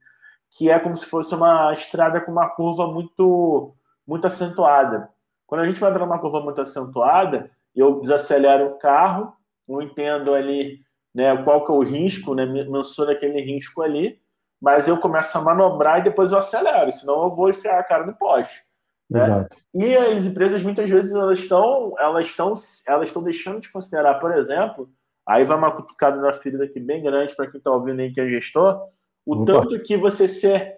que 0.50 0.70
é 0.70 0.78
como 0.78 0.96
se 0.96 1.06
fosse 1.06 1.34
uma 1.34 1.72
estrada 1.72 2.20
com 2.20 2.30
uma 2.30 2.50
curva 2.50 2.86
muito, 2.92 3.74
muito 4.06 4.26
acentuada. 4.26 5.08
Quando 5.46 5.62
a 5.62 5.66
gente 5.66 5.80
vai 5.80 5.92
para 5.92 6.04
uma 6.04 6.18
curva 6.18 6.40
muito 6.40 6.60
acentuada, 6.60 7.50
eu 7.74 8.00
desacelero 8.00 8.66
o 8.66 8.78
carro, 8.78 9.32
eu 9.66 9.80
entendo 9.80 10.34
ali 10.34 10.80
né, 11.14 11.36
qual 11.42 11.64
que 11.64 11.72
é 11.72 11.74
o 11.74 11.82
risco, 11.82 12.34
né, 12.34 12.46
mensuro 12.46 13.10
aquele 13.10 13.40
risco 13.40 13.82
ali, 13.82 14.20
mas 14.60 14.86
eu 14.86 14.98
começo 14.98 15.36
a 15.36 15.40
manobrar 15.40 15.98
e 15.98 16.04
depois 16.04 16.32
eu 16.32 16.38
acelero, 16.38 16.92
senão 16.92 17.24
eu 17.24 17.30
vou 17.30 17.48
enfiar 17.48 17.78
a 17.78 17.84
cara 17.84 18.04
no 18.04 18.14
poste. 18.14 18.62
Né? 19.08 19.20
Exato. 19.20 19.56
E 19.74 19.96
as 19.96 20.24
empresas 20.24 20.62
muitas 20.62 20.88
vezes 20.88 21.14
elas 21.14 21.38
estão, 21.38 21.94
elas 21.98 22.26
estão, 22.26 22.54
elas 22.86 23.08
estão 23.08 23.22
deixando 23.22 23.60
de 23.60 23.72
considerar, 23.72 24.20
por 24.20 24.36
exemplo, 24.36 24.88
aí 25.26 25.44
vai 25.44 25.56
uma 25.56 25.72
cutucada 25.72 26.20
na 26.20 26.32
ferida 26.32 26.64
aqui 26.64 26.78
bem 26.78 27.02
grande 27.02 27.34
para 27.34 27.50
quem 27.50 27.58
está 27.58 27.70
ouvindo 27.70 28.00
aí 28.00 28.12
que 28.12 28.20
é 28.20 28.28
gestor, 28.28 28.88
o 29.26 29.42
Opa. 29.42 29.52
tanto 29.52 29.82
que 29.82 29.96
você 29.96 30.28
ser 30.28 30.76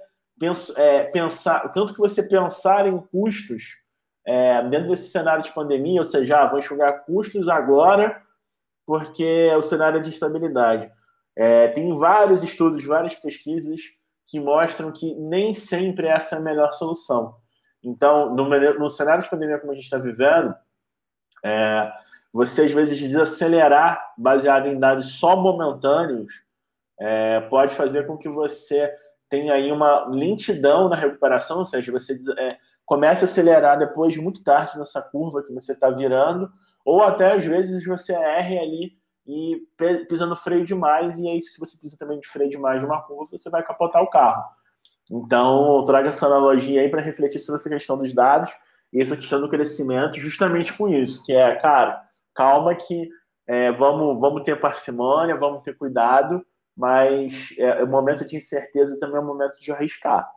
é, 0.76 1.04
pensar, 1.04 1.66
o 1.66 1.68
tanto 1.68 1.92
que 1.92 2.00
você 2.00 2.22
pensar 2.22 2.86
em 2.86 2.98
custos 2.98 3.76
é, 4.26 4.62
dentro 4.68 4.88
desse 4.88 5.10
cenário 5.10 5.42
de 5.42 5.52
pandemia, 5.52 6.00
ou 6.00 6.04
seja, 6.04 6.42
ah, 6.42 6.48
vou 6.48 6.58
enxugar 6.58 7.04
custos 7.04 7.48
agora 7.48 8.21
porque 8.92 9.24
é 9.24 9.56
o 9.56 9.62
cenário 9.62 10.02
de 10.02 10.10
estabilidade. 10.10 10.92
É, 11.34 11.68
tem 11.68 11.94
vários 11.94 12.42
estudos, 12.42 12.84
várias 12.84 13.14
pesquisas 13.14 13.80
que 14.26 14.38
mostram 14.38 14.92
que 14.92 15.14
nem 15.14 15.54
sempre 15.54 16.08
essa 16.08 16.36
é 16.36 16.38
a 16.38 16.42
melhor 16.42 16.74
solução. 16.74 17.36
Então, 17.82 18.34
no, 18.34 18.44
no 18.78 18.90
cenário 18.90 19.24
de 19.24 19.30
pandemia 19.30 19.58
como 19.58 19.72
a 19.72 19.74
gente 19.74 19.84
está 19.84 19.96
vivendo, 19.96 20.54
é, 21.42 21.90
você 22.30 22.64
às 22.64 22.72
vezes 22.72 23.00
desacelerar 23.00 24.12
baseado 24.18 24.66
em 24.66 24.78
dados 24.78 25.18
só 25.18 25.36
momentâneos 25.36 26.30
é, 27.00 27.40
pode 27.48 27.74
fazer 27.74 28.06
com 28.06 28.18
que 28.18 28.28
você 28.28 28.94
tenha 29.30 29.54
aí 29.54 29.72
uma 29.72 30.04
lentidão 30.04 30.90
na 30.90 30.96
recuperação, 30.96 31.60
ou 31.60 31.64
seja, 31.64 31.90
você 31.90 32.12
é, 32.38 32.58
comece 32.84 33.24
a 33.24 33.24
acelerar 33.24 33.78
depois 33.78 34.14
muito 34.18 34.44
tarde 34.44 34.76
nessa 34.76 35.00
curva 35.00 35.42
que 35.42 35.54
você 35.54 35.72
está 35.72 35.88
virando, 35.88 36.50
ou 36.84 37.02
até 37.02 37.32
às 37.32 37.44
vezes 37.44 37.84
você 37.84 38.12
erre 38.12 38.58
ali 38.58 38.92
e 39.26 39.62
pisando 40.08 40.34
freio 40.34 40.64
demais, 40.64 41.18
e 41.18 41.28
aí 41.28 41.40
se 41.40 41.58
você 41.58 41.80
pisa 41.80 41.96
também 41.96 42.18
de 42.18 42.28
freio 42.28 42.50
demais 42.50 42.80
de 42.80 42.86
uma 42.86 43.02
curva, 43.02 43.36
você 43.36 43.50
vai 43.50 43.62
capotar 43.62 44.02
o 44.02 44.10
carro. 44.10 44.44
Então, 45.10 45.78
eu 45.78 45.84
trago 45.84 46.08
essa 46.08 46.26
analogia 46.26 46.80
aí 46.80 46.88
para 46.88 47.00
refletir 47.00 47.38
sobre 47.38 47.60
essa 47.60 47.68
questão 47.68 47.98
dos 47.98 48.12
dados 48.12 48.52
e 48.92 49.00
essa 49.00 49.16
questão 49.16 49.40
do 49.40 49.48
crescimento, 49.48 50.18
justamente 50.20 50.72
com 50.72 50.88
isso, 50.88 51.24
que 51.24 51.32
é, 51.32 51.54
cara, 51.56 52.02
calma 52.34 52.74
que 52.74 53.08
é, 53.46 53.72
vamos, 53.72 54.18
vamos 54.20 54.42
ter 54.42 54.60
parcimônia, 54.60 55.36
vamos 55.36 55.62
ter 55.62 55.76
cuidado, 55.76 56.44
mas 56.76 57.54
é, 57.58 57.80
é, 57.80 57.84
o 57.84 57.88
momento 57.88 58.24
de 58.24 58.36
incerteza 58.36 58.98
também 58.98 59.16
é 59.16 59.20
o 59.20 59.26
momento 59.26 59.58
de 59.60 59.72
arriscar. 59.72 60.28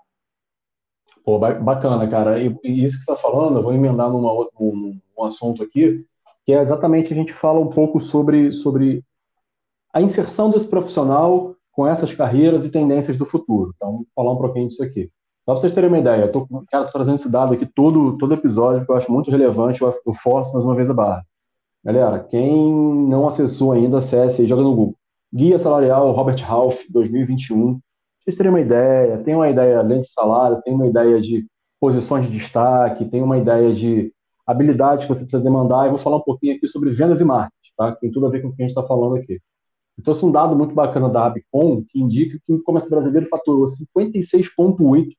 Pô, 1.23 1.39
bacana, 1.39 2.07
cara. 2.09 2.39
E, 2.39 2.47
isso 2.63 2.99
que 2.99 3.05
você 3.05 3.11
está 3.11 3.15
falando, 3.15 3.57
eu 3.57 3.63
vou 3.63 3.73
emendar 3.73 4.09
numa, 4.09 4.47
num, 4.59 4.99
num 5.17 5.23
assunto 5.23 5.63
aqui, 5.63 6.05
que 6.45 6.53
é 6.53 6.61
exatamente 6.61 7.11
a 7.11 7.15
gente 7.15 7.33
fala 7.33 7.59
um 7.59 7.69
pouco 7.69 7.99
sobre, 7.99 8.53
sobre 8.53 9.03
a 9.93 10.01
inserção 10.01 10.49
desse 10.49 10.67
profissional 10.67 11.55
com 11.71 11.87
essas 11.87 12.13
carreiras 12.13 12.65
e 12.65 12.71
tendências 12.71 13.17
do 13.17 13.25
futuro. 13.25 13.71
Então, 13.75 13.97
vou 13.97 14.05
falar 14.15 14.31
um 14.31 14.37
pouquinho 14.37 14.67
disso 14.67 14.83
aqui. 14.83 15.09
Só 15.41 15.51
para 15.51 15.61
vocês 15.61 15.73
terem 15.73 15.89
uma 15.89 15.99
ideia, 15.99 16.23
eu 16.23 16.31
tô 16.31 16.47
trazendo 16.91 17.15
esse 17.15 17.29
dado 17.29 17.53
aqui 17.53 17.65
todo, 17.65 18.17
todo 18.17 18.33
episódio, 18.33 18.85
que 18.85 18.91
eu 18.91 18.95
acho 18.95 19.11
muito 19.11 19.29
relevante, 19.29 19.81
eu, 19.81 19.93
eu 20.05 20.13
forço 20.13 20.53
mais 20.53 20.63
uma 20.63 20.75
vez 20.75 20.89
a 20.89 20.93
barra. 20.93 21.23
Galera, 21.83 22.19
quem 22.19 22.73
não 23.07 23.27
acessou 23.27 23.71
ainda, 23.71 23.99
acesse 23.99 24.43
e 24.43 24.47
joga 24.47 24.63
no 24.63 24.75
Google. 24.75 24.95
Guia 25.31 25.59
Salarial 25.59 26.11
Robert 26.13 26.43
Half 26.49 26.85
2021. 26.89 27.79
Vocês 28.19 28.35
terem 28.35 28.51
uma 28.51 28.61
ideia, 28.61 29.19
tem 29.19 29.35
uma 29.35 29.49
ideia 29.49 29.79
além 29.79 30.01
de 30.01 30.07
salário, 30.07 30.61
tem 30.63 30.73
uma 30.73 30.87
ideia 30.87 31.21
de 31.21 31.45
posições 31.79 32.25
de 32.25 32.31
destaque, 32.31 33.05
tem 33.05 33.21
uma 33.21 33.37
ideia 33.37 33.71
de 33.71 34.11
habilidades 34.45 35.05
que 35.05 35.13
você 35.13 35.21
precisa 35.21 35.41
demandar, 35.41 35.87
e 35.87 35.89
vou 35.89 35.97
falar 35.97 36.17
um 36.17 36.21
pouquinho 36.21 36.55
aqui 36.55 36.67
sobre 36.67 36.91
vendas 36.91 37.21
e 37.21 37.25
marketing, 37.25 37.71
tá? 37.77 37.95
tem 37.95 38.11
tudo 38.11 38.27
a 38.27 38.29
ver 38.29 38.41
com 38.41 38.49
o 38.49 38.55
que 38.55 38.61
a 38.61 38.67
gente 38.67 38.77
está 38.77 38.83
falando 38.83 39.15
aqui. 39.15 39.39
Esse 39.97 40.23
é 40.23 40.27
um 40.27 40.31
dado 40.31 40.55
muito 40.55 40.75
bacana 40.75 41.09
da 41.09 41.25
Abcom, 41.25 41.83
que 41.87 41.99
indica 41.99 42.37
que 42.45 42.53
o 42.53 42.61
comércio 42.63 42.89
brasileiro 42.89 43.25
faturou 43.27 43.63
56,8% 43.63 45.09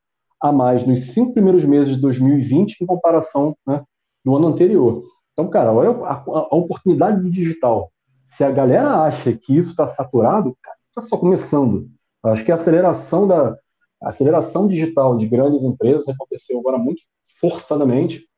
a 0.41 0.53
mais 0.53 0.87
nos 0.87 1.13
cinco 1.13 1.33
primeiros 1.33 1.65
meses 1.65 1.97
de 1.97 2.03
2020 2.03 2.83
em 2.83 2.87
comparação 2.87 3.57
né, 3.67 3.83
do 4.23 4.37
ano 4.37 4.49
anterior. 4.49 5.03
Então, 5.33 5.49
cara, 5.49 5.73
olha 5.73 5.91
a, 6.05 6.13
a, 6.13 6.23
a 6.51 6.57
oportunidade 6.57 7.23
do 7.23 7.31
digital. 7.31 7.91
Se 8.27 8.45
a 8.45 8.51
galera 8.51 9.03
acha 9.03 9.33
que 9.33 9.57
isso 9.57 9.71
está 9.71 9.87
saturado, 9.87 10.55
está 10.89 11.01
só 11.01 11.17
começando. 11.17 11.89
Eu 12.23 12.31
acho 12.31 12.45
que 12.45 12.53
a 12.53 12.55
aceleração 12.55 13.27
da 13.27 13.57
a 14.03 14.11
aceleração 14.11 14.69
digital 14.69 15.17
de 15.17 15.27
grandes 15.27 15.63
empresas 15.63 16.09
aconteceu 16.09 16.59
agora 16.61 16.77
muito 16.77 17.01
forçadamente 17.41 18.29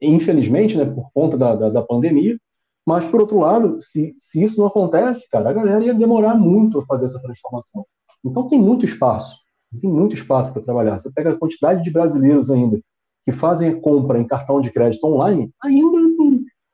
infelizmente, 0.00 0.76
né, 0.76 0.84
por 0.84 1.10
conta 1.12 1.36
da, 1.36 1.54
da, 1.54 1.68
da, 1.70 1.82
pandemia. 1.82 2.38
Mas, 2.86 3.04
por 3.04 3.20
outro 3.20 3.38
lado, 3.38 3.80
se, 3.80 4.12
se 4.16 4.42
isso 4.42 4.58
não 4.58 4.66
acontece, 4.66 5.28
cara, 5.30 5.50
a 5.50 5.52
galera 5.52 5.84
ia 5.84 5.94
demorar 5.94 6.34
muito 6.34 6.78
a 6.78 6.86
fazer 6.86 7.06
essa 7.06 7.20
transformação. 7.20 7.84
Então, 8.24 8.48
tem 8.48 8.58
muito 8.58 8.84
espaço, 8.84 9.36
tem 9.80 9.90
muito 9.90 10.14
espaço 10.14 10.52
para 10.52 10.62
trabalhar. 10.62 10.98
Você 10.98 11.12
pega 11.12 11.30
a 11.30 11.38
quantidade 11.38 11.82
de 11.82 11.90
brasileiros 11.90 12.50
ainda 12.50 12.80
que 13.24 13.32
fazem 13.32 13.68
a 13.68 13.78
compra 13.78 14.18
em 14.18 14.26
cartão 14.26 14.58
de 14.58 14.70
crédito 14.70 15.04
online, 15.06 15.50
ainda, 15.62 15.98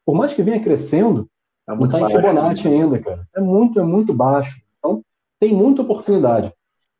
por 0.06 0.14
mais 0.14 0.32
que 0.32 0.42
venha 0.42 0.60
crescendo, 0.60 1.28
é 1.68 1.74
não 1.74 1.86
está 1.86 2.00
em 2.00 2.08
Fibonacci 2.08 2.68
né? 2.68 2.76
ainda, 2.76 2.98
cara. 3.00 3.26
É 3.34 3.40
muito, 3.40 3.80
é 3.80 3.82
muito 3.82 4.14
baixo. 4.14 4.62
Então, 4.78 5.02
tem 5.40 5.52
muita 5.52 5.82
oportunidade. 5.82 6.52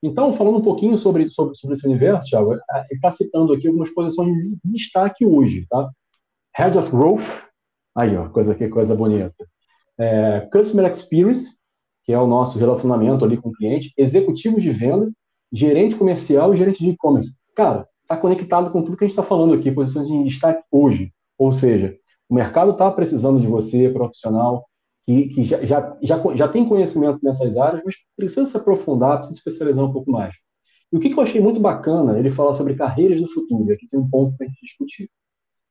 Então, 0.03 0.35
falando 0.35 0.59
um 0.59 0.63
pouquinho 0.63 0.99
sobre, 0.99 1.29
sobre, 1.29 1.55
sobre 1.55 1.77
esse 1.77 1.87
universo, 1.87 2.31
Thiago, 2.31 2.53
ele 2.53 2.61
está 2.93 3.11
citando 3.11 3.53
aqui 3.53 3.69
algumas 3.69 3.91
posições 3.91 4.43
de 4.43 4.59
destaque 4.65 5.25
hoje, 5.25 5.67
tá? 5.71 5.89
Head 6.57 6.79
of 6.79 6.91
Growth, 6.91 7.43
aí 7.97 8.17
ó, 8.17 8.29
coisa 8.29 8.55
que 8.55 8.69
coisa 8.69 8.95
bonita. 8.95 9.35
É, 9.99 10.49
Customer 10.53 10.91
Experience, 10.91 11.57
que 12.05 12.13
é 12.13 12.19
o 12.19 12.27
nosso 12.27 12.59
relacionamento 12.59 13.25
ali 13.25 13.37
com 13.37 13.49
o 13.49 13.53
cliente, 13.53 13.93
executivo 13.97 14.61
de 14.61 14.71
venda, 14.71 15.11
gerente 15.53 15.97
comercial 15.97 16.53
e 16.53 16.57
gerente 16.57 16.83
de 16.83 16.91
e-commerce. 16.91 17.39
Cara, 17.57 17.89
está 18.03 18.17
conectado 18.17 18.71
com 18.71 18.83
tudo 18.83 18.97
que 18.97 19.05
a 19.05 19.07
gente 19.07 19.13
está 19.13 19.23
falando 19.23 19.55
aqui, 19.55 19.71
posições 19.71 20.09
de 20.09 20.25
destaque 20.25 20.63
hoje. 20.71 21.13
Ou 21.39 21.53
seja, 21.53 21.97
o 22.29 22.35
mercado 22.35 22.73
está 22.73 22.91
precisando 22.91 23.41
de 23.41 23.47
você, 23.47 23.89
profissional, 23.89 24.65
que, 25.05 25.29
que 25.29 25.45
já, 25.45 25.65
já, 25.65 25.97
já, 26.03 26.21
já 26.35 26.49
tem 26.49 26.69
conhecimento 26.69 27.19
nessas 27.23 27.57
áreas, 27.57 27.83
mas 27.85 27.97
precisa 28.17 28.47
se 28.47 28.57
aprofundar, 28.57 29.19
precisa 29.19 29.35
se 29.35 29.41
especializar 29.41 29.85
um 29.85 29.93
pouco 29.93 30.11
mais. 30.11 30.35
E 30.93 30.97
o 30.97 31.01
que, 31.01 31.11
que 31.11 31.19
eu 31.19 31.23
achei 31.23 31.41
muito 31.41 31.61
bacana, 31.61 32.19
ele 32.19 32.31
fala 32.31 32.55
sobre 32.55 32.75
carreiras 32.75 33.21
do 33.21 33.29
futuro, 33.29 33.73
aqui 33.73 33.87
tem 33.89 33.99
um 33.99 34.09
ponto 34.09 34.37
para 34.37 34.47
a 34.47 34.49
gente 34.49 34.61
discutir. 34.63 35.11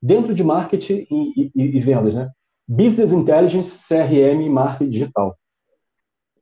Dentro 0.03 0.35
de 0.35 0.43
marketing 0.43 1.07
e, 1.09 1.51
e, 1.55 1.77
e 1.77 1.79
vendas, 1.79 2.15
né? 2.15 2.29
Business 2.67 3.13
Intelligence, 3.13 3.87
CRM 3.87 4.41
e 4.41 4.49
marketing 4.49 4.89
digital. 4.89 5.37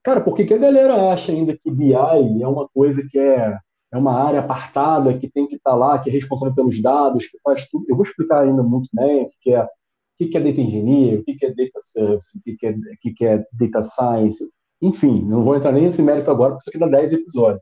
Cara, 0.03 0.21
por 0.21 0.35
que, 0.35 0.51
a 0.51 0.57
galera 0.57 1.11
acha 1.11 1.31
ainda 1.31 1.55
que 1.55 1.69
BI 1.69 1.93
é 1.93 2.47
uma 2.47 2.67
coisa 2.69 3.07
que 3.07 3.19
é, 3.19 3.55
é 3.93 3.97
uma 3.97 4.13
área 4.13 4.39
apartada, 4.39 5.15
que 5.17 5.29
tem 5.29 5.47
que 5.47 5.57
estar 5.57 5.71
tá 5.71 5.75
lá, 5.75 5.99
que 5.99 6.09
é 6.09 6.13
responsável 6.13 6.55
pelos 6.55 6.81
dados, 6.81 7.27
que 7.27 7.37
faz 7.43 7.69
tudo? 7.69 7.85
Eu 7.87 7.95
vou 7.95 8.03
explicar 8.03 8.41
ainda 8.41 8.63
muito 8.63 8.89
bem 8.91 9.23
o 9.25 9.29
que 9.39 9.53
é 9.53 9.63
o 9.63 10.29
que 10.29 10.37
é 10.37 10.41
data 10.41 10.61
engineer, 10.61 11.19
o 11.19 11.23
que 11.23 11.45
é 11.45 11.49
data 11.49 11.79
service, 11.81 12.39
o 12.39 12.41
que 12.43 12.67
é, 12.67 12.71
o 12.71 13.15
que 13.15 13.25
é 13.25 13.43
data 13.53 13.81
science, 13.81 14.43
enfim, 14.81 15.23
não 15.23 15.43
vou 15.43 15.55
entrar 15.55 15.71
nem 15.71 15.83
nesse 15.83 16.01
mérito 16.01 16.31
agora, 16.31 16.53
porque 16.53 16.63
isso 16.63 16.69
aqui 16.69 16.79
dá 16.79 16.87
10 16.87 17.13
episódios. 17.13 17.61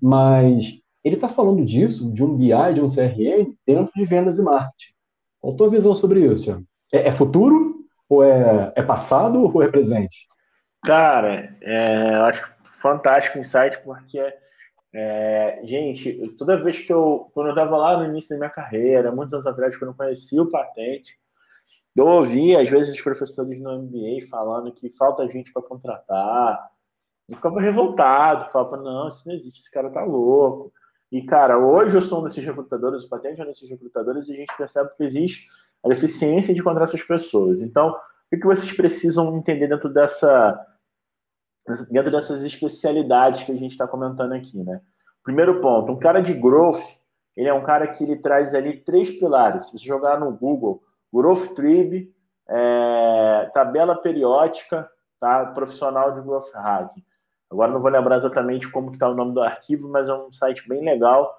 Mas 0.00 0.80
ele 1.02 1.16
está 1.16 1.28
falando 1.28 1.64
disso, 1.64 2.12
de 2.12 2.22
um 2.22 2.36
BI, 2.36 2.74
de 2.74 2.80
um 2.80 2.86
CRM, 2.86 3.52
dentro 3.66 3.92
de 3.94 4.04
vendas 4.04 4.38
e 4.38 4.42
marketing. 4.42 4.95
Qual 5.46 5.54
a 5.54 5.56
tua 5.56 5.70
visão 5.70 5.94
sobre 5.94 6.26
isso? 6.26 6.66
É, 6.92 7.06
é 7.06 7.12
futuro? 7.12 7.86
Ou 8.08 8.24
é, 8.24 8.72
é 8.74 8.82
passado 8.82 9.44
ou 9.44 9.62
é 9.62 9.68
presente? 9.68 10.26
Cara, 10.84 11.56
é, 11.62 12.16
eu 12.16 12.24
acho 12.24 12.52
fantástico 12.80 13.38
o 13.38 13.40
insight, 13.40 13.80
porque, 13.84 14.18
é, 14.92 15.60
gente, 15.62 16.34
toda 16.36 16.60
vez 16.60 16.80
que 16.80 16.92
eu, 16.92 17.30
quando 17.32 17.46
eu 17.46 17.50
estava 17.52 17.76
lá 17.76 17.96
no 17.96 18.06
início 18.06 18.30
da 18.30 18.36
minha 18.36 18.50
carreira, 18.50 19.12
muitos 19.12 19.32
anos 19.34 19.46
atrás, 19.46 19.76
quando 19.76 19.92
eu 19.92 19.96
conheci 19.96 20.40
o 20.40 20.50
patente, 20.50 21.16
eu 21.96 22.06
ouvia, 22.06 22.60
às 22.60 22.68
vezes, 22.68 22.92
os 22.96 23.00
professores 23.00 23.60
no 23.60 23.82
MBA 23.82 24.26
falando 24.28 24.72
que 24.72 24.90
falta 24.96 25.28
gente 25.28 25.52
para 25.52 25.62
contratar. 25.62 26.70
Eu 27.30 27.36
ficava 27.36 27.60
revoltado, 27.60 28.46
falava, 28.46 28.78
não, 28.78 29.06
isso 29.06 29.28
não 29.28 29.34
existe, 29.34 29.60
esse 29.60 29.70
cara 29.70 29.90
tá 29.90 30.02
louco. 30.02 30.72
E, 31.10 31.22
cara, 31.22 31.58
hoje 31.58 31.96
eu 31.96 32.00
sou 32.00 32.20
um 32.20 32.24
desses 32.24 32.44
recrutadores, 32.44 33.04
o 33.04 33.08
patente 33.08 33.40
é 33.40 33.44
um 33.44 33.46
desses 33.46 33.68
recrutadores, 33.68 34.28
e 34.28 34.32
a 34.32 34.36
gente 34.36 34.56
percebe 34.56 34.90
que 34.96 35.04
existe 35.04 35.46
a 35.84 35.88
deficiência 35.88 36.52
de 36.52 36.62
contratar 36.62 36.88
essas 36.88 37.02
pessoas. 37.02 37.60
Então, 37.62 37.96
o 38.32 38.36
que 38.36 38.44
vocês 38.44 38.72
precisam 38.72 39.36
entender 39.36 39.68
dentro 39.68 39.88
dessa 39.88 40.58
dentro 41.90 42.12
dessas 42.12 42.44
especialidades 42.44 43.42
que 43.42 43.50
a 43.50 43.56
gente 43.56 43.72
está 43.72 43.88
comentando 43.88 44.32
aqui, 44.32 44.62
né? 44.62 44.80
Primeiro 45.24 45.60
ponto, 45.60 45.90
um 45.90 45.98
cara 45.98 46.20
de 46.20 46.32
growth, 46.32 47.00
ele 47.36 47.48
é 47.48 47.54
um 47.54 47.64
cara 47.64 47.88
que 47.88 48.04
ele 48.04 48.16
traz 48.16 48.54
ali 48.54 48.76
três 48.76 49.10
pilares. 49.10 49.66
Se 49.66 49.72
você 49.72 49.84
jogar 49.84 50.20
no 50.20 50.30
Google 50.32 50.82
Growth 51.12 51.54
Trib, 51.54 52.12
é, 52.48 53.50
tabela 53.52 53.96
periódica, 53.96 54.88
tá? 55.18 55.46
Profissional 55.46 56.14
de 56.14 56.20
Growth 56.20 56.54
Hacking. 56.54 57.04
Agora 57.50 57.72
não 57.72 57.80
vou 57.80 57.90
lembrar 57.90 58.16
exatamente 58.16 58.70
como 58.70 58.92
está 58.92 59.08
o 59.08 59.14
nome 59.14 59.32
do 59.32 59.40
arquivo, 59.40 59.88
mas 59.88 60.08
é 60.08 60.14
um 60.14 60.32
site 60.32 60.68
bem 60.68 60.84
legal 60.84 61.32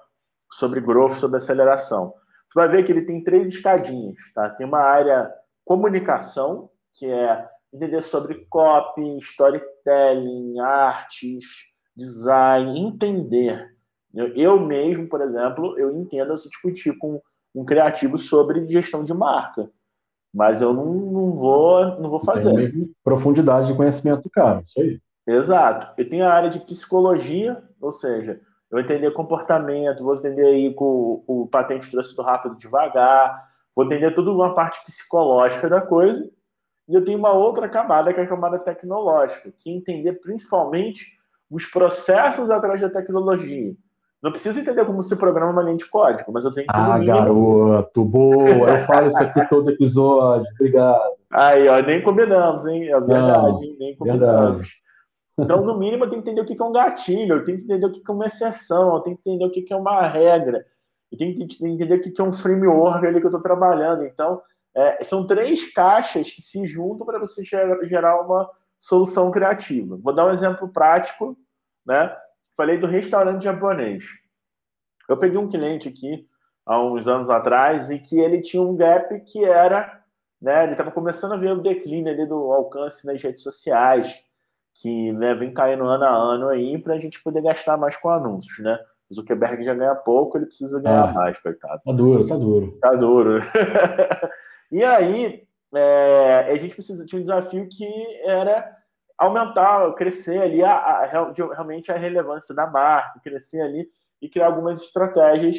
sobre 0.50 0.80
growth, 0.80 1.18
sobre 1.18 1.36
aceleração. 1.36 2.14
Você 2.48 2.58
vai 2.58 2.68
ver 2.68 2.84
que 2.84 2.92
ele 2.92 3.02
tem 3.02 3.22
três 3.22 3.48
escadinhas, 3.48 4.16
tá? 4.34 4.48
Tem 4.50 4.66
uma 4.66 4.80
área 4.80 5.30
comunicação, 5.64 6.70
que 6.94 7.06
é 7.06 7.46
entender 7.72 8.00
sobre 8.00 8.46
copy, 8.48 9.18
storytelling, 9.18 10.58
artes, 10.58 11.44
design, 11.94 12.80
entender. 12.80 13.68
Eu, 14.14 14.32
eu 14.34 14.60
mesmo, 14.60 15.06
por 15.08 15.20
exemplo, 15.20 15.78
eu 15.78 15.94
entendo 15.94 16.36
se 16.38 16.48
discutir 16.48 16.96
com 16.96 17.20
um 17.54 17.64
criativo 17.64 18.16
sobre 18.16 18.66
gestão 18.66 19.04
de 19.04 19.12
marca. 19.12 19.70
Mas 20.32 20.60
eu 20.60 20.72
não, 20.72 20.86
não 20.86 21.32
vou 21.32 22.00
não 22.00 22.08
vou 22.08 22.20
fazer. 22.20 22.54
Tem 22.54 22.90
profundidade 23.02 23.68
de 23.68 23.74
conhecimento 23.74 24.22
do 24.22 24.30
cara, 24.30 24.62
isso 24.62 24.80
aí. 24.80 25.00
Exato. 25.28 25.88
Eu 25.98 26.08
tenho 26.08 26.24
a 26.24 26.32
área 26.32 26.48
de 26.48 26.58
psicologia, 26.60 27.62
ou 27.80 27.92
seja, 27.92 28.40
eu 28.70 28.76
vou 28.76 28.80
entender 28.80 29.10
comportamento, 29.10 30.02
vou 30.02 30.14
entender 30.14 30.46
aí 30.46 30.72
com 30.72 31.22
o, 31.26 31.42
o 31.42 31.46
patente 31.46 31.90
trânsito 31.90 32.22
rápido 32.22 32.56
devagar, 32.56 33.46
vou 33.76 33.84
entender 33.84 34.12
tudo 34.12 34.34
uma 34.34 34.54
parte 34.54 34.82
psicológica 34.84 35.68
da 35.68 35.80
coisa. 35.80 36.30
E 36.88 36.94
eu 36.94 37.04
tenho 37.04 37.18
uma 37.18 37.32
outra 37.32 37.68
camada, 37.68 38.12
que 38.14 38.20
é 38.20 38.22
a 38.22 38.26
camada 38.26 38.58
tecnológica, 38.58 39.52
que 39.56 39.70
é 39.70 39.74
entender 39.74 40.14
principalmente 40.14 41.18
os 41.50 41.66
processos 41.66 42.50
atrás 42.50 42.80
da 42.80 42.88
tecnologia. 42.88 43.74
Não 44.22 44.32
preciso 44.32 44.58
entender 44.58 44.84
como 44.84 45.02
se 45.02 45.14
programa 45.14 45.52
uma 45.52 45.62
linha 45.62 45.76
de 45.76 45.86
código, 45.86 46.32
mas 46.32 46.44
eu 46.44 46.50
tenho 46.50 46.66
que. 46.66 46.72
Ah, 46.74 46.98
garoto, 46.98 48.04
boa! 48.04 48.70
Eu 48.70 48.78
falo 48.78 49.08
isso 49.08 49.22
aqui 49.22 49.48
todo 49.48 49.70
episódio, 49.70 50.46
obrigado. 50.54 51.18
Aí, 51.30 51.68
ó, 51.68 51.80
nem 51.80 52.02
combinamos, 52.02 52.66
hein? 52.66 52.88
É 52.88 53.00
verdade, 53.00 53.66
Não, 53.68 53.76
nem 53.78 53.94
combinamos. 53.94 54.56
Verdade. 54.56 54.87
Então, 55.38 55.62
no 55.62 55.78
mínimo, 55.78 56.04
eu 56.04 56.10
tenho 56.10 56.22
que 56.22 56.30
entender 56.30 56.40
o 56.42 56.44
que 56.56 56.60
é 56.60 56.64
um 56.64 56.72
gatilho, 56.72 57.36
eu 57.36 57.44
tenho 57.44 57.58
que 57.58 57.64
entender 57.64 57.86
o 57.86 57.92
que 57.92 58.02
é 58.06 58.12
uma 58.12 58.26
exceção, 58.26 58.96
eu 58.96 59.00
tenho 59.00 59.16
que 59.16 59.30
entender 59.30 59.44
o 59.44 59.50
que 59.50 59.72
é 59.72 59.76
uma 59.76 60.06
regra, 60.06 60.66
eu 61.12 61.18
tenho 61.18 61.46
que 61.46 61.64
entender 61.64 61.94
o 61.94 62.00
que 62.00 62.20
é 62.20 62.24
um 62.24 62.32
framework 62.32 63.06
ali 63.06 63.20
que 63.20 63.26
eu 63.26 63.30
estou 63.30 63.40
trabalhando. 63.40 64.04
Então, 64.04 64.42
é, 64.74 65.02
são 65.04 65.26
três 65.26 65.72
caixas 65.72 66.32
que 66.32 66.42
se 66.42 66.66
juntam 66.66 67.06
para 67.06 67.18
você 67.18 67.42
gerar 67.44 68.20
uma 68.20 68.50
solução 68.78 69.30
criativa. 69.30 69.96
Vou 69.96 70.14
dar 70.14 70.26
um 70.26 70.30
exemplo 70.30 70.68
prático, 70.68 71.36
né? 71.86 72.14
Falei 72.56 72.76
do 72.78 72.86
restaurante 72.86 73.44
japonês. 73.44 74.04
Eu 75.08 75.16
peguei 75.16 75.38
um 75.38 75.48
cliente 75.48 75.88
aqui 75.88 76.28
há 76.66 76.82
uns 76.82 77.08
anos 77.08 77.30
atrás 77.30 77.90
e 77.90 77.98
que 77.98 78.18
ele 78.18 78.42
tinha 78.42 78.62
um 78.62 78.76
gap 78.76 79.18
que 79.20 79.44
era, 79.44 80.02
né, 80.40 80.64
ele 80.64 80.72
estava 80.72 80.90
começando 80.90 81.32
a 81.32 81.36
ver 81.36 81.52
o 81.52 81.62
declínio 81.62 82.12
ali 82.12 82.26
do 82.26 82.52
alcance 82.52 83.06
nas 83.06 83.22
redes 83.22 83.42
sociais, 83.42 84.14
que 84.80 85.12
né, 85.12 85.34
vem 85.34 85.52
caindo 85.52 85.84
ano 85.84 86.04
a 86.04 86.10
ano 86.10 86.48
aí 86.48 86.78
para 86.78 86.94
a 86.94 86.98
gente 86.98 87.22
poder 87.22 87.42
gastar 87.42 87.76
mais 87.76 87.96
com 87.96 88.10
anúncios, 88.10 88.58
né? 88.60 88.78
O 89.10 89.14
Zuckerberg 89.14 89.64
já 89.64 89.74
ganha 89.74 89.94
pouco, 89.94 90.36
ele 90.36 90.46
precisa 90.46 90.80
ganhar 90.80 91.08
é, 91.08 91.12
mais, 91.12 91.38
coitado. 91.38 91.80
Tá 91.84 91.92
duro, 91.92 92.26
tá 92.26 92.36
duro. 92.36 92.78
Tá 92.80 92.94
duro. 92.94 93.40
e 94.70 94.84
aí, 94.84 95.42
é, 95.74 96.52
a 96.52 96.56
gente 96.56 96.74
precisa 96.74 97.04
tinha 97.06 97.18
um 97.18 97.22
desafio 97.22 97.68
que 97.68 97.86
era 98.24 98.76
aumentar, 99.16 99.92
crescer 99.94 100.40
ali 100.40 100.62
a, 100.62 100.72
a, 100.72 101.06
realmente 101.06 101.90
a 101.90 101.96
relevância 101.96 102.54
da 102.54 102.66
marca, 102.66 103.20
crescer 103.20 103.60
ali 103.60 103.88
e 104.22 104.28
criar 104.28 104.46
algumas 104.46 104.80
estratégias 104.80 105.56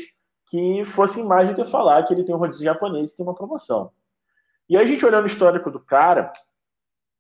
que 0.50 0.86
fossem 0.86 1.26
mais 1.26 1.50
do 1.50 1.56
que 1.56 1.64
falar 1.66 2.04
que 2.04 2.14
ele 2.14 2.24
tem 2.24 2.34
um 2.34 2.40
rodízio 2.40 2.66
japonês 2.66 3.12
e 3.12 3.18
tem 3.18 3.26
uma 3.26 3.36
promoção. 3.36 3.92
E 4.70 4.78
aí 4.78 4.84
a 4.84 4.88
gente 4.88 5.06
olhando 5.06 5.24
o 5.24 5.28
histórico 5.28 5.70
do 5.70 5.80
cara, 5.80 6.32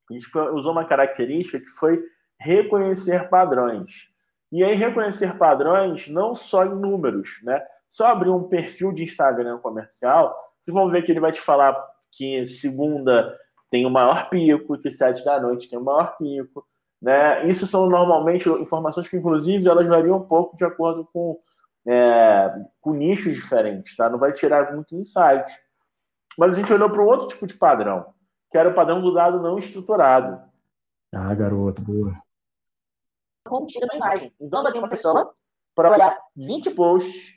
a 0.09 0.13
gente 0.13 0.29
usou 0.53 0.71
uma 0.71 0.85
característica 0.85 1.59
que 1.59 1.69
foi 1.69 2.03
reconhecer 2.39 3.29
padrões. 3.29 4.07
E 4.51 4.63
aí 4.63 4.75
reconhecer 4.75 5.37
padrões 5.37 6.07
não 6.07 6.33
só 6.33 6.65
em 6.65 6.75
números, 6.75 7.29
né? 7.43 7.61
Só 7.87 8.07
abrir 8.07 8.29
um 8.29 8.47
perfil 8.47 8.91
de 8.91 9.03
Instagram 9.03 9.57
comercial, 9.59 10.35
vocês 10.59 10.73
vão 10.73 10.89
ver 10.89 11.03
que 11.03 11.11
ele 11.11 11.19
vai 11.19 11.31
te 11.31 11.41
falar 11.41 11.75
que 12.11 12.45
segunda 12.45 13.35
tem 13.69 13.85
o 13.85 13.89
maior 13.89 14.29
pico, 14.29 14.77
que 14.79 14.89
sete 14.89 15.23
da 15.23 15.39
noite 15.39 15.69
tem 15.69 15.77
o 15.77 15.83
maior 15.83 16.17
pico. 16.17 16.65
Né? 17.01 17.47
Isso 17.47 17.65
são 17.65 17.89
normalmente 17.89 18.49
informações 18.49 19.07
que, 19.07 19.17
inclusive, 19.17 19.67
elas 19.67 19.87
variam 19.87 20.17
um 20.17 20.27
pouco 20.27 20.55
de 20.55 20.65
acordo 20.65 21.07
com, 21.13 21.39
é, 21.87 22.51
com 22.81 22.93
nichos 22.93 23.35
diferentes, 23.35 23.95
tá? 23.95 24.09
Não 24.09 24.19
vai 24.19 24.33
tirar 24.33 24.73
muito 24.73 24.95
insight. 24.95 25.51
Mas 26.37 26.53
a 26.53 26.55
gente 26.55 26.73
olhou 26.73 26.89
para 26.89 27.01
um 27.01 27.05
outro 27.05 27.27
tipo 27.27 27.47
de 27.47 27.53
padrão, 27.53 28.05
que 28.49 28.57
era 28.57 28.69
o 28.69 28.73
padrão 28.73 29.01
do 29.01 29.13
dado 29.13 29.41
não 29.41 29.57
estruturado. 29.57 30.41
Ah, 31.13 31.33
garoto, 31.33 31.81
boa. 31.81 32.13
Contida 33.47 33.87
na 33.87 33.95
imagem. 33.95 34.33
Então, 34.39 34.63
eu 34.63 34.71
tenho 34.71 34.83
uma 34.83 34.89
pessoa 34.89 35.33
para 35.75 35.91
olhar 35.91 36.17
20 36.35 36.71
posts 36.71 37.33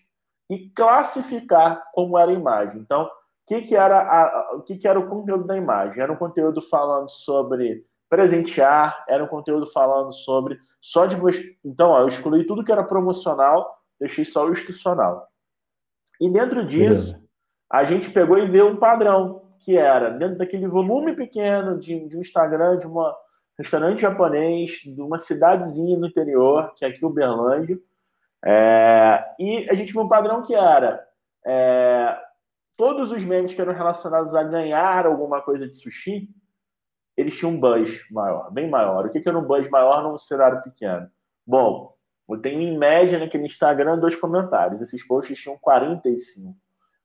e 0.50 0.68
classificar 0.70 1.90
como 1.92 2.18
era 2.18 2.30
a 2.30 2.34
imagem. 2.34 2.80
Então, 2.80 3.10
que, 3.46 3.62
que, 3.62 3.76
era 3.76 4.00
a, 4.00 4.56
o 4.56 4.62
que, 4.62 4.76
que 4.76 4.88
era 4.88 4.98
o 4.98 5.08
conteúdo 5.08 5.46
da 5.46 5.56
imagem? 5.56 6.02
Era 6.02 6.12
um 6.12 6.16
conteúdo 6.16 6.60
falando 6.60 7.08
sobre 7.08 7.84
presentear, 8.08 9.04
era 9.08 9.24
um 9.24 9.28
conteúdo 9.28 9.66
falando 9.66 10.12
sobre 10.12 10.58
só 10.80 11.06
de 11.06 11.16
então 11.64 11.90
ó, 11.90 12.00
eu 12.00 12.08
excluí 12.08 12.46
tudo 12.46 12.62
que 12.62 12.70
era 12.70 12.84
promocional, 12.84 13.74
deixei 13.98 14.24
só 14.24 14.46
o 14.46 14.52
institucional. 14.52 15.26
E 16.20 16.28
dentro 16.28 16.64
disso, 16.64 17.12
Beleza. 17.12 17.28
a 17.70 17.84
gente 17.84 18.10
pegou 18.10 18.36
e 18.36 18.46
viu 18.46 18.68
um 18.68 18.76
padrão 18.76 19.41
que 19.62 19.76
era 19.76 20.10
dentro 20.10 20.38
daquele 20.38 20.66
volume 20.66 21.14
pequeno 21.14 21.78
de, 21.78 22.08
de 22.08 22.16
um 22.16 22.20
Instagram 22.20 22.78
de 22.78 22.86
um 22.86 22.94
restaurante 23.56 24.00
japonês 24.00 24.80
de 24.84 25.00
uma 25.00 25.18
cidadezinha 25.18 25.96
no 25.96 26.06
interior, 26.06 26.72
que 26.74 26.84
é 26.84 26.88
aqui 26.88 27.04
Uberlândia, 27.04 27.78
é, 28.44 29.24
e 29.38 29.68
a 29.70 29.74
gente 29.74 29.92
viu 29.92 30.02
um 30.02 30.08
padrão 30.08 30.42
que 30.42 30.54
era 30.54 31.06
é, 31.46 32.18
todos 32.76 33.12
os 33.12 33.22
memes 33.24 33.54
que 33.54 33.60
eram 33.60 33.72
relacionados 33.72 34.34
a 34.34 34.42
ganhar 34.42 35.06
alguma 35.06 35.40
coisa 35.40 35.68
de 35.68 35.76
sushi, 35.76 36.28
eles 37.16 37.36
tinham 37.36 37.52
um 37.52 37.60
buzz 37.60 38.00
maior, 38.10 38.50
bem 38.50 38.68
maior. 38.68 39.06
O 39.06 39.10
que, 39.10 39.20
que 39.20 39.28
era 39.28 39.38
um 39.38 39.44
buzz 39.44 39.68
maior 39.70 40.02
num 40.02 40.18
cenário 40.18 40.62
pequeno? 40.62 41.08
Bom, 41.46 41.94
eu 42.28 42.40
tenho 42.40 42.60
em 42.60 42.76
média 42.76 43.18
naquele 43.18 43.46
Instagram 43.46 43.98
dois 43.98 44.16
comentários. 44.16 44.80
Esses 44.80 45.06
posts 45.06 45.38
tinham 45.38 45.58
45. 45.58 46.56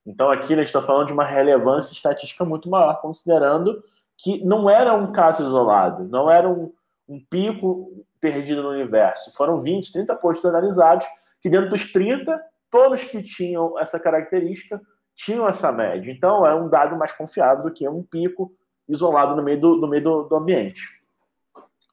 Então 0.07 0.31
aqui 0.31 0.53
a 0.53 0.57
gente 0.57 0.67
está 0.67 0.81
falando 0.81 1.07
de 1.07 1.13
uma 1.13 1.25
relevância 1.25 1.91
estatística 1.93 2.45
muito 2.45 2.69
maior, 2.69 3.01
considerando 3.01 3.83
que 4.17 4.43
não 4.43 4.69
era 4.69 4.93
um 4.93 5.11
caso 5.11 5.43
isolado, 5.43 6.05
não 6.05 6.31
era 6.31 6.49
um, 6.49 6.73
um 7.07 7.19
pico 7.29 8.05
perdido 8.19 8.63
no 8.63 8.69
universo. 8.69 9.35
Foram 9.35 9.59
20, 9.59 9.91
30 9.91 10.15
posts 10.15 10.45
analisados, 10.45 11.05
que 11.41 11.49
dentro 11.49 11.69
dos 11.69 11.91
30, 11.91 12.41
todos 12.71 13.03
que 13.03 13.21
tinham 13.21 13.77
essa 13.77 13.99
característica 13.99 14.81
tinham 15.13 15.47
essa 15.47 15.71
média. 15.71 16.09
Então 16.09 16.45
é 16.45 16.55
um 16.55 16.69
dado 16.69 16.97
mais 16.97 17.11
confiável 17.11 17.65
do 17.65 17.73
que 17.73 17.87
um 17.87 18.01
pico 18.01 18.51
isolado 18.87 19.35
no 19.35 19.43
meio 19.43 19.59
do, 19.59 19.75
no 19.75 19.87
meio 19.87 20.03
do, 20.03 20.23
do 20.23 20.35
ambiente. 20.35 21.01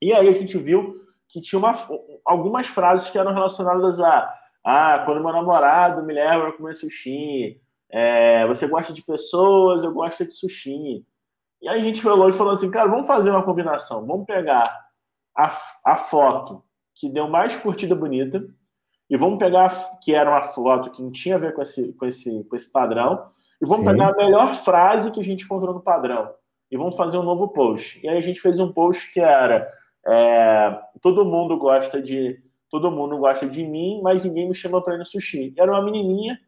E 0.00 0.12
aí 0.14 0.28
a 0.28 0.32
gente 0.32 0.56
viu 0.56 0.94
que 1.28 1.40
tinha 1.40 1.58
uma, 1.58 1.72
algumas 2.24 2.68
frases 2.68 3.10
que 3.10 3.18
eram 3.18 3.32
relacionadas 3.32 4.00
a 4.00 4.32
ah, 4.64 5.02
quando 5.04 5.22
meu 5.22 5.32
namorado 5.32 6.02
me 6.02 6.14
leva 6.14 6.48
a 6.48 6.52
comer 6.52 6.74
sushi, 6.74 7.60
é, 7.90 8.46
você 8.46 8.66
gosta 8.66 8.92
de 8.92 9.02
pessoas, 9.02 9.84
eu 9.84 9.92
gosto 9.92 10.24
de 10.24 10.32
sushi. 10.32 11.04
E 11.62 11.68
aí 11.68 11.80
a 11.80 11.84
gente 11.84 12.02
falou 12.02 12.28
e 12.28 12.32
falou 12.32 12.52
assim, 12.52 12.70
cara, 12.70 12.88
vamos 12.88 13.06
fazer 13.06 13.30
uma 13.30 13.42
combinação, 13.42 14.06
vamos 14.06 14.26
pegar 14.26 14.84
a, 15.36 15.56
a 15.84 15.96
foto 15.96 16.62
que 16.94 17.08
deu 17.08 17.28
mais 17.28 17.56
curtida 17.56 17.94
bonita 17.94 18.44
e 19.08 19.16
vamos 19.16 19.38
pegar 19.38 19.72
que 20.02 20.14
era 20.14 20.30
uma 20.30 20.42
foto 20.42 20.90
que 20.90 21.02
não 21.02 21.10
tinha 21.10 21.36
a 21.36 21.38
ver 21.38 21.54
com 21.54 21.62
esse, 21.62 21.92
com 21.94 22.06
esse, 22.06 22.44
com 22.44 22.56
esse 22.56 22.70
padrão 22.70 23.30
e 23.60 23.66
vamos 23.66 23.84
Sim. 23.84 23.92
pegar 23.92 24.08
a 24.08 24.16
melhor 24.16 24.54
frase 24.54 25.10
que 25.10 25.20
a 25.20 25.24
gente 25.24 25.44
encontrou 25.44 25.74
no 25.74 25.80
padrão 25.80 26.32
e 26.70 26.76
vamos 26.76 26.96
fazer 26.96 27.18
um 27.18 27.22
novo 27.22 27.48
post. 27.48 28.00
E 28.04 28.08
aí 28.08 28.18
a 28.18 28.22
gente 28.22 28.40
fez 28.40 28.60
um 28.60 28.72
post 28.72 29.12
que 29.12 29.20
era 29.20 29.66
é, 30.06 30.78
todo 31.00 31.24
mundo 31.24 31.56
gosta 31.56 32.00
de 32.00 32.42
todo 32.70 32.90
mundo 32.90 33.16
gosta 33.18 33.46
de 33.48 33.64
mim, 33.64 34.00
mas 34.02 34.22
ninguém 34.22 34.48
me 34.48 34.54
chama 34.54 34.82
para 34.82 34.94
ir 34.94 34.98
no 34.98 35.04
sushi. 35.04 35.54
Era 35.56 35.70
uma 35.70 35.82
menininha 35.82 36.38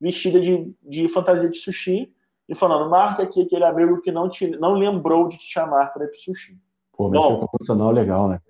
vestida 0.00 0.40
de, 0.40 0.74
de 0.82 1.08
fantasia 1.08 1.48
de 1.48 1.58
sushi 1.58 2.12
e 2.48 2.54
falando, 2.54 2.90
marca 2.90 3.22
aqui 3.22 3.42
aquele 3.42 3.64
amigo 3.64 4.00
que 4.00 4.12
não, 4.12 4.28
te, 4.28 4.48
não 4.58 4.74
lembrou 4.74 5.28
de 5.28 5.38
te 5.38 5.50
chamar 5.50 5.92
para 5.92 6.04
ir 6.04 6.08
para 6.08 6.18
sushi. 6.18 6.58
Pô, 6.96 7.08
mexeu 7.08 7.38
com 7.38 7.46
profissional 7.46 7.90
legal, 7.90 8.28
né? 8.28 8.40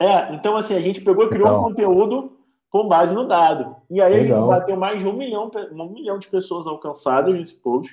É, 0.00 0.34
então 0.34 0.56
assim, 0.56 0.74
a 0.74 0.80
gente 0.80 1.00
pegou 1.00 1.24
e 1.24 1.28
criou 1.28 1.48
legal. 1.48 1.60
um 1.60 1.64
conteúdo 1.64 2.36
com 2.70 2.86
base 2.86 3.14
no 3.14 3.26
dado. 3.26 3.76
E 3.90 4.00
aí 4.00 4.22
legal. 4.22 4.38
a 4.38 4.40
gente 4.40 4.60
bateu 4.60 4.76
mais 4.76 5.00
de 5.00 5.08
um 5.08 5.12
milhão, 5.12 5.50
um 5.72 5.90
milhão 5.90 6.18
de 6.18 6.28
pessoas 6.28 6.66
alcançadas 6.66 7.34
nesse 7.34 7.60
post. 7.60 7.90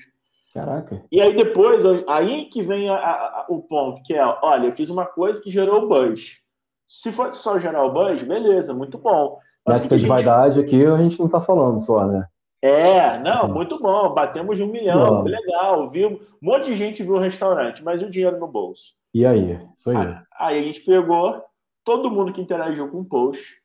Caraca. 0.54 1.04
E 1.12 1.22
aí 1.22 1.36
depois, 1.36 1.84
aí 2.08 2.46
que 2.46 2.62
vem 2.62 2.90
a, 2.90 2.96
a, 2.96 3.46
o 3.50 3.62
ponto, 3.62 4.02
que 4.04 4.14
é, 4.14 4.24
olha, 4.42 4.68
eu 4.68 4.72
fiz 4.72 4.90
uma 4.90 5.06
coisa 5.06 5.42
que 5.42 5.52
gerou 5.52 5.88
buzz. 5.88 6.38
Se 6.86 7.12
fosse 7.12 7.38
só 7.40 7.60
gerar 7.60 7.84
o 7.84 7.92
buzz, 7.92 8.24
beleza, 8.24 8.74
muito 8.74 8.98
bom. 8.98 9.40
Métrica 9.68 9.96
de 9.96 10.02
gente... 10.02 10.10
vaidade 10.10 10.60
aqui 10.60 10.86
a 10.86 10.98
gente 10.98 11.20
não 11.20 11.26
está 11.26 11.42
falando 11.42 11.78
só, 11.78 12.06
né? 12.06 12.26
É, 12.62 13.20
não, 13.20 13.48
muito 13.48 13.80
bom. 13.80 14.14
Batemos 14.14 14.58
de 14.58 14.64
um 14.64 14.72
milhão, 14.72 15.24
legal. 15.24 15.90
Viu? 15.90 16.22
Um 16.42 16.46
monte 16.46 16.66
de 16.66 16.76
gente 16.76 17.04
viu 17.04 17.14
o 17.14 17.20
restaurante, 17.20 17.84
mas 17.84 18.02
e 18.02 18.06
o 18.06 18.10
dinheiro 18.10 18.40
no 18.40 18.48
bolso? 18.48 18.94
E 19.14 19.26
aí? 19.26 19.60
Isso 19.76 19.90
aí. 19.90 19.98
aí. 19.98 20.16
Aí 20.40 20.60
a 20.60 20.64
gente 20.64 20.82
pegou 20.82 21.44
todo 21.84 22.12
mundo 22.12 22.34
que 22.34 22.42
interagiu 22.42 22.90
com 22.90 23.02
o 23.02 23.06
post. 23.06 23.62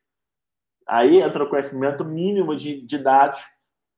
Aí 0.87 1.19
entra 1.21 1.43
o 1.43 1.49
conhecimento 1.49 2.03
mínimo 2.03 2.55
de, 2.55 2.81
de 2.81 2.97
dados 2.97 3.41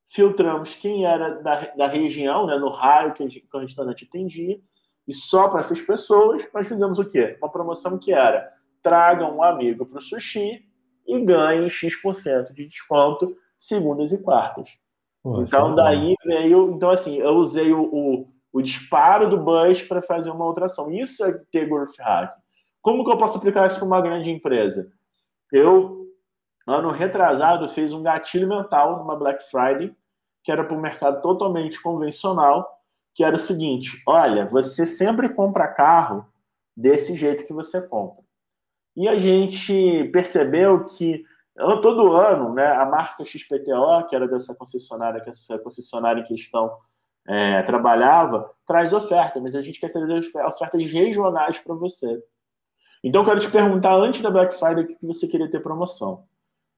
filtramos 0.06 0.76
quem 0.76 1.06
era 1.06 1.42
da, 1.42 1.74
da 1.74 1.88
região, 1.88 2.46
né, 2.46 2.58
no 2.58 2.70
raio 2.70 3.14
que, 3.14 3.28
que 3.28 3.58
o 3.58 3.60
restaurante 3.60 4.06
atendia, 4.06 4.60
e 5.08 5.14
só 5.14 5.50
para 5.50 5.60
essas 5.60 5.82
pessoas 5.82 6.48
nós 6.54 6.68
fizemos 6.68 7.00
o 7.00 7.06
quê? 7.06 7.38
Uma 7.42 7.52
promoção 7.52 7.98
que 7.98 8.14
era 8.14 8.54
traga 8.82 9.26
um 9.26 9.42
amigo 9.42 9.86
para 9.86 9.98
o 9.98 10.02
sushi 10.02 10.64
e 11.08 11.20
ganhe 11.22 11.70
X% 11.70 12.54
de 12.54 12.68
desconto 12.68 13.36
segundas 13.58 14.12
e 14.12 14.22
quartas. 14.24 14.70
Então, 15.42 15.74
daí 15.74 16.16
veio. 16.24 16.72
Então, 16.72 16.90
assim, 16.90 17.18
eu 17.18 17.36
usei 17.36 17.74
o, 17.74 17.84
o, 17.84 18.28
o 18.54 18.62
disparo 18.62 19.30
do 19.30 19.38
Buzz 19.38 19.82
para 19.82 20.02
fazer 20.02 20.30
uma 20.30 20.46
outra 20.46 20.66
ação. 20.66 20.92
Isso 20.92 21.26
é 21.26 21.34
ter 21.52 21.68
growth. 21.68 21.96
Como 22.82 23.04
que 23.04 23.12
eu 23.12 23.18
posso 23.18 23.38
aplicar 23.38 23.66
isso 23.66 23.78
para 23.78 23.88
uma 23.88 24.02
grande 24.02 24.30
empresa? 24.30 24.92
Eu 25.52 26.06
ano 26.68 26.90
retrasado, 26.90 27.68
fez 27.68 27.94
um 27.94 28.02
gatilho 28.02 28.48
mental 28.48 28.98
numa 28.98 29.16
Black 29.16 29.44
Friday, 29.44 29.96
que 30.44 30.52
era 30.52 30.64
para 30.64 30.76
o 30.76 30.82
mercado 30.82 31.22
totalmente 31.22 31.82
convencional, 31.82 32.68
que 33.14 33.24
era 33.24 33.36
o 33.36 33.40
seguinte: 33.40 34.02
olha, 34.08 34.46
você 34.46 34.86
sempre 34.86 35.30
compra 35.30 35.68
carro 35.68 36.26
desse 36.76 37.16
jeito 37.16 37.46
que 37.46 37.54
você 37.54 37.88
compra. 37.88 38.24
E 38.96 39.08
a 39.08 39.18
gente 39.18 40.06
percebeu 40.14 40.86
que 40.86 41.24
todo 41.82 42.14
ano, 42.14 42.54
né, 42.54 42.68
a 42.68 42.86
marca 42.86 43.24
XPTO, 43.24 44.08
que 44.10 44.16
era 44.16 44.28
dessa 44.28 44.54
concessionária, 44.56 45.22
que 45.22 45.30
essa 45.30 45.58
concessionária 45.60 46.22
em 46.22 46.26
questão 46.26 46.78
é, 47.28 47.62
trabalhava, 47.64 48.52
traz 48.66 48.92
oferta, 48.92 49.40
mas 49.40 49.56
a 49.56 49.62
gente 49.62 49.80
quer 49.80 49.92
trazer 49.92 50.20
ofertas 50.46 50.92
regionais 50.92 51.58
para 51.60 51.74
você. 51.74 52.22
Então, 53.04 53.22
eu 53.22 53.26
quero 53.26 53.40
te 53.40 53.50
perguntar, 53.50 53.96
antes 53.96 54.22
da 54.22 54.30
Black 54.30 54.54
Friday, 54.54 54.84
o 54.84 54.88
que 54.88 54.98
você 55.06 55.28
queria 55.28 55.50
ter 55.50 55.62
promoção? 55.62 56.26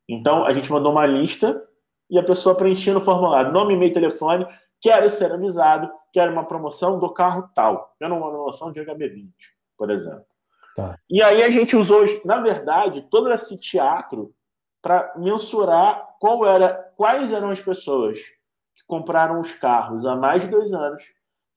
Então, 0.08 0.46
a 0.46 0.54
gente 0.54 0.72
mandou 0.72 0.92
uma 0.92 1.06
lista 1.06 1.62
e 2.10 2.18
a 2.18 2.24
pessoa 2.24 2.56
preenchia 2.56 2.94
no 2.94 3.00
formulário 3.00 3.52
nome, 3.52 3.74
e-mail, 3.74 3.94
telefone, 3.94 4.48
quero 4.80 5.10
ser 5.10 5.32
avisado, 5.32 5.90
quero 6.14 6.32
uma 6.32 6.46
promoção 6.46 7.00
do 7.00 7.14
carro 7.14 7.50
tal, 7.54 7.94
quero 7.98 8.16
uma 8.16 8.30
promoção 8.30 8.72
de 8.72 8.80
HB20, 8.80 9.32
por 9.78 9.90
exemplo. 9.90 10.26
Tá. 10.76 10.98
E 11.10 11.22
aí 11.24 11.44
a 11.44 11.50
gente 11.50 11.76
usou, 11.76 12.06
na 12.24 12.40
verdade, 12.40 13.02
todo 13.10 13.32
esse 13.32 13.60
teatro 13.60 14.34
para 14.88 15.12
mensurar 15.18 16.16
qual 16.18 16.46
era, 16.48 16.74
quais 16.96 17.34
eram 17.34 17.50
as 17.50 17.60
pessoas 17.60 18.20
que 18.74 18.86
compraram 18.88 19.42
os 19.42 19.52
carros 19.52 20.06
há 20.06 20.16
mais 20.16 20.44
de 20.44 20.48
dois 20.48 20.72
anos, 20.72 21.04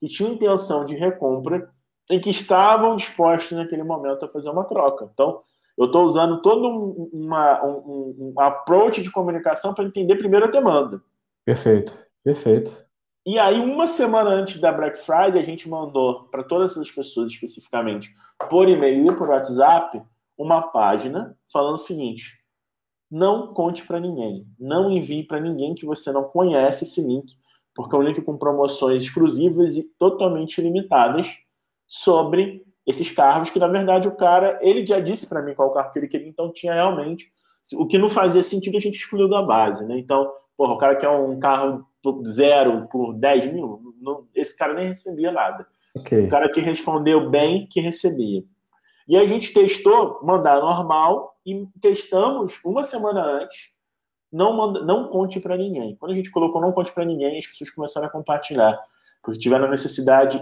que 0.01 0.09
tinham 0.09 0.33
intenção 0.33 0.85
de 0.85 0.97
recompra 0.97 1.71
e 2.09 2.19
que 2.19 2.29
estavam 2.29 2.97
dispostos 2.97 3.57
naquele 3.57 3.83
momento 3.83 4.25
a 4.25 4.27
fazer 4.27 4.49
uma 4.49 4.65
troca. 4.65 5.09
Então, 5.13 5.39
eu 5.77 5.85
estou 5.85 6.03
usando 6.03 6.41
todo 6.41 6.67
um, 6.67 7.09
uma, 7.13 7.65
um, 7.65 8.33
um 8.35 8.41
approach 8.41 9.01
de 9.01 9.09
comunicação 9.09 9.73
para 9.73 9.85
entender 9.85 10.17
primeiro 10.17 10.47
a 10.47 10.51
demanda. 10.51 11.01
Perfeito, 11.45 11.97
perfeito. 12.21 12.75
E 13.25 13.39
aí, 13.39 13.61
uma 13.61 13.87
semana 13.87 14.29
antes 14.31 14.59
da 14.59 14.73
Black 14.73 14.97
Friday, 14.97 15.39
a 15.39 15.45
gente 15.45 15.69
mandou 15.69 16.25
para 16.25 16.43
todas 16.43 16.77
as 16.77 16.91
pessoas, 16.91 17.29
especificamente, 17.29 18.13
por 18.49 18.67
e-mail 18.67 19.09
e 19.09 19.15
por 19.15 19.29
WhatsApp, 19.29 20.03
uma 20.37 20.63
página 20.63 21.37
falando 21.49 21.75
o 21.75 21.77
seguinte: 21.77 22.40
não 23.11 23.53
conte 23.53 23.85
para 23.85 23.99
ninguém, 23.99 24.47
não 24.57 24.89
envie 24.89 25.23
para 25.23 25.39
ninguém 25.39 25.75
que 25.75 25.85
você 25.85 26.11
não 26.11 26.23
conhece 26.23 26.85
esse 26.85 27.01
link, 27.05 27.35
porque 27.75 27.95
é 27.95 27.99
um 27.99 28.03
link 28.03 28.21
com 28.21 28.37
promoções 28.37 29.01
exclusivas 29.01 29.75
e 29.75 29.83
totalmente 29.99 30.61
limitadas 30.61 31.27
sobre 31.85 32.63
esses 32.87 33.11
carros 33.11 33.49
que, 33.49 33.59
na 33.59 33.67
verdade, 33.67 34.07
o 34.07 34.15
cara, 34.15 34.57
ele 34.61 34.85
já 34.85 34.99
disse 34.99 35.27
para 35.27 35.41
mim 35.41 35.53
qual 35.53 35.73
carro 35.73 35.91
que 35.91 35.99
ele 35.99 36.07
queria, 36.07 36.27
então 36.27 36.51
tinha 36.51 36.73
realmente. 36.73 37.31
O 37.73 37.85
que 37.85 37.97
não 37.97 38.09
fazia 38.09 38.41
sentido 38.41 38.77
a 38.77 38.79
gente 38.79 38.95
excluiu 38.95 39.29
da 39.29 39.41
base, 39.41 39.85
né? 39.87 39.99
Então, 39.99 40.31
porra, 40.57 40.73
o 40.73 40.77
cara 40.77 40.95
quer 40.95 41.09
um 41.09 41.37
carro 41.37 41.85
zero 42.25 42.87
por 42.87 43.13
10 43.13 43.53
mil, 43.53 43.93
não, 44.01 44.25
esse 44.33 44.57
cara 44.57 44.73
nem 44.73 44.87
recebia 44.87 45.31
nada. 45.31 45.67
Okay. 45.95 46.25
O 46.25 46.29
cara 46.29 46.49
que 46.49 46.61
respondeu 46.61 47.29
bem, 47.29 47.67
que 47.67 47.79
recebia. 47.79 48.43
E 49.07 49.17
a 49.17 49.25
gente 49.25 49.53
testou 49.53 50.19
mandar 50.23 50.61
normal 50.61 51.30
e 51.45 51.67
testamos 51.81 52.59
uma 52.63 52.83
semana 52.83 53.23
antes. 53.23 53.71
Não, 54.31 54.53
manda, 54.53 54.83
não 54.83 55.09
conte 55.09 55.39
para 55.39 55.57
ninguém. 55.57 55.95
Quando 55.97 56.13
a 56.13 56.15
gente 56.15 56.31
colocou 56.31 56.61
não 56.61 56.71
conte 56.71 56.91
para 56.91 57.05
ninguém, 57.05 57.37
as 57.37 57.47
pessoas 57.47 57.69
começaram 57.69 58.07
a 58.07 58.11
compartilhar 58.11 58.79
porque 59.21 59.39
tiveram 59.39 59.69
necessidade, 59.69 60.41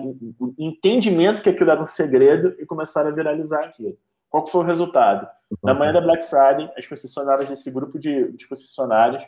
entendimento 0.57 1.41
que 1.41 1.49
aquilo 1.49 1.69
era 1.69 1.81
um 1.81 1.85
segredo 1.85 2.55
e 2.59 2.65
começaram 2.65 3.09
a 3.09 3.13
viralizar 3.13 3.65
aquilo. 3.65 3.97
Qual 4.29 4.45
foi 4.45 4.61
o 4.61 4.65
resultado? 4.65 5.27
Na 5.63 5.73
manhã 5.73 5.91
da 5.91 6.01
Black 6.01 6.23
Friday, 6.23 6.71
as 6.77 6.87
concessionárias 6.87 7.49
desse 7.49 7.69
grupo 7.71 7.99
de, 7.99 8.31
de 8.31 8.47
concessionárias 8.47 9.23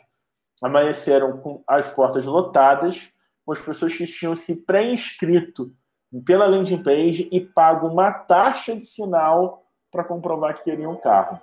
amanheceram 0.62 1.38
com 1.38 1.62
as 1.66 1.90
portas 1.92 2.24
lotadas, 2.24 3.08
com 3.44 3.52
as 3.52 3.60
pessoas 3.60 3.94
que 3.94 4.06
tinham 4.06 4.34
se 4.34 4.64
pré-inscrito 4.64 5.74
pela 6.24 6.46
landing 6.46 6.82
page 6.82 7.28
e 7.32 7.40
pago 7.40 7.88
uma 7.88 8.12
taxa 8.12 8.76
de 8.76 8.84
sinal 8.84 9.66
para 9.90 10.04
comprovar 10.04 10.56
que 10.56 10.64
queriam 10.64 10.92
um 10.92 11.00
carro. 11.00 11.40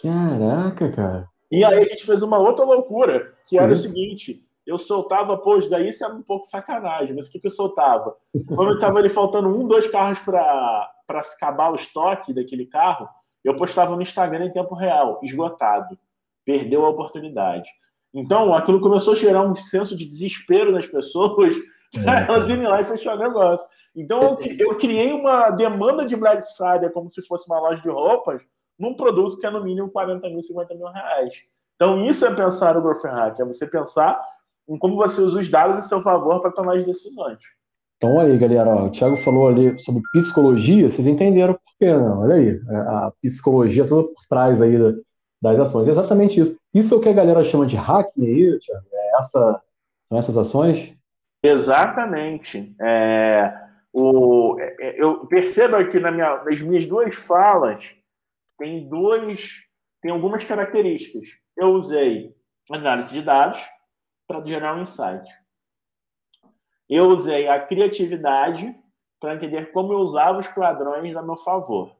Caraca, 0.00 0.90
cara. 0.90 1.28
E 1.50 1.64
aí 1.64 1.78
a 1.78 1.84
gente 1.84 2.04
fez 2.04 2.22
uma 2.22 2.38
outra 2.38 2.64
loucura, 2.64 3.32
que 3.48 3.58
era 3.58 3.72
Isso. 3.72 3.86
o 3.86 3.88
seguinte: 3.88 4.44
eu 4.66 4.78
soltava 4.78 5.40
aí 5.76 5.88
isso 5.88 6.04
era 6.04 6.14
um 6.14 6.22
pouco 6.22 6.46
sacanagem, 6.46 7.14
mas 7.14 7.26
o 7.26 7.30
que, 7.30 7.38
que 7.38 7.46
eu 7.46 7.50
soltava? 7.50 8.16
Quando 8.48 8.74
estava 8.74 8.98
ali 8.98 9.08
faltando 9.08 9.48
um, 9.48 9.66
dois 9.66 9.86
carros 9.86 10.18
para 10.20 10.90
acabar 11.08 11.70
o 11.70 11.74
estoque 11.74 12.32
daquele 12.32 12.64
carro, 12.64 13.08
eu 13.44 13.54
postava 13.54 13.94
no 13.94 14.02
Instagram 14.02 14.46
em 14.46 14.52
tempo 14.52 14.74
real, 14.74 15.20
esgotado. 15.22 15.98
Perdeu 16.46 16.84
a 16.84 16.90
oportunidade. 16.90 17.70
Então, 18.12 18.54
aquilo 18.54 18.80
começou 18.80 19.12
a 19.12 19.16
gerar 19.16 19.42
um 19.42 19.56
senso 19.56 19.96
de 19.96 20.04
desespero 20.04 20.72
nas 20.72 20.86
pessoas 20.86 21.54
para 22.02 22.20
elas 22.20 22.48
irem 22.48 22.66
lá 22.66 22.80
e 22.80 22.84
fechar 22.84 23.16
o 23.16 23.18
negócio. 23.18 23.66
Então, 23.94 24.38
eu 24.58 24.76
criei 24.76 25.12
uma 25.12 25.50
demanda 25.50 26.06
de 26.06 26.16
Black 26.16 26.44
Friday 26.56 26.90
como 26.90 27.10
se 27.10 27.22
fosse 27.26 27.46
uma 27.46 27.60
loja 27.60 27.82
de 27.82 27.88
roupas 27.88 28.42
num 28.84 28.94
produto 28.94 29.38
que 29.38 29.46
é 29.46 29.50
no 29.50 29.64
mínimo 29.64 29.90
40 29.90 30.28
mil, 30.28 30.42
50 30.42 30.74
mil 30.74 30.88
reais. 30.88 31.34
Então, 31.74 32.04
isso 32.04 32.24
é 32.26 32.34
pensar 32.34 32.76
o 32.76 32.82
growth 32.82 33.02
hack, 33.04 33.40
é 33.40 33.44
você 33.44 33.66
pensar 33.66 34.20
em 34.68 34.78
como 34.78 34.96
você 34.96 35.20
usa 35.20 35.40
os 35.40 35.48
dados 35.48 35.78
a 35.78 35.82
seu 35.82 36.00
favor 36.00 36.40
para 36.40 36.52
tomar 36.52 36.76
as 36.76 36.84
decisões. 36.84 37.38
Então, 37.96 38.20
aí, 38.20 38.36
galera, 38.38 38.68
ó, 38.68 38.84
o 38.86 38.90
Thiago 38.90 39.16
falou 39.16 39.48
ali 39.48 39.78
sobre 39.78 40.02
psicologia, 40.12 40.88
vocês 40.88 41.06
entenderam 41.06 41.54
por 41.54 41.78
quê, 41.78 41.92
não? 41.92 42.22
Olha 42.22 42.34
aí, 42.34 42.48
é, 42.48 42.76
a 42.76 43.12
psicologia 43.22 43.86
toda 43.86 44.08
por 44.08 44.26
trás 44.28 44.60
aí 44.60 44.76
das 45.40 45.58
ações. 45.58 45.88
É 45.88 45.90
exatamente 45.90 46.40
isso. 46.40 46.56
Isso 46.72 46.94
é 46.94 46.96
o 46.96 47.00
que 47.00 47.08
a 47.08 47.14
galera 47.14 47.44
chama 47.44 47.66
de 47.66 47.76
hacking 47.76 48.26
aí, 48.26 48.58
Thiago? 48.58 48.86
É 48.92 49.18
essa, 49.18 49.62
são 50.02 50.18
essas 50.18 50.36
ações? 50.36 50.94
Exatamente. 51.42 52.74
É, 52.80 53.54
o, 53.92 54.56
é, 54.58 54.76
é, 54.80 55.02
eu 55.02 55.26
percebo 55.26 55.76
aqui 55.76 56.00
na 56.00 56.10
minha, 56.10 56.42
nas 56.42 56.60
minhas 56.60 56.86
duas 56.86 57.14
falas, 57.14 57.84
tem 58.58 58.88
dois, 58.88 59.50
tem 60.00 60.10
algumas 60.10 60.44
características. 60.44 61.28
Eu 61.56 61.68
usei 61.74 62.34
análise 62.70 63.12
de 63.12 63.22
dados 63.22 63.60
para 64.26 64.44
gerar 64.44 64.76
um 64.76 64.80
insight. 64.80 65.28
Eu 66.88 67.08
usei 67.08 67.48
a 67.48 67.60
criatividade 67.60 68.74
para 69.20 69.34
entender 69.34 69.72
como 69.72 69.92
eu 69.92 69.98
usava 69.98 70.38
os 70.38 70.48
padrões 70.48 71.16
a 71.16 71.22
meu 71.22 71.36
favor. 71.36 71.96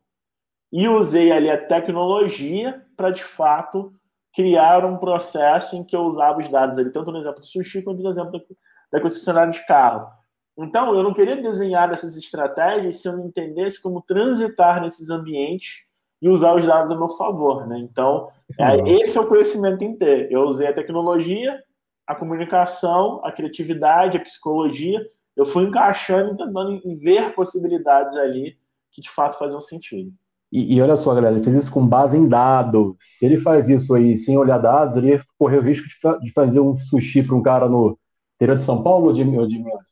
E 0.73 0.89
usei 0.89 1.31
ali 1.31 1.49
a 1.49 1.67
tecnologia 1.67 2.85
para, 2.97 3.11
de 3.11 3.23
fato, 3.23 3.95
criar 4.35 4.85
um 4.85 4.99
processo 4.99 5.77
em 5.77 5.85
que 5.85 5.95
eu 5.95 6.03
usava 6.03 6.39
os 6.39 6.49
dados 6.49 6.77
ali, 6.77 6.91
tanto 6.91 7.13
no 7.13 7.19
exemplo 7.19 7.41
do 7.41 7.47
sushi 7.47 7.83
quanto 7.83 8.03
no 8.03 8.11
exemplo 8.11 8.45
da 8.91 9.01
concessionária 9.01 9.53
de 9.53 9.65
carro. 9.67 10.11
Então, 10.57 10.95
eu 10.95 11.03
não 11.03 11.15
queria 11.15 11.37
desenhar 11.37 11.91
essas 11.91 12.17
estratégias 12.17 13.01
se 13.01 13.09
eu 13.09 13.17
não 13.17 13.27
entendesse 13.27 13.81
como 13.81 14.03
transitar 14.03 14.81
nesses 14.81 15.11
ambientes 15.11 15.85
e 16.25 16.29
usar 16.31 16.57
os 16.57 16.65
dados 16.65 16.91
a 16.91 16.97
meu 16.97 17.11
favor, 17.11 17.67
né? 17.67 17.79
Então, 17.81 18.31
é, 18.59 18.79
esse 18.93 19.19
é 19.19 19.21
o 19.21 19.29
conhecimento 19.29 19.85
em 19.85 19.95
ter. 19.95 20.33
Eu 20.33 20.45
usei 20.45 20.67
a 20.67 20.73
tecnologia, 20.73 21.63
a 22.07 22.15
comunicação, 22.15 23.21
a 23.23 23.31
criatividade, 23.31 24.17
a 24.17 24.21
psicologia. 24.21 25.07
Eu 25.37 25.45
fui 25.45 25.65
encaixando 25.65 26.33
e 26.33 26.37
tentando 26.39 26.81
ver 26.99 27.35
possibilidades 27.35 28.17
ali 28.17 28.57
que 28.91 29.03
de 29.03 29.11
fato 29.11 29.37
faziam 29.37 29.61
sentido. 29.61 30.11
E, 30.51 30.75
e, 30.75 30.81
olha 30.81 30.97
só, 30.97 31.15
galera, 31.15 31.35
ele 31.35 31.45
fez 31.45 31.57
isso 31.57 31.71
com 31.71 31.87
base 31.87 32.17
em 32.17 32.27
dados. 32.27 32.95
Se 32.99 33.27
ele 33.27 33.37
faz 33.37 33.69
isso 33.69 33.93
aí 33.93 34.17
sem 34.17 34.39
olhar 34.39 34.57
dados, 34.57 34.97
ele 34.97 35.09
ia 35.09 35.19
correr 35.39 35.59
o 35.59 35.63
risco 35.63 35.87
de, 35.87 36.25
de 36.25 36.33
fazer 36.33 36.61
um 36.61 36.75
sushi 36.75 37.23
para 37.23 37.37
um 37.37 37.43
cara 37.43 37.69
no 37.69 37.99
interior 38.37 38.57
de 38.57 38.65
São 38.65 38.83
Paulo 38.83 39.09
ou 39.09 39.13
de, 39.13 39.23
ou 39.25 39.47
de 39.47 39.59
Minas? 39.59 39.91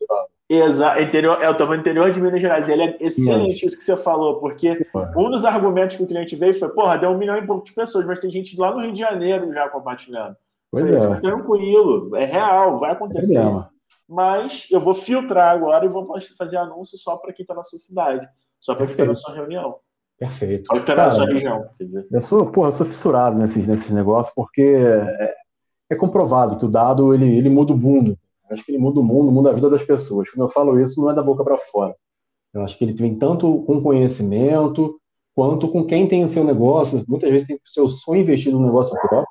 Exato, 0.54 1.00
interior, 1.00 1.38
é, 1.40 1.46
eu 1.46 1.52
estava 1.52 1.74
no 1.74 1.80
interior 1.80 2.10
de 2.10 2.20
Minas 2.20 2.40
Gerais. 2.40 2.68
Ele 2.68 2.82
é 2.82 2.96
excelente 3.00 3.64
isso 3.64 3.78
que 3.78 3.84
você 3.84 3.96
falou, 3.96 4.38
porque 4.38 4.86
um 5.16 5.30
dos 5.30 5.44
argumentos 5.44 5.96
que 5.96 6.02
o 6.02 6.06
cliente 6.06 6.36
veio 6.36 6.52
foi: 6.52 6.68
porra, 6.68 6.98
deu 6.98 7.10
um 7.10 7.16
milhão 7.16 7.36
e 7.36 7.46
pouco 7.46 7.64
de 7.64 7.72
pessoas, 7.72 8.04
mas 8.04 8.18
tem 8.18 8.30
gente 8.30 8.58
lá 8.58 8.72
no 8.72 8.80
Rio 8.80 8.92
de 8.92 9.00
Janeiro 9.00 9.50
já 9.52 9.68
compartilhando. 9.68 10.36
Pois 10.70 10.88
falei, 10.88 11.16
é. 11.16 11.20
Tranquilo, 11.20 12.16
é 12.16 12.24
real, 12.24 12.78
vai 12.78 12.92
acontecer. 12.92 13.38
É 13.38 13.72
mas 14.08 14.66
eu 14.70 14.78
vou 14.78 14.92
filtrar 14.92 15.54
agora 15.54 15.86
e 15.86 15.88
vou 15.88 16.06
fazer 16.36 16.58
anúncio 16.58 16.98
só 16.98 17.16
para 17.16 17.32
quem 17.32 17.44
está 17.44 17.54
na 17.54 17.62
sua 17.62 17.78
cidade, 17.78 18.28
só 18.60 18.74
para 18.74 18.84
quem 18.84 18.92
está 18.92 19.06
na 19.06 19.14
sua 19.14 19.34
reunião. 19.34 19.76
Perfeito. 20.18 20.66
Só 20.66 20.76
está 20.76 20.94
na 20.94 21.10
sua 21.10 21.26
região, 21.26 21.66
quer 21.78 21.84
dizer. 21.84 22.06
Eu 22.10 22.20
sou, 22.20 22.46
porra, 22.46 22.68
eu 22.68 22.72
sou 22.72 22.86
fissurado 22.86 23.38
nesses, 23.38 23.66
nesses 23.66 23.90
negócios, 23.90 24.34
porque 24.34 24.62
é, 24.62 25.34
é 25.90 25.96
comprovado 25.96 26.58
que 26.58 26.64
o 26.66 26.68
dado 26.68 27.14
ele, 27.14 27.36
ele 27.36 27.48
muda 27.48 27.72
o 27.72 27.76
mundo 27.76 28.18
acho 28.52 28.64
que 28.64 28.72
ele 28.72 28.78
muda 28.78 29.00
o 29.00 29.02
mundo, 29.02 29.30
muda 29.30 29.50
a 29.50 29.52
vida 29.52 29.70
das 29.70 29.84
pessoas. 29.84 30.30
Quando 30.30 30.46
eu 30.46 30.48
falo 30.48 30.80
isso, 30.80 31.00
não 31.00 31.10
é 31.10 31.14
da 31.14 31.22
boca 31.22 31.44
para 31.44 31.58
fora. 31.58 31.94
Eu 32.52 32.62
acho 32.62 32.76
que 32.76 32.84
ele 32.84 32.92
vem 32.92 33.14
tanto 33.14 33.62
com 33.62 33.82
conhecimento, 33.82 34.98
quanto 35.34 35.68
com 35.68 35.84
quem 35.84 36.06
tem 36.06 36.24
o 36.24 36.28
seu 36.28 36.44
negócio. 36.44 37.04
Muitas 37.08 37.30
vezes 37.30 37.48
tem 37.48 37.56
o 37.56 37.60
seu 37.64 37.88
sonho 37.88 38.22
investido 38.22 38.58
no 38.58 38.66
negócio 38.66 38.94
próprio. 39.00 39.26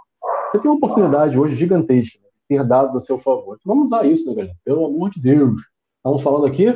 Você 0.49 0.59
tem 0.59 0.69
uma 0.69 0.77
oportunidade 0.77 1.39
hoje 1.39 1.55
gigantesca 1.55 2.17
de 2.19 2.25
ter 2.47 2.67
dados 2.67 2.95
a 2.95 2.99
seu 2.99 3.19
favor. 3.19 3.57
Então 3.59 3.73
vamos 3.73 3.91
usar 3.91 4.05
isso, 4.05 4.27
né, 4.29 4.35
galera? 4.35 4.55
Pelo 4.65 4.85
amor 4.85 5.09
de 5.11 5.21
Deus. 5.21 5.61
Estamos 5.97 6.21
falando 6.23 6.45
aqui 6.45 6.67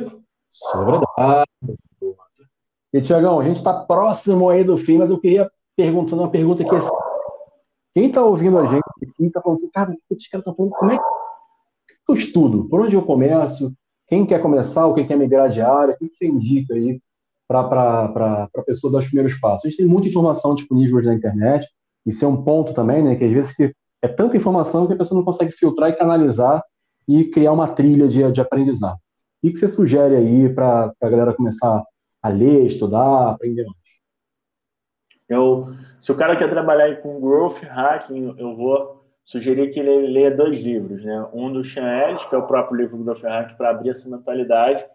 sobre 0.48 1.00
dados. 1.16 1.46
E, 2.92 3.00
Tiagão, 3.02 3.40
a 3.40 3.44
gente 3.44 3.56
está 3.56 3.74
próximo 3.74 4.48
aí 4.48 4.64
do 4.64 4.78
fim, 4.78 4.96
mas 4.98 5.10
eu 5.10 5.18
queria 5.18 5.50
perguntar 5.76 6.16
uma 6.16 6.30
pergunta 6.30 6.64
que 6.64 6.74
é 6.74 6.78
quem 7.92 8.06
está 8.08 8.22
ouvindo 8.22 8.58
a 8.58 8.66
gente 8.66 8.82
quem 9.16 9.26
está 9.26 9.40
falando 9.40 9.56
assim, 9.56 9.70
cara, 9.70 9.96
esses 10.10 10.28
caras 10.28 10.42
estão 10.42 10.54
falando, 10.54 10.72
como 10.72 10.92
é 10.92 10.98
que 10.98 11.04
eu 12.08 12.14
estudo? 12.14 12.68
Por 12.68 12.80
onde 12.80 12.94
eu 12.94 13.02
começo? 13.02 13.74
Quem 14.06 14.24
quer 14.24 14.40
começar 14.40 14.86
ou 14.86 14.94
quem 14.94 15.06
quer 15.06 15.16
migrar 15.16 15.48
de 15.48 15.60
área? 15.60 15.94
O 15.94 15.98
que 15.98 16.12
você 16.12 16.26
indica 16.26 16.74
aí 16.74 17.00
para 17.48 18.48
a 18.54 18.62
pessoa 18.64 18.92
dar 18.92 18.98
os 18.98 19.06
primeiros 19.06 19.34
passos? 19.38 19.66
A 19.66 19.68
gente 19.68 19.78
tem 19.78 19.86
muita 19.86 20.08
informação 20.08 20.54
disponível 20.54 21.02
na 21.02 21.14
internet, 21.14 21.66
isso 22.04 22.24
é 22.24 22.28
um 22.28 22.42
ponto 22.42 22.72
também, 22.72 23.02
né? 23.02 23.16
Que 23.16 23.24
às 23.24 23.32
vezes 23.32 23.54
que 23.54 23.74
é 24.00 24.08
tanta 24.08 24.36
informação 24.36 24.86
que 24.86 24.92
a 24.92 24.96
pessoa 24.96 25.18
não 25.18 25.24
consegue 25.24 25.50
filtrar 25.50 25.90
e 25.90 25.96
canalizar 25.96 26.62
e 27.08 27.24
criar 27.24 27.52
uma 27.52 27.68
trilha 27.68 28.06
de, 28.06 28.30
de 28.30 28.40
aprendizado. 28.40 28.98
O 29.42 29.48
que 29.48 29.56
você 29.56 29.68
sugere 29.68 30.16
aí 30.16 30.48
para 30.48 30.92
a 31.00 31.08
galera 31.08 31.34
começar 31.34 31.82
a 32.22 32.28
ler, 32.28 32.66
estudar, 32.66 33.30
aprender 33.30 33.64
mais? 33.64 33.76
Eu, 35.28 35.74
se 35.98 36.12
o 36.12 36.16
cara 36.16 36.36
quer 36.36 36.48
trabalhar 36.48 36.96
com 37.02 37.20
growth 37.20 37.62
hacking, 37.62 38.34
eu 38.38 38.54
vou 38.54 38.95
sugerir 39.26 39.70
que 39.70 39.80
ele 39.80 40.06
leia 40.06 40.30
dois 40.30 40.62
livros, 40.62 41.04
né? 41.04 41.28
Um 41.34 41.52
do 41.52 41.64
Sean 41.64 41.84
Ellis, 41.84 42.24
que 42.24 42.34
é 42.34 42.38
o 42.38 42.46
próprio 42.46 42.78
livro 42.78 43.02
do 43.02 43.14
Ferrari 43.14 43.54
para 43.56 43.70
abrir 43.70 43.90
essa 43.90 44.08
mentalidade, 44.08 44.86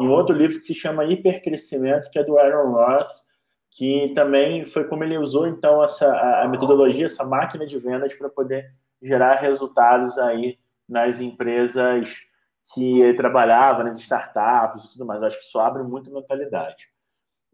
e 0.00 0.04
um 0.04 0.10
outro 0.10 0.36
livro 0.36 0.58
que 0.58 0.66
se 0.66 0.74
chama 0.74 1.04
Hipercrescimento, 1.04 2.10
que 2.10 2.18
é 2.18 2.24
do 2.24 2.36
Aaron 2.36 2.72
Ross, 2.72 3.26
que 3.70 4.12
também 4.14 4.64
foi 4.64 4.84
como 4.84 5.04
ele 5.04 5.16
usou 5.16 5.46
então 5.46 5.82
essa 5.82 6.42
a 6.42 6.48
metodologia, 6.48 7.06
essa 7.06 7.24
máquina 7.24 7.64
de 7.64 7.78
vendas 7.78 8.12
para 8.12 8.28
poder 8.28 8.70
gerar 9.00 9.36
resultados 9.36 10.18
aí 10.18 10.58
nas 10.88 11.20
empresas 11.20 12.26
que 12.74 13.00
ele 13.00 13.14
trabalhava, 13.14 13.84
nas 13.84 13.98
startups 13.98 14.84
e 14.84 14.92
tudo 14.92 15.06
mais. 15.06 15.20
Eu 15.20 15.28
acho 15.28 15.38
que 15.38 15.44
isso 15.44 15.60
abre 15.60 15.84
muito 15.84 16.12
mentalidade. 16.12 16.88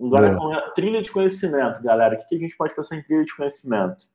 Agora, 0.01 0.29
é. 0.29 0.35
com 0.35 0.53
a 0.53 0.71
trilha 0.71 1.03
de 1.03 1.13
conhecimento, 1.13 1.83
galera, 1.83 2.15
o 2.15 2.27
que 2.27 2.35
a 2.35 2.39
gente 2.39 2.57
pode 2.57 2.75
pensar 2.75 2.97
em 2.97 3.03
trilha 3.03 3.25
de 3.25 3.37
conhecimento? 3.37 4.07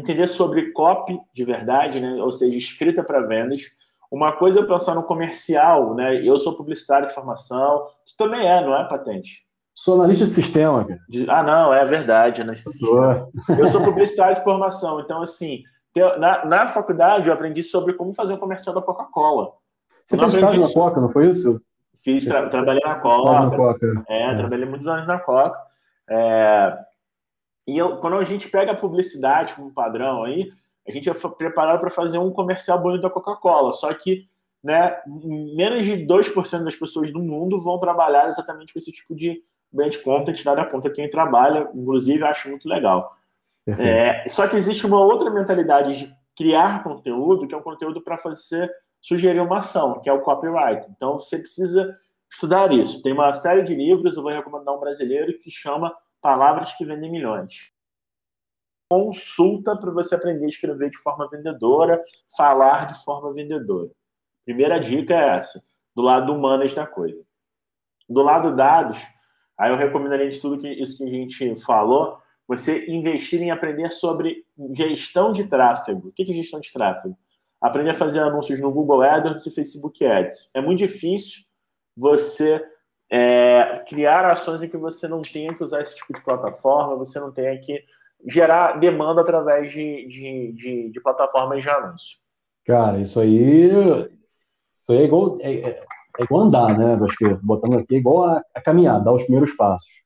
Entender 0.00 0.26
sobre 0.26 0.72
copy 0.72 1.18
de 1.32 1.44
verdade, 1.44 2.00
né? 2.00 2.14
ou 2.22 2.32
seja, 2.32 2.56
escrita 2.56 3.02
para 3.02 3.20
vendas. 3.20 3.62
Uma 4.10 4.32
coisa 4.32 4.60
é 4.60 4.64
pensar 4.64 4.94
no 4.94 5.02
comercial, 5.02 5.94
né? 5.94 6.20
Eu 6.24 6.38
sou 6.38 6.56
publicitário 6.56 7.08
de 7.08 7.14
formação, 7.14 7.86
tu 8.06 8.16
também 8.16 8.46
é, 8.46 8.64
não 8.64 8.76
é, 8.76 8.84
Patente? 8.88 9.44
Sou 9.74 9.96
analista 9.96 10.24
de 10.24 10.30
sistema, 10.30 10.84
cara. 10.84 11.00
Ah, 11.28 11.42
não, 11.42 11.74
é 11.74 11.84
verdade, 11.84 12.40
analista 12.40 12.70
de 12.70 12.76
sistema. 12.76 13.28
Eu 13.58 13.66
sou 13.66 13.82
publicitário 13.82 14.36
de 14.36 14.44
formação, 14.44 15.00
então, 15.00 15.20
assim, 15.22 15.62
na, 16.18 16.44
na 16.44 16.66
faculdade 16.66 17.28
eu 17.28 17.34
aprendi 17.34 17.62
sobre 17.62 17.94
como 17.94 18.12
fazer 18.12 18.32
o 18.32 18.36
um 18.36 18.40
comercial 18.40 18.74
da 18.74 18.82
Coca-Cola. 18.82 19.52
Você 20.04 20.16
fez 20.16 20.34
estágio 20.34 20.60
na 20.60 20.72
Coca, 20.72 21.00
não 21.00 21.08
foi 21.08 21.28
isso? 21.30 21.60
Fiz, 21.94 22.24
tra 22.24 22.48
trabalhei 22.48 22.82
na 22.84 22.94
Coca. 22.96 23.32
Na 23.32 23.56
Coca. 23.56 24.04
É, 24.08 24.30
é, 24.30 24.34
trabalhei 24.34 24.66
muitos 24.66 24.86
anos 24.86 25.06
na 25.06 25.18
Coca. 25.18 25.58
É, 26.08 26.78
e 27.66 27.76
eu, 27.76 27.96
quando 27.96 28.16
a 28.16 28.24
gente 28.24 28.48
pega 28.48 28.72
a 28.72 28.76
publicidade 28.76 29.54
como 29.54 29.72
padrão 29.72 30.24
aí, 30.24 30.50
a 30.86 30.92
gente 30.92 31.10
é 31.10 31.14
preparado 31.14 31.80
para 31.80 31.90
fazer 31.90 32.18
um 32.18 32.30
comercial 32.30 32.80
bonito 32.80 33.02
da 33.02 33.10
Coca-Cola. 33.10 33.72
Só 33.72 33.92
que 33.92 34.28
né, 34.62 34.96
menos 35.06 35.84
de 35.84 36.06
2% 36.06 36.64
das 36.64 36.76
pessoas 36.76 37.12
do 37.12 37.20
mundo 37.20 37.58
vão 37.58 37.78
trabalhar 37.78 38.28
exatamente 38.28 38.72
com 38.72 38.78
esse 38.78 38.92
tipo 38.92 39.14
de 39.14 39.42
brand 39.72 39.96
content, 39.98 40.44
nada 40.44 40.64
contra 40.64 40.92
quem 40.92 41.10
trabalha, 41.10 41.68
inclusive 41.74 42.24
acho 42.24 42.48
muito 42.48 42.68
legal. 42.68 43.10
É, 43.66 44.28
só 44.28 44.46
que 44.46 44.56
existe 44.56 44.86
uma 44.86 45.00
outra 45.00 45.28
mentalidade 45.28 45.98
de 45.98 46.16
criar 46.36 46.84
conteúdo, 46.84 47.48
que 47.48 47.54
é 47.54 47.58
um 47.58 47.62
conteúdo 47.62 48.00
para 48.00 48.16
fazer 48.16 48.70
sugerir 49.00 49.40
uma 49.40 49.58
ação, 49.58 50.00
que 50.00 50.08
é 50.08 50.12
o 50.12 50.20
copyright. 50.20 50.86
Então 50.90 51.18
você 51.18 51.38
precisa 51.38 51.96
estudar 52.30 52.72
isso. 52.72 53.02
Tem 53.02 53.12
uma 53.12 53.32
série 53.34 53.62
de 53.62 53.74
livros, 53.74 54.16
eu 54.16 54.22
vou 54.22 54.32
recomendar 54.32 54.74
um 54.74 54.80
brasileiro 54.80 55.32
que 55.32 55.40
se 55.40 55.50
chama 55.50 55.92
Palavras 56.26 56.72
que 56.72 56.84
vendem 56.84 57.08
milhões. 57.08 57.70
Consulta 58.90 59.76
para 59.76 59.92
você 59.92 60.16
aprender 60.16 60.44
a 60.46 60.48
escrever 60.48 60.90
de 60.90 60.98
forma 60.98 61.30
vendedora, 61.30 62.02
falar 62.36 62.88
de 62.88 63.04
forma 63.04 63.32
vendedora. 63.32 63.92
Primeira 64.44 64.80
dica 64.80 65.14
é 65.14 65.38
essa, 65.38 65.62
do 65.94 66.02
lado 66.02 66.34
humanas 66.34 66.74
da 66.74 66.84
coisa. 66.84 67.24
Do 68.08 68.22
lado 68.22 68.56
dados, 68.56 68.98
aí 69.56 69.70
eu 69.70 69.76
recomendaria 69.76 70.28
de 70.28 70.40
tudo 70.40 70.58
que 70.58 70.68
isso 70.68 70.98
que 70.98 71.04
a 71.04 71.06
gente 71.06 71.64
falou, 71.64 72.18
você 72.48 72.90
investir 72.90 73.40
em 73.40 73.52
aprender 73.52 73.92
sobre 73.92 74.44
gestão 74.72 75.30
de 75.30 75.46
tráfego. 75.46 76.08
O 76.08 76.12
que 76.12 76.28
é 76.28 76.34
gestão 76.34 76.58
de 76.58 76.72
tráfego? 76.72 77.16
Aprender 77.60 77.90
a 77.90 77.94
fazer 77.94 78.18
anúncios 78.18 78.60
no 78.60 78.72
Google 78.72 79.02
AdWords 79.02 79.46
e 79.46 79.54
Facebook 79.54 80.04
Ads. 80.04 80.50
É 80.56 80.60
muito 80.60 80.80
difícil 80.80 81.44
você 81.96 82.68
é, 83.10 83.84
criar 83.88 84.24
ações 84.26 84.62
em 84.62 84.68
que 84.68 84.76
você 84.76 85.06
não 85.06 85.22
tenha 85.22 85.54
que 85.54 85.62
usar 85.62 85.80
esse 85.80 85.94
tipo 85.94 86.12
de 86.12 86.22
plataforma, 86.22 86.96
você 86.96 87.18
não 87.20 87.32
tenha 87.32 87.56
que 87.58 87.84
gerar 88.26 88.78
demanda 88.78 89.20
através 89.20 89.70
de, 89.70 90.06
de, 90.06 90.52
de, 90.52 90.90
de 90.90 91.00
plataformas 91.00 91.62
de 91.62 91.70
anúncio. 91.70 92.18
Cara, 92.64 92.98
isso 92.98 93.20
aí, 93.20 93.70
isso 94.74 94.92
aí 94.92 94.98
é 94.98 95.04
igual, 95.04 95.38
é, 95.40 95.54
é, 95.54 95.84
é 96.18 96.24
igual 96.24 96.42
andar, 96.42 96.76
né? 96.76 96.98
Que 97.16 97.34
botando 97.34 97.78
aqui 97.78 97.94
é 97.94 97.98
igual 97.98 98.24
a, 98.24 98.42
a 98.54 98.60
caminhar, 98.60 99.02
dar 99.02 99.12
os 99.12 99.22
primeiros 99.22 99.52
passos. 99.52 100.04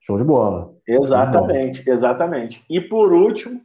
Show 0.00 0.16
de 0.16 0.24
bola. 0.24 0.72
Exatamente, 0.86 1.80
de 1.80 1.84
bola. 1.84 1.96
exatamente. 1.96 2.64
E 2.70 2.80
por 2.80 3.12
último, 3.12 3.60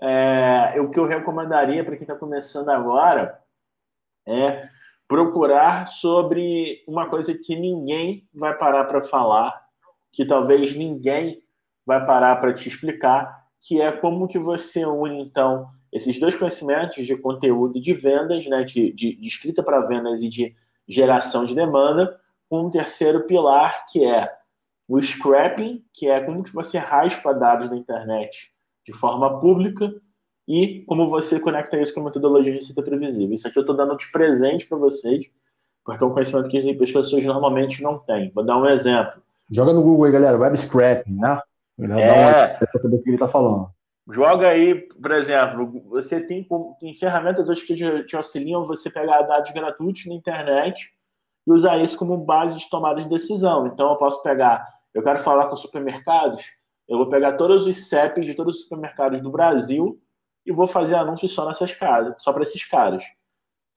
é, 0.00 0.80
o 0.80 0.90
que 0.90 1.00
eu 1.00 1.04
recomendaria 1.04 1.82
para 1.82 1.96
quem 1.96 2.04
está 2.04 2.14
começando 2.14 2.68
agora 2.68 3.40
é 4.26 4.68
procurar 5.12 5.88
sobre 5.88 6.82
uma 6.88 7.06
coisa 7.06 7.36
que 7.36 7.54
ninguém 7.54 8.26
vai 8.32 8.56
parar 8.56 8.86
para 8.86 9.02
falar, 9.02 9.62
que 10.10 10.24
talvez 10.24 10.74
ninguém 10.74 11.42
vai 11.84 12.06
parar 12.06 12.36
para 12.36 12.54
te 12.54 12.66
explicar, 12.66 13.44
que 13.60 13.78
é 13.78 13.92
como 13.92 14.26
que 14.26 14.38
você 14.38 14.86
une, 14.86 15.20
então, 15.20 15.68
esses 15.92 16.18
dois 16.18 16.34
conhecimentos 16.34 17.06
de 17.06 17.14
conteúdo 17.14 17.78
de 17.78 17.92
vendas, 17.92 18.46
né, 18.46 18.64
de, 18.64 18.90
de, 18.94 19.14
de 19.14 19.28
escrita 19.28 19.62
para 19.62 19.86
vendas 19.86 20.22
e 20.22 20.30
de 20.30 20.56
geração 20.88 21.44
de 21.44 21.54
demanda, 21.54 22.18
com 22.48 22.64
um 22.64 22.70
terceiro 22.70 23.26
pilar, 23.26 23.84
que 23.90 24.02
é 24.02 24.32
o 24.88 24.98
scrapping, 24.98 25.84
que 25.92 26.08
é 26.08 26.22
como 26.22 26.42
que 26.42 26.54
você 26.54 26.78
raspa 26.78 27.34
dados 27.34 27.68
na 27.68 27.76
internet 27.76 28.50
de 28.82 28.94
forma 28.94 29.38
pública 29.38 29.94
e 30.46 30.84
como 30.86 31.06
você 31.06 31.38
conecta 31.38 31.80
isso 31.80 31.94
com 31.94 32.00
a 32.00 32.04
metodologia 32.04 32.52
de 32.52 32.58
receita 32.58 32.82
previsível. 32.82 33.32
Isso 33.34 33.46
aqui 33.46 33.58
eu 33.58 33.62
estou 33.62 33.76
dando 33.76 33.96
de 33.96 34.10
presente 34.10 34.66
para 34.66 34.78
vocês, 34.78 35.26
porque 35.84 36.02
é 36.02 36.06
um 36.06 36.12
conhecimento 36.12 36.48
que 36.48 36.58
as 36.58 36.92
pessoas 36.92 37.24
normalmente 37.24 37.82
não 37.82 37.98
têm. 37.98 38.30
Vou 38.30 38.44
dar 38.44 38.58
um 38.58 38.68
exemplo. 38.68 39.22
Joga 39.50 39.72
no 39.72 39.82
Google 39.82 40.06
aí, 40.06 40.12
galera, 40.12 40.38
web 40.38 40.56
scrapping, 40.56 41.14
né? 41.14 41.40
É. 41.98 42.48
Para 42.54 42.80
saber 42.80 42.96
o 42.96 43.02
que 43.02 43.10
ele 43.10 43.16
está 43.16 43.28
falando. 43.28 43.68
Joga 44.10 44.48
aí, 44.48 44.74
por 44.74 45.12
exemplo, 45.12 45.80
você 45.88 46.26
tem, 46.26 46.46
tem 46.80 46.94
ferramentas 46.94 47.48
hoje 47.48 47.64
que 47.64 47.74
te, 47.74 48.04
te 48.04 48.16
auxiliam 48.16 48.64
você 48.64 48.90
pegar 48.90 49.22
dados 49.22 49.52
gratuitos 49.52 50.06
na 50.06 50.14
internet 50.14 50.90
e 51.46 51.52
usar 51.52 51.78
isso 51.78 51.96
como 51.96 52.16
base 52.16 52.58
de 52.58 52.68
tomada 52.68 53.00
de 53.00 53.08
decisão. 53.08 53.66
Então, 53.68 53.90
eu 53.90 53.96
posso 53.96 54.22
pegar, 54.22 54.66
eu 54.92 55.02
quero 55.02 55.20
falar 55.20 55.46
com 55.46 55.56
supermercados, 55.56 56.42
eu 56.88 56.98
vou 56.98 57.08
pegar 57.08 57.34
todos 57.34 57.66
os 57.66 57.88
CEPs 57.88 58.26
de 58.26 58.34
todos 58.34 58.56
os 58.56 58.62
supermercados 58.62 59.20
do 59.20 59.30
Brasil 59.30 60.00
e 60.44 60.52
vou 60.52 60.66
fazer 60.66 60.94
anúncios 60.94 61.32
só 61.32 61.46
nessas 61.46 61.74
casas, 61.74 62.14
só 62.18 62.32
para 62.32 62.42
esses 62.42 62.64
caras. 62.64 63.04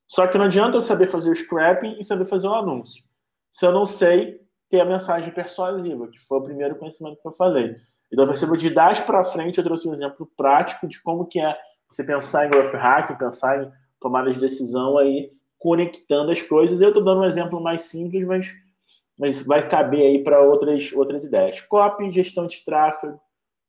Só 0.06 0.26
que 0.26 0.38
não 0.38 0.44
adianta 0.44 0.76
eu 0.76 0.80
saber 0.80 1.06
fazer 1.06 1.30
o 1.30 1.34
scrapping 1.34 1.96
e 1.98 2.04
saber 2.04 2.26
fazer 2.26 2.46
o 2.46 2.54
anúncio. 2.54 3.02
Se 3.50 3.66
eu 3.66 3.72
não 3.72 3.84
sei 3.84 4.40
ter 4.68 4.80
a 4.80 4.84
mensagem 4.84 5.32
persuasiva, 5.32 6.08
que 6.08 6.18
foi 6.18 6.38
o 6.38 6.42
primeiro 6.42 6.76
conhecimento 6.76 7.20
que 7.20 7.26
eu 7.26 7.32
falei. 7.32 7.76
Então, 8.12 8.26
percebo 8.26 8.56
de 8.56 8.68
idade 8.68 9.02
para 9.02 9.24
frente, 9.24 9.58
eu 9.58 9.64
trouxe 9.64 9.88
um 9.88 9.92
exemplo 9.92 10.30
prático 10.36 10.86
de 10.86 11.00
como 11.02 11.26
que 11.26 11.40
é 11.40 11.56
você 11.88 12.04
pensar 12.04 12.46
em 12.46 12.50
growth 12.50 12.74
hacking, 12.74 13.16
pensar 13.16 13.62
em 13.62 13.72
tomada 14.00 14.30
de 14.30 14.38
decisão 14.38 14.98
aí, 14.98 15.30
conectando 15.58 16.30
as 16.30 16.42
coisas. 16.42 16.80
Eu 16.80 16.88
estou 16.88 17.02
dando 17.02 17.20
um 17.20 17.24
exemplo 17.24 17.60
mais 17.60 17.82
simples, 17.82 18.26
mas, 18.26 18.52
mas 19.18 19.42
vai 19.42 19.68
caber 19.68 20.02
aí 20.02 20.22
para 20.22 20.40
outras, 20.40 20.92
outras 20.92 21.24
ideias. 21.24 21.60
Copy, 21.60 22.12
gestão 22.12 22.46
de 22.46 22.64
tráfego, 22.64 23.20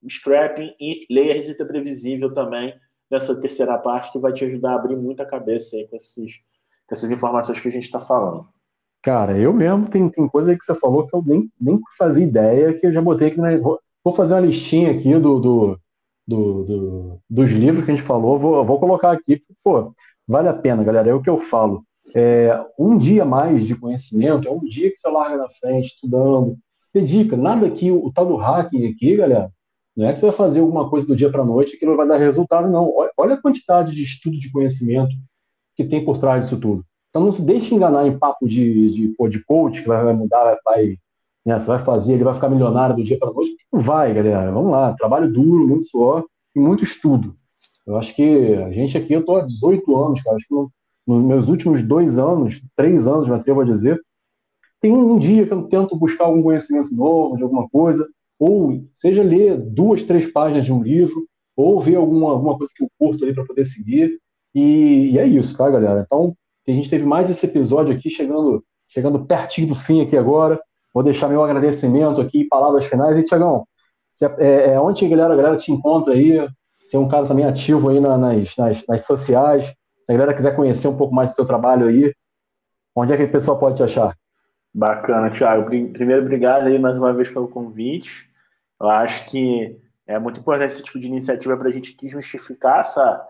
scrapping 0.08 0.74
e 0.80 1.08
a 1.20 1.34
receita 1.34 1.66
previsível 1.66 2.32
também 2.32 2.74
nessa 3.10 3.40
terceira 3.40 3.78
parte 3.78 4.12
que 4.12 4.20
vai 4.20 4.34
te 4.34 4.46
ajudar 4.46 4.72
a 4.72 4.76
abrir 4.76 4.96
muita 4.96 5.26
cabeça 5.26 5.76
aí 5.76 5.88
com, 5.88 5.96
esses, 5.96 6.38
com 6.88 6.96
essas 6.96 7.12
informações 7.12 7.60
que 7.60 7.68
a 7.68 7.72
gente 7.72 7.86
está 7.86 8.00
falando. 8.00 8.48
Cara, 9.02 9.38
eu 9.38 9.54
mesmo 9.54 9.90
tem, 9.90 10.10
tem 10.10 10.28
coisa 10.28 10.56
que 10.56 10.64
você 10.64 10.76
falou 10.76 11.08
que 11.08 11.16
eu 11.16 11.24
nem, 11.26 11.50
nem 11.60 11.80
fazia 11.98 12.26
ideia, 12.26 12.74
que 12.74 12.86
eu 12.86 12.92
já 12.92 13.02
botei 13.02 13.30
aqui 13.30 13.40
na. 13.40 13.58
Vou, 13.58 13.80
vou 14.04 14.14
fazer 14.14 14.34
uma 14.34 14.42
listinha 14.42 14.92
aqui 14.92 15.18
do, 15.18 15.40
do, 15.40 15.80
do, 16.28 16.64
do, 16.64 17.22
dos 17.30 17.52
livros 17.52 17.86
que 17.86 17.92
a 17.92 17.96
gente 17.96 18.06
falou, 18.06 18.38
vou, 18.38 18.66
vou 18.66 18.80
colocar 18.80 19.12
aqui, 19.12 19.42
pô, 19.64 19.94
vale 20.28 20.50
a 20.50 20.54
pena, 20.54 20.84
galera. 20.84 21.10
É 21.10 21.14
o 21.14 21.22
que 21.22 21.30
eu 21.30 21.38
falo. 21.38 21.86
É, 22.16 22.60
um 22.78 22.98
dia 22.98 23.24
mais 23.24 23.66
de 23.66 23.76
conhecimento 23.76 24.48
é 24.48 24.52
um 24.52 24.64
dia 24.64 24.90
que 24.90 24.98
você 24.98 25.10
larga 25.10 25.38
na 25.38 25.50
frente, 25.50 25.94
estudando, 25.94 26.58
se 26.80 26.90
dedica. 26.94 27.38
Nada 27.38 27.70
que 27.70 27.92
o, 27.92 28.06
o 28.06 28.12
tal 28.12 28.26
do 28.26 28.36
hacking 28.36 28.88
aqui, 28.88 29.16
galera, 29.16 29.52
não 29.98 30.08
é 30.08 30.14
que 30.14 30.20
você 30.20 30.28
vai 30.28 30.36
fazer 30.36 30.60
alguma 30.60 30.88
coisa 30.88 31.08
do 31.08 31.16
dia 31.16 31.32
para 31.32 31.42
a 31.42 31.46
noite 31.46 31.76
que 31.76 31.86
não 31.86 31.98
vai 31.98 32.08
dar 32.08 32.18
resultado, 32.18 32.70
não. 32.70 32.94
Olha 33.18 33.34
a 33.34 33.42
quantidade 33.42 33.96
de 33.96 34.04
estudo 34.04 34.38
de 34.38 34.52
conhecimento 34.52 35.16
que 35.76 35.84
tem 35.84 36.06
por 36.06 36.20
trás 36.20 36.46
disso 36.46 36.62
tudo. 36.62 36.86
Então 37.10 37.24
não 37.24 37.32
se 37.32 37.44
deixe 37.44 37.74
enganar 37.74 38.06
em 38.06 38.18
papo 38.18 38.48
de, 38.48 38.92
de, 38.92 39.30
de 39.30 39.44
coach 39.44 39.82
que 39.82 39.88
vai 39.88 40.14
mudar, 40.14 40.56
vai, 40.64 40.94
né, 41.44 41.58
você 41.58 41.66
vai 41.66 41.80
fazer, 41.80 42.14
ele 42.14 42.24
vai 42.24 42.36
ficar 42.36 42.48
milionário 42.48 42.96
do 42.96 43.04
dia 43.04 43.18
para 43.18 43.30
a 43.30 43.34
noite. 43.34 43.56
Não 43.74 43.80
vai, 43.80 44.14
galera. 44.14 44.52
Vamos 44.52 44.72
lá. 44.72 44.94
Trabalho 44.94 45.34
duro, 45.34 45.68
muito 45.68 45.88
suor 45.88 46.26
e 46.56 46.60
muito 46.60 46.84
estudo. 46.84 47.36
Eu 47.88 47.98
acho 47.98 48.16
que 48.16 48.54
a 48.54 48.72
gente 48.72 48.98
aqui, 48.98 49.14
eu 49.14 49.22
estou 49.22 49.38
há 49.38 49.42
18 49.42 49.98
anos, 49.98 50.22
cara. 50.22 50.36
Acho 50.36 50.48
que 50.48 50.54
nos 50.54 50.70
no 51.08 51.22
meus 51.22 51.48
últimos 51.48 51.82
dois 51.82 52.20
anos, 52.20 52.62
três 52.76 53.08
anos, 53.08 53.28
me 53.28 53.36
atrevo 53.36 53.62
a 53.62 53.66
dizer, 53.66 54.00
tem 54.80 54.92
um 54.92 55.18
dia 55.18 55.48
que 55.48 55.54
eu 55.54 55.64
tento 55.64 55.96
buscar 55.96 56.26
algum 56.26 56.44
conhecimento 56.44 56.94
novo 56.94 57.36
de 57.36 57.44
alguma 57.44 57.68
coisa, 57.70 58.06
ou 58.40 58.84
seja 58.94 59.24
ler 59.24 59.58
duas, 59.58 60.04
três 60.04 60.32
páginas 60.32 60.66
de 60.66 60.74
um 60.74 60.82
livro, 60.82 61.28
ou 61.56 61.80
ver 61.80 61.96
alguma, 61.96 62.32
alguma 62.32 62.58
coisa 62.58 62.72
que 62.76 62.84
eu 62.84 62.90
curto 63.00 63.24
ali 63.24 63.34
para 63.34 63.46
poder 63.46 63.66
seguir. 63.66 64.20
E, 64.54 65.12
e, 65.12 65.20
é 65.20 65.26
isso, 65.26 65.58
tá, 65.58 65.70
galera? 65.70 66.04
Então, 66.06 66.36
a 66.68 66.72
gente 66.72 66.90
teve 66.90 67.06
mais 67.06 67.30
esse 67.30 67.46
episódio 67.46 67.96
aqui, 67.96 68.10
chegando, 68.10 68.64
chegando 68.88 69.26
pertinho 69.26 69.68
do 69.68 69.76
fim 69.76 70.02
aqui 70.02 70.16
agora. 70.16 70.62
Vou 70.94 71.04
deixar 71.04 71.28
meu 71.28 71.44
agradecimento 71.44 72.22
aqui, 72.22 72.46
palavras 72.46 72.86
finais. 72.86 73.18
E, 73.18 73.24
Tiagão, 73.24 73.66
é, 74.38 74.72
é, 74.72 74.80
onde 74.80 75.06
a 75.06 75.10
galera, 75.10 75.34
a 75.34 75.38
galera 75.38 75.56
te 75.56 75.72
encontra 75.72 76.14
aí? 76.14 76.48
Você 76.70 76.96
é 76.96 77.00
um 77.00 77.08
cara 77.08 77.28
também 77.28 77.46
ativo 77.46 77.90
aí 77.90 78.00
na, 78.00 78.18
nas, 78.18 78.56
nas, 78.56 78.86
nas, 78.88 79.02
sociais. 79.06 79.66
Se 79.66 80.12
a 80.12 80.14
galera 80.14 80.34
quiser 80.34 80.56
conhecer 80.56 80.88
um 80.88 80.98
pouco 80.98 81.14
mais 81.14 81.32
do 81.32 81.36
teu 81.36 81.46
trabalho 81.46 81.88
aí, 81.88 82.14
onde 82.96 83.14
é 83.14 83.18
que 83.18 83.24
a 83.24 83.28
pessoa 83.28 83.58
pode 83.58 83.78
te 83.78 83.84
achar? 83.84 84.16
Bacana, 84.74 85.30
Thiago. 85.30 85.66
Primeiro, 85.66 86.22
obrigado 86.22 86.68
aí 86.68 86.80
mais 86.80 86.96
uma 86.96 87.14
vez 87.14 87.30
pelo 87.30 87.48
convite. 87.48 88.27
Eu 88.80 88.90
acho 88.90 89.30
que 89.30 89.80
é 90.06 90.18
muito 90.20 90.40
importante 90.40 90.74
esse 90.74 90.84
tipo 90.84 91.00
de 91.00 91.08
iniciativa 91.08 91.58
para 91.58 91.70
a 91.70 91.72
gente 91.72 91.98
desmistificar 91.98 92.80
essa, 92.80 93.28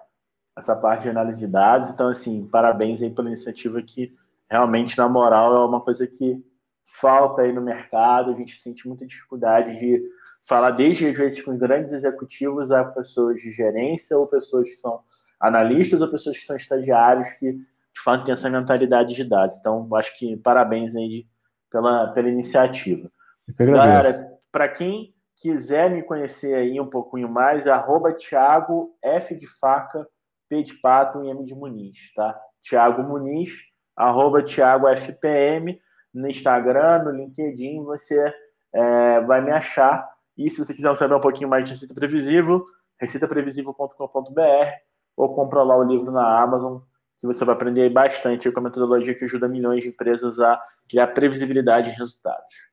essa 0.57 0.75
parte 0.75 1.03
de 1.03 1.09
análise 1.09 1.39
de 1.39 1.47
dados. 1.47 1.89
Então, 1.89 2.07
assim, 2.07 2.47
parabéns 2.47 3.01
aí 3.01 3.09
pela 3.09 3.27
iniciativa 3.27 3.81
que 3.81 4.13
realmente, 4.49 4.97
na 4.97 5.09
moral, 5.09 5.55
é 5.55 5.65
uma 5.65 5.81
coisa 5.81 6.05
que 6.05 6.43
falta 6.83 7.41
aí 7.41 7.51
no 7.51 7.61
mercado. 7.61 8.31
A 8.31 8.35
gente 8.35 8.59
sente 8.59 8.87
muita 8.87 9.05
dificuldade 9.05 9.79
de 9.79 10.03
falar 10.47 10.71
desde 10.71 11.07
às 11.07 11.17
vezes 11.17 11.41
com 11.41 11.57
grandes 11.57 11.91
executivos 11.91 12.71
a 12.71 12.85
pessoas 12.85 13.41
de 13.41 13.51
gerência 13.51 14.17
ou 14.17 14.27
pessoas 14.27 14.69
que 14.69 14.75
são 14.75 15.01
analistas 15.39 16.01
ou 16.01 16.09
pessoas 16.09 16.37
que 16.37 16.45
são 16.45 16.55
estagiários 16.55 17.29
que 17.33 17.53
de 17.53 18.03
fato 18.03 18.23
têm 18.23 18.33
essa 18.33 18.49
mentalidade 18.49 19.13
de 19.13 19.23
dados. 19.23 19.57
Então, 19.57 19.87
acho 19.95 20.17
que 20.17 20.37
parabéns 20.37 20.95
aí 20.95 21.25
pela, 21.69 22.07
pela 22.07 22.29
iniciativa. 22.29 23.11
Galera, 23.57 24.39
para 24.51 24.69
quem 24.69 25.13
quiser 25.37 25.89
me 25.89 26.01
conhecer 26.03 26.55
aí 26.55 26.79
um 26.81 26.89
pouquinho 26.89 27.29
mais, 27.29 27.67
arroba 27.67 28.13
Thiago 28.13 28.95
F 29.01 29.35
de 29.35 29.47
faca, 29.59 30.07
P 30.49 30.63
de 30.63 30.73
pato 30.75 31.23
e 31.23 31.29
M 31.29 31.45
de 31.45 31.53
Muniz, 31.53 32.13
tá? 32.15 32.39
Thiago 32.67 33.03
Muniz, 33.03 33.51
arroba 33.95 34.43
Thiago 34.43 34.87
FPM, 34.87 35.79
no 36.13 36.27
Instagram, 36.27 37.03
no 37.03 37.11
LinkedIn, 37.11 37.83
você 37.83 38.33
é, 38.73 39.19
vai 39.21 39.41
me 39.41 39.51
achar. 39.51 40.09
E 40.37 40.49
se 40.49 40.63
você 40.63 40.73
quiser 40.73 40.95
saber 40.97 41.15
um 41.15 41.21
pouquinho 41.21 41.49
mais 41.49 41.63
de 41.63 41.71
receita 41.71 41.93
previsível, 41.93 42.63
receitaprevisível.com.br 42.99 44.71
ou 45.15 45.35
compra 45.35 45.63
lá 45.63 45.77
o 45.77 45.83
livro 45.83 46.11
na 46.11 46.41
Amazon, 46.41 46.79
que 47.17 47.25
você 47.25 47.43
vai 47.43 47.55
aprender 47.55 47.89
bastante 47.89 48.51
com 48.51 48.59
a 48.59 48.63
metodologia 48.63 49.15
que 49.15 49.25
ajuda 49.25 49.47
milhões 49.47 49.81
de 49.81 49.89
empresas 49.89 50.39
a 50.39 50.61
criar 50.87 51.07
previsibilidade 51.07 51.89
e 51.89 51.93
resultados. 51.93 52.66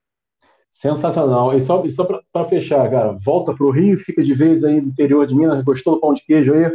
Sensacional. 0.75 1.55
E 1.55 1.61
só, 1.61 1.85
e 1.85 1.91
só 1.91 2.05
para 2.05 2.45
fechar, 2.47 2.91
cara, 2.91 3.17
volta 3.25 3.55
para 3.55 3.65
o 3.65 3.71
Rio, 3.71 3.97
fica 3.97 4.25
de 4.25 4.35
vez 4.35 4.65
aí 4.65 4.81
no 4.81 4.89
interior 4.89 5.25
de 5.25 5.33
Minas. 5.33 5.63
Gostou 5.63 5.95
do 5.95 6.01
pão 6.01 6.13
de 6.13 6.25
queijo 6.25 6.53
aí? 6.53 6.69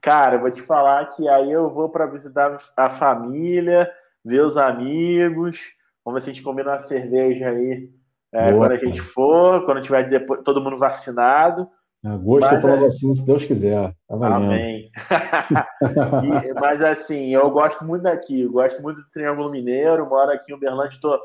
Cara, 0.00 0.36
eu 0.36 0.40
vou 0.40 0.50
te 0.50 0.62
falar 0.62 1.06
que 1.06 1.28
aí 1.28 1.50
eu 1.50 1.68
vou 1.68 1.88
para 1.88 2.06
visitar 2.06 2.56
a 2.76 2.88
família, 2.88 3.90
ver 4.24 4.42
os 4.42 4.56
amigos. 4.56 5.58
Vamos 6.04 6.20
ver 6.20 6.24
se 6.24 6.30
a 6.30 6.32
gente 6.32 6.44
combina 6.44 6.70
uma 6.70 6.78
cerveja 6.78 7.48
aí 7.48 7.90
é, 8.32 8.52
quando 8.52 8.72
a 8.72 8.76
gente 8.76 9.00
for, 9.00 9.64
quando 9.64 9.82
tiver 9.82 10.08
depois, 10.08 10.42
todo 10.44 10.62
mundo 10.62 10.76
vacinado. 10.76 11.68
Agosto 12.04 12.54
eu 12.54 12.60
tomo 12.60 12.74
é... 12.74 12.80
vacina, 12.80 13.14
se 13.16 13.26
Deus 13.26 13.44
quiser. 13.44 13.92
Tá 14.08 14.36
Amém. 14.36 14.88
e, 16.46 16.54
mas 16.54 16.80
assim, 16.80 17.34
eu 17.34 17.50
gosto 17.50 17.84
muito 17.84 18.02
daqui, 18.02 18.42
eu 18.42 18.52
gosto 18.52 18.80
muito 18.80 19.00
do 19.00 19.10
Triângulo 19.10 19.50
Mineiro, 19.50 20.08
moro 20.08 20.30
aqui 20.30 20.52
em 20.52 20.54
Uberlândia, 20.54 20.94
estou 20.94 21.18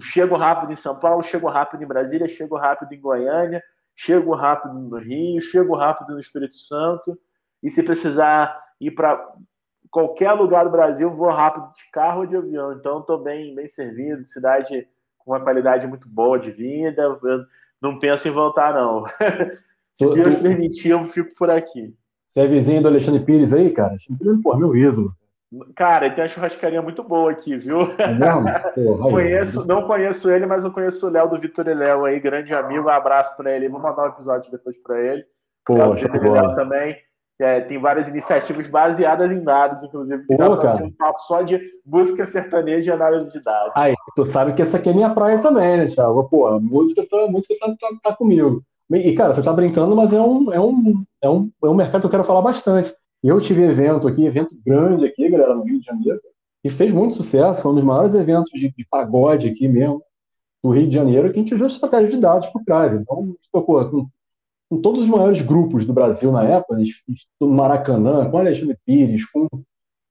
chego 0.00 0.36
rápido 0.36 0.72
em 0.72 0.76
São 0.76 0.98
Paulo, 0.98 1.22
chego 1.22 1.48
rápido 1.48 1.82
em 1.82 1.86
Brasília, 1.86 2.26
chego 2.26 2.56
rápido 2.56 2.92
em 2.92 3.00
Goiânia, 3.00 3.62
chego 3.94 4.34
rápido 4.34 4.74
no 4.74 4.98
Rio, 4.98 5.40
chego 5.40 5.74
rápido 5.74 6.12
no 6.12 6.20
Espírito 6.20 6.54
Santo. 6.54 7.18
E 7.62 7.70
se 7.70 7.82
precisar 7.82 8.58
ir 8.80 8.90
para 8.92 9.32
qualquer 9.90 10.32
lugar 10.32 10.64
do 10.64 10.70
Brasil, 10.70 11.10
vou 11.10 11.28
rápido 11.28 11.66
de 11.74 11.90
carro 11.90 12.20
ou 12.20 12.26
de 12.26 12.36
avião. 12.36 12.72
Então, 12.72 13.00
estou 13.00 13.22
bem, 13.22 13.54
bem 13.54 13.66
servido, 13.66 14.24
cidade 14.24 14.86
com 15.18 15.32
uma 15.32 15.40
qualidade 15.40 15.86
muito 15.86 16.08
boa 16.08 16.38
de 16.38 16.50
vida. 16.50 17.02
Eu 17.02 17.44
não 17.80 17.98
penso 17.98 18.28
em 18.28 18.30
voltar, 18.30 18.74
não. 18.74 19.04
se 19.92 20.08
Deus 20.14 20.36
permitir, 20.36 20.90
eu 20.90 21.04
fico 21.04 21.34
por 21.34 21.50
aqui. 21.50 21.94
Você 22.26 22.40
é 22.40 22.46
vizinho 22.46 22.82
do 22.82 22.88
Alexandre 22.88 23.24
Pires 23.24 23.54
aí, 23.54 23.70
cara? 23.70 23.90
Alexandre 23.90 24.22
Pires, 24.22 24.42
pô, 24.42 24.56
meu 24.56 24.76
ídolo. 24.76 25.14
Cara, 25.76 26.10
tem 26.10 26.24
uma 26.24 26.28
churrascaria 26.28 26.82
muito 26.82 27.02
boa 27.04 27.30
aqui, 27.30 27.56
viu? 27.56 27.82
É 27.98 28.08
Porra, 28.74 29.10
conheço, 29.10 29.60
aí, 29.60 29.66
não 29.66 29.86
conheço 29.86 30.30
ele, 30.30 30.44
mas 30.44 30.64
eu 30.64 30.72
conheço 30.72 31.06
o 31.06 31.10
Léo 31.10 31.28
do 31.28 31.38
Vitor 31.38 31.68
e 31.68 31.74
Léo 31.74 32.04
aí, 32.04 32.18
grande 32.18 32.52
amigo. 32.52 32.86
Um 32.86 32.90
abraço 32.90 33.36
para 33.36 33.54
ele. 33.54 33.68
Vou 33.68 33.80
mandar 33.80 34.04
um 34.04 34.08
episódio 34.08 34.50
depois 34.50 34.76
para 34.82 35.00
ele. 35.00 35.24
Poxa, 35.64 36.06
é 36.06 36.54
também. 36.54 36.96
É, 37.38 37.60
tem 37.60 37.78
várias 37.78 38.08
iniciativas 38.08 38.66
baseadas 38.66 39.30
em 39.30 39.44
dados, 39.44 39.82
inclusive, 39.82 40.26
que 40.26 40.36
Pô, 40.36 40.56
cara. 40.56 40.82
um 40.82 40.90
papo 40.90 41.18
só 41.20 41.42
de 41.42 41.60
música 41.84 42.24
sertaneja 42.24 42.90
e 42.90 42.94
análise 42.94 43.30
de 43.30 43.42
dados. 43.42 43.72
Aí, 43.76 43.94
tu 44.14 44.24
sabe 44.24 44.54
que 44.54 44.62
essa 44.62 44.78
aqui 44.78 44.88
é 44.88 44.94
minha 44.94 45.10
praia 45.10 45.38
também, 45.38 45.76
né, 45.76 45.86
Thiago? 45.86 46.26
Pô, 46.30 46.46
a 46.46 46.58
música 46.58 47.06
tá, 47.08 47.24
a 47.24 47.28
música 47.28 47.54
tá, 47.60 47.66
tá, 47.78 47.88
tá 48.02 48.16
comigo. 48.16 48.62
E, 48.90 49.14
cara, 49.14 49.34
você 49.34 49.42
tá 49.42 49.52
brincando, 49.52 49.94
mas 49.94 50.14
é 50.14 50.20
um, 50.20 50.52
é, 50.52 50.58
um, 50.58 51.04
é, 51.22 51.28
um, 51.28 51.50
é 51.62 51.66
um 51.66 51.74
mercado 51.74 52.00
que 52.00 52.06
eu 52.06 52.10
quero 52.10 52.24
falar 52.24 52.40
bastante. 52.40 52.94
Eu 53.22 53.40
tive 53.40 53.62
evento 53.62 54.06
aqui, 54.06 54.24
evento 54.24 54.56
grande 54.64 55.06
aqui, 55.06 55.28
galera, 55.28 55.54
no 55.54 55.64
Rio 55.64 55.80
de 55.80 55.86
Janeiro, 55.86 56.20
e 56.64 56.70
fez 56.70 56.92
muito 56.92 57.14
sucesso, 57.14 57.62
foi 57.62 57.72
um 57.72 57.76
dos 57.76 57.84
maiores 57.84 58.14
eventos 58.14 58.50
de, 58.52 58.72
de 58.72 58.86
pagode 58.88 59.48
aqui 59.48 59.68
mesmo, 59.68 60.02
do 60.62 60.70
Rio 60.70 60.88
de 60.88 60.94
Janeiro, 60.94 61.32
que 61.32 61.38
a 61.38 61.42
gente 61.42 61.54
usou 61.54 61.66
estratégia 61.66 62.08
de 62.08 62.18
dados 62.18 62.48
por 62.48 62.62
trás. 62.62 62.94
Então, 62.94 63.22
a 63.22 63.26
gente 63.26 63.48
tocou 63.52 63.88
com 63.88 64.08
com 64.68 64.80
todos 64.80 65.04
os 65.04 65.08
maiores 65.08 65.42
grupos 65.42 65.86
do 65.86 65.92
Brasil 65.92 66.32
na 66.32 66.44
época, 66.44 66.74
a 66.74 66.78
gente 66.78 67.02
no 67.40 67.48
Maracanã, 67.48 68.28
com 68.28 68.38
Alexandre 68.38 68.76
Pires, 68.84 69.24
com, 69.30 69.46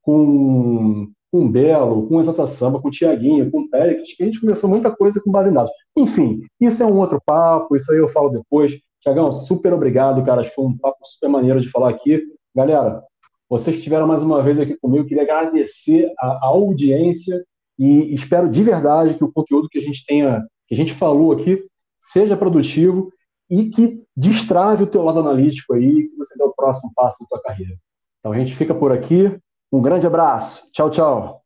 com, 0.01 1.12
com 1.32 1.51
Belo, 1.51 2.08
com 2.08 2.20
Exata 2.20 2.47
Samba, 2.47 2.82
com 2.82 2.89
Tiaguinho, 2.89 3.51
com 3.51 3.70
Péricles, 3.70 4.16
que 4.16 4.24
a 4.24 4.26
gente 4.26 4.39
começou 4.39 4.70
muita 4.70 4.95
coisa 4.95 5.22
com 5.22 5.32
base 5.32 5.49
em 5.49 5.53
dados. 5.53 5.72
Enfim, 5.97 6.41
isso 6.60 6.82
é 6.82 6.86
um 6.86 6.97
outro 6.97 7.22
papo, 7.26 7.76
isso 7.76 7.91
aí 7.91 7.97
eu 7.97 8.08
falo 8.08 8.30
depois. 8.30 8.80
Tiagão, 9.01 9.32
super 9.32 9.74
obrigado, 9.74 10.24
cara. 10.24 10.41
Acho 10.41 10.49
que 10.49 10.56
foi 10.56 10.66
um 10.66 10.78
papo 10.78 10.97
super 11.03 11.30
maneiro 11.30 11.60
de 11.60 11.70
falar 11.70 11.89
aqui. 11.89 12.24
Galera, 12.56 13.03
vocês 13.49 13.76
que 13.76 13.80
estiveram 13.80 14.08
mais 14.08 14.24
uma 14.24 14.41
vez 14.41 14.60
aqui 14.60 14.78
comigo, 14.78 15.06
queria 15.06 15.24
agradecer 15.24 16.10
a, 16.18 16.28
a 16.28 16.45
audiência 16.45 17.43
e 17.78 18.14
espero 18.14 18.49
de 18.49 18.64
verdade 18.64 19.16
que 19.16 19.24
o 19.24 19.32
conteúdo 19.32 19.68
que 19.68 19.78
a 19.78 19.82
gente 19.82 20.06
tenha, 20.06 20.41
que 20.66 20.74
a 20.74 20.78
gente 20.78 20.93
falou 20.93 21.34
aqui, 21.34 21.66
seja 21.97 22.38
produtivo 22.38 23.12
e 23.49 23.70
que 23.70 24.01
destrave 24.16 24.84
o 24.84 24.88
teu 24.88 25.03
lado 25.03 25.20
analítico 25.20 25.74
aí, 25.74 26.08
que 26.08 26.16
você 26.16 26.38
dê 26.38 26.43
o 26.45 26.53
próximo 26.56 26.91
passo 26.95 27.24
da 27.24 27.28
tua 27.28 27.41
carreira. 27.41 27.76
Então 28.20 28.32
a 28.32 28.38
gente 28.38 28.56
fica 28.56 28.74
por 28.74 28.91
aqui. 28.91 29.38
Um 29.72 29.82
grande 29.82 30.08
abraço. 30.08 30.70
Tchau, 30.72 30.89
tchau. 30.89 31.45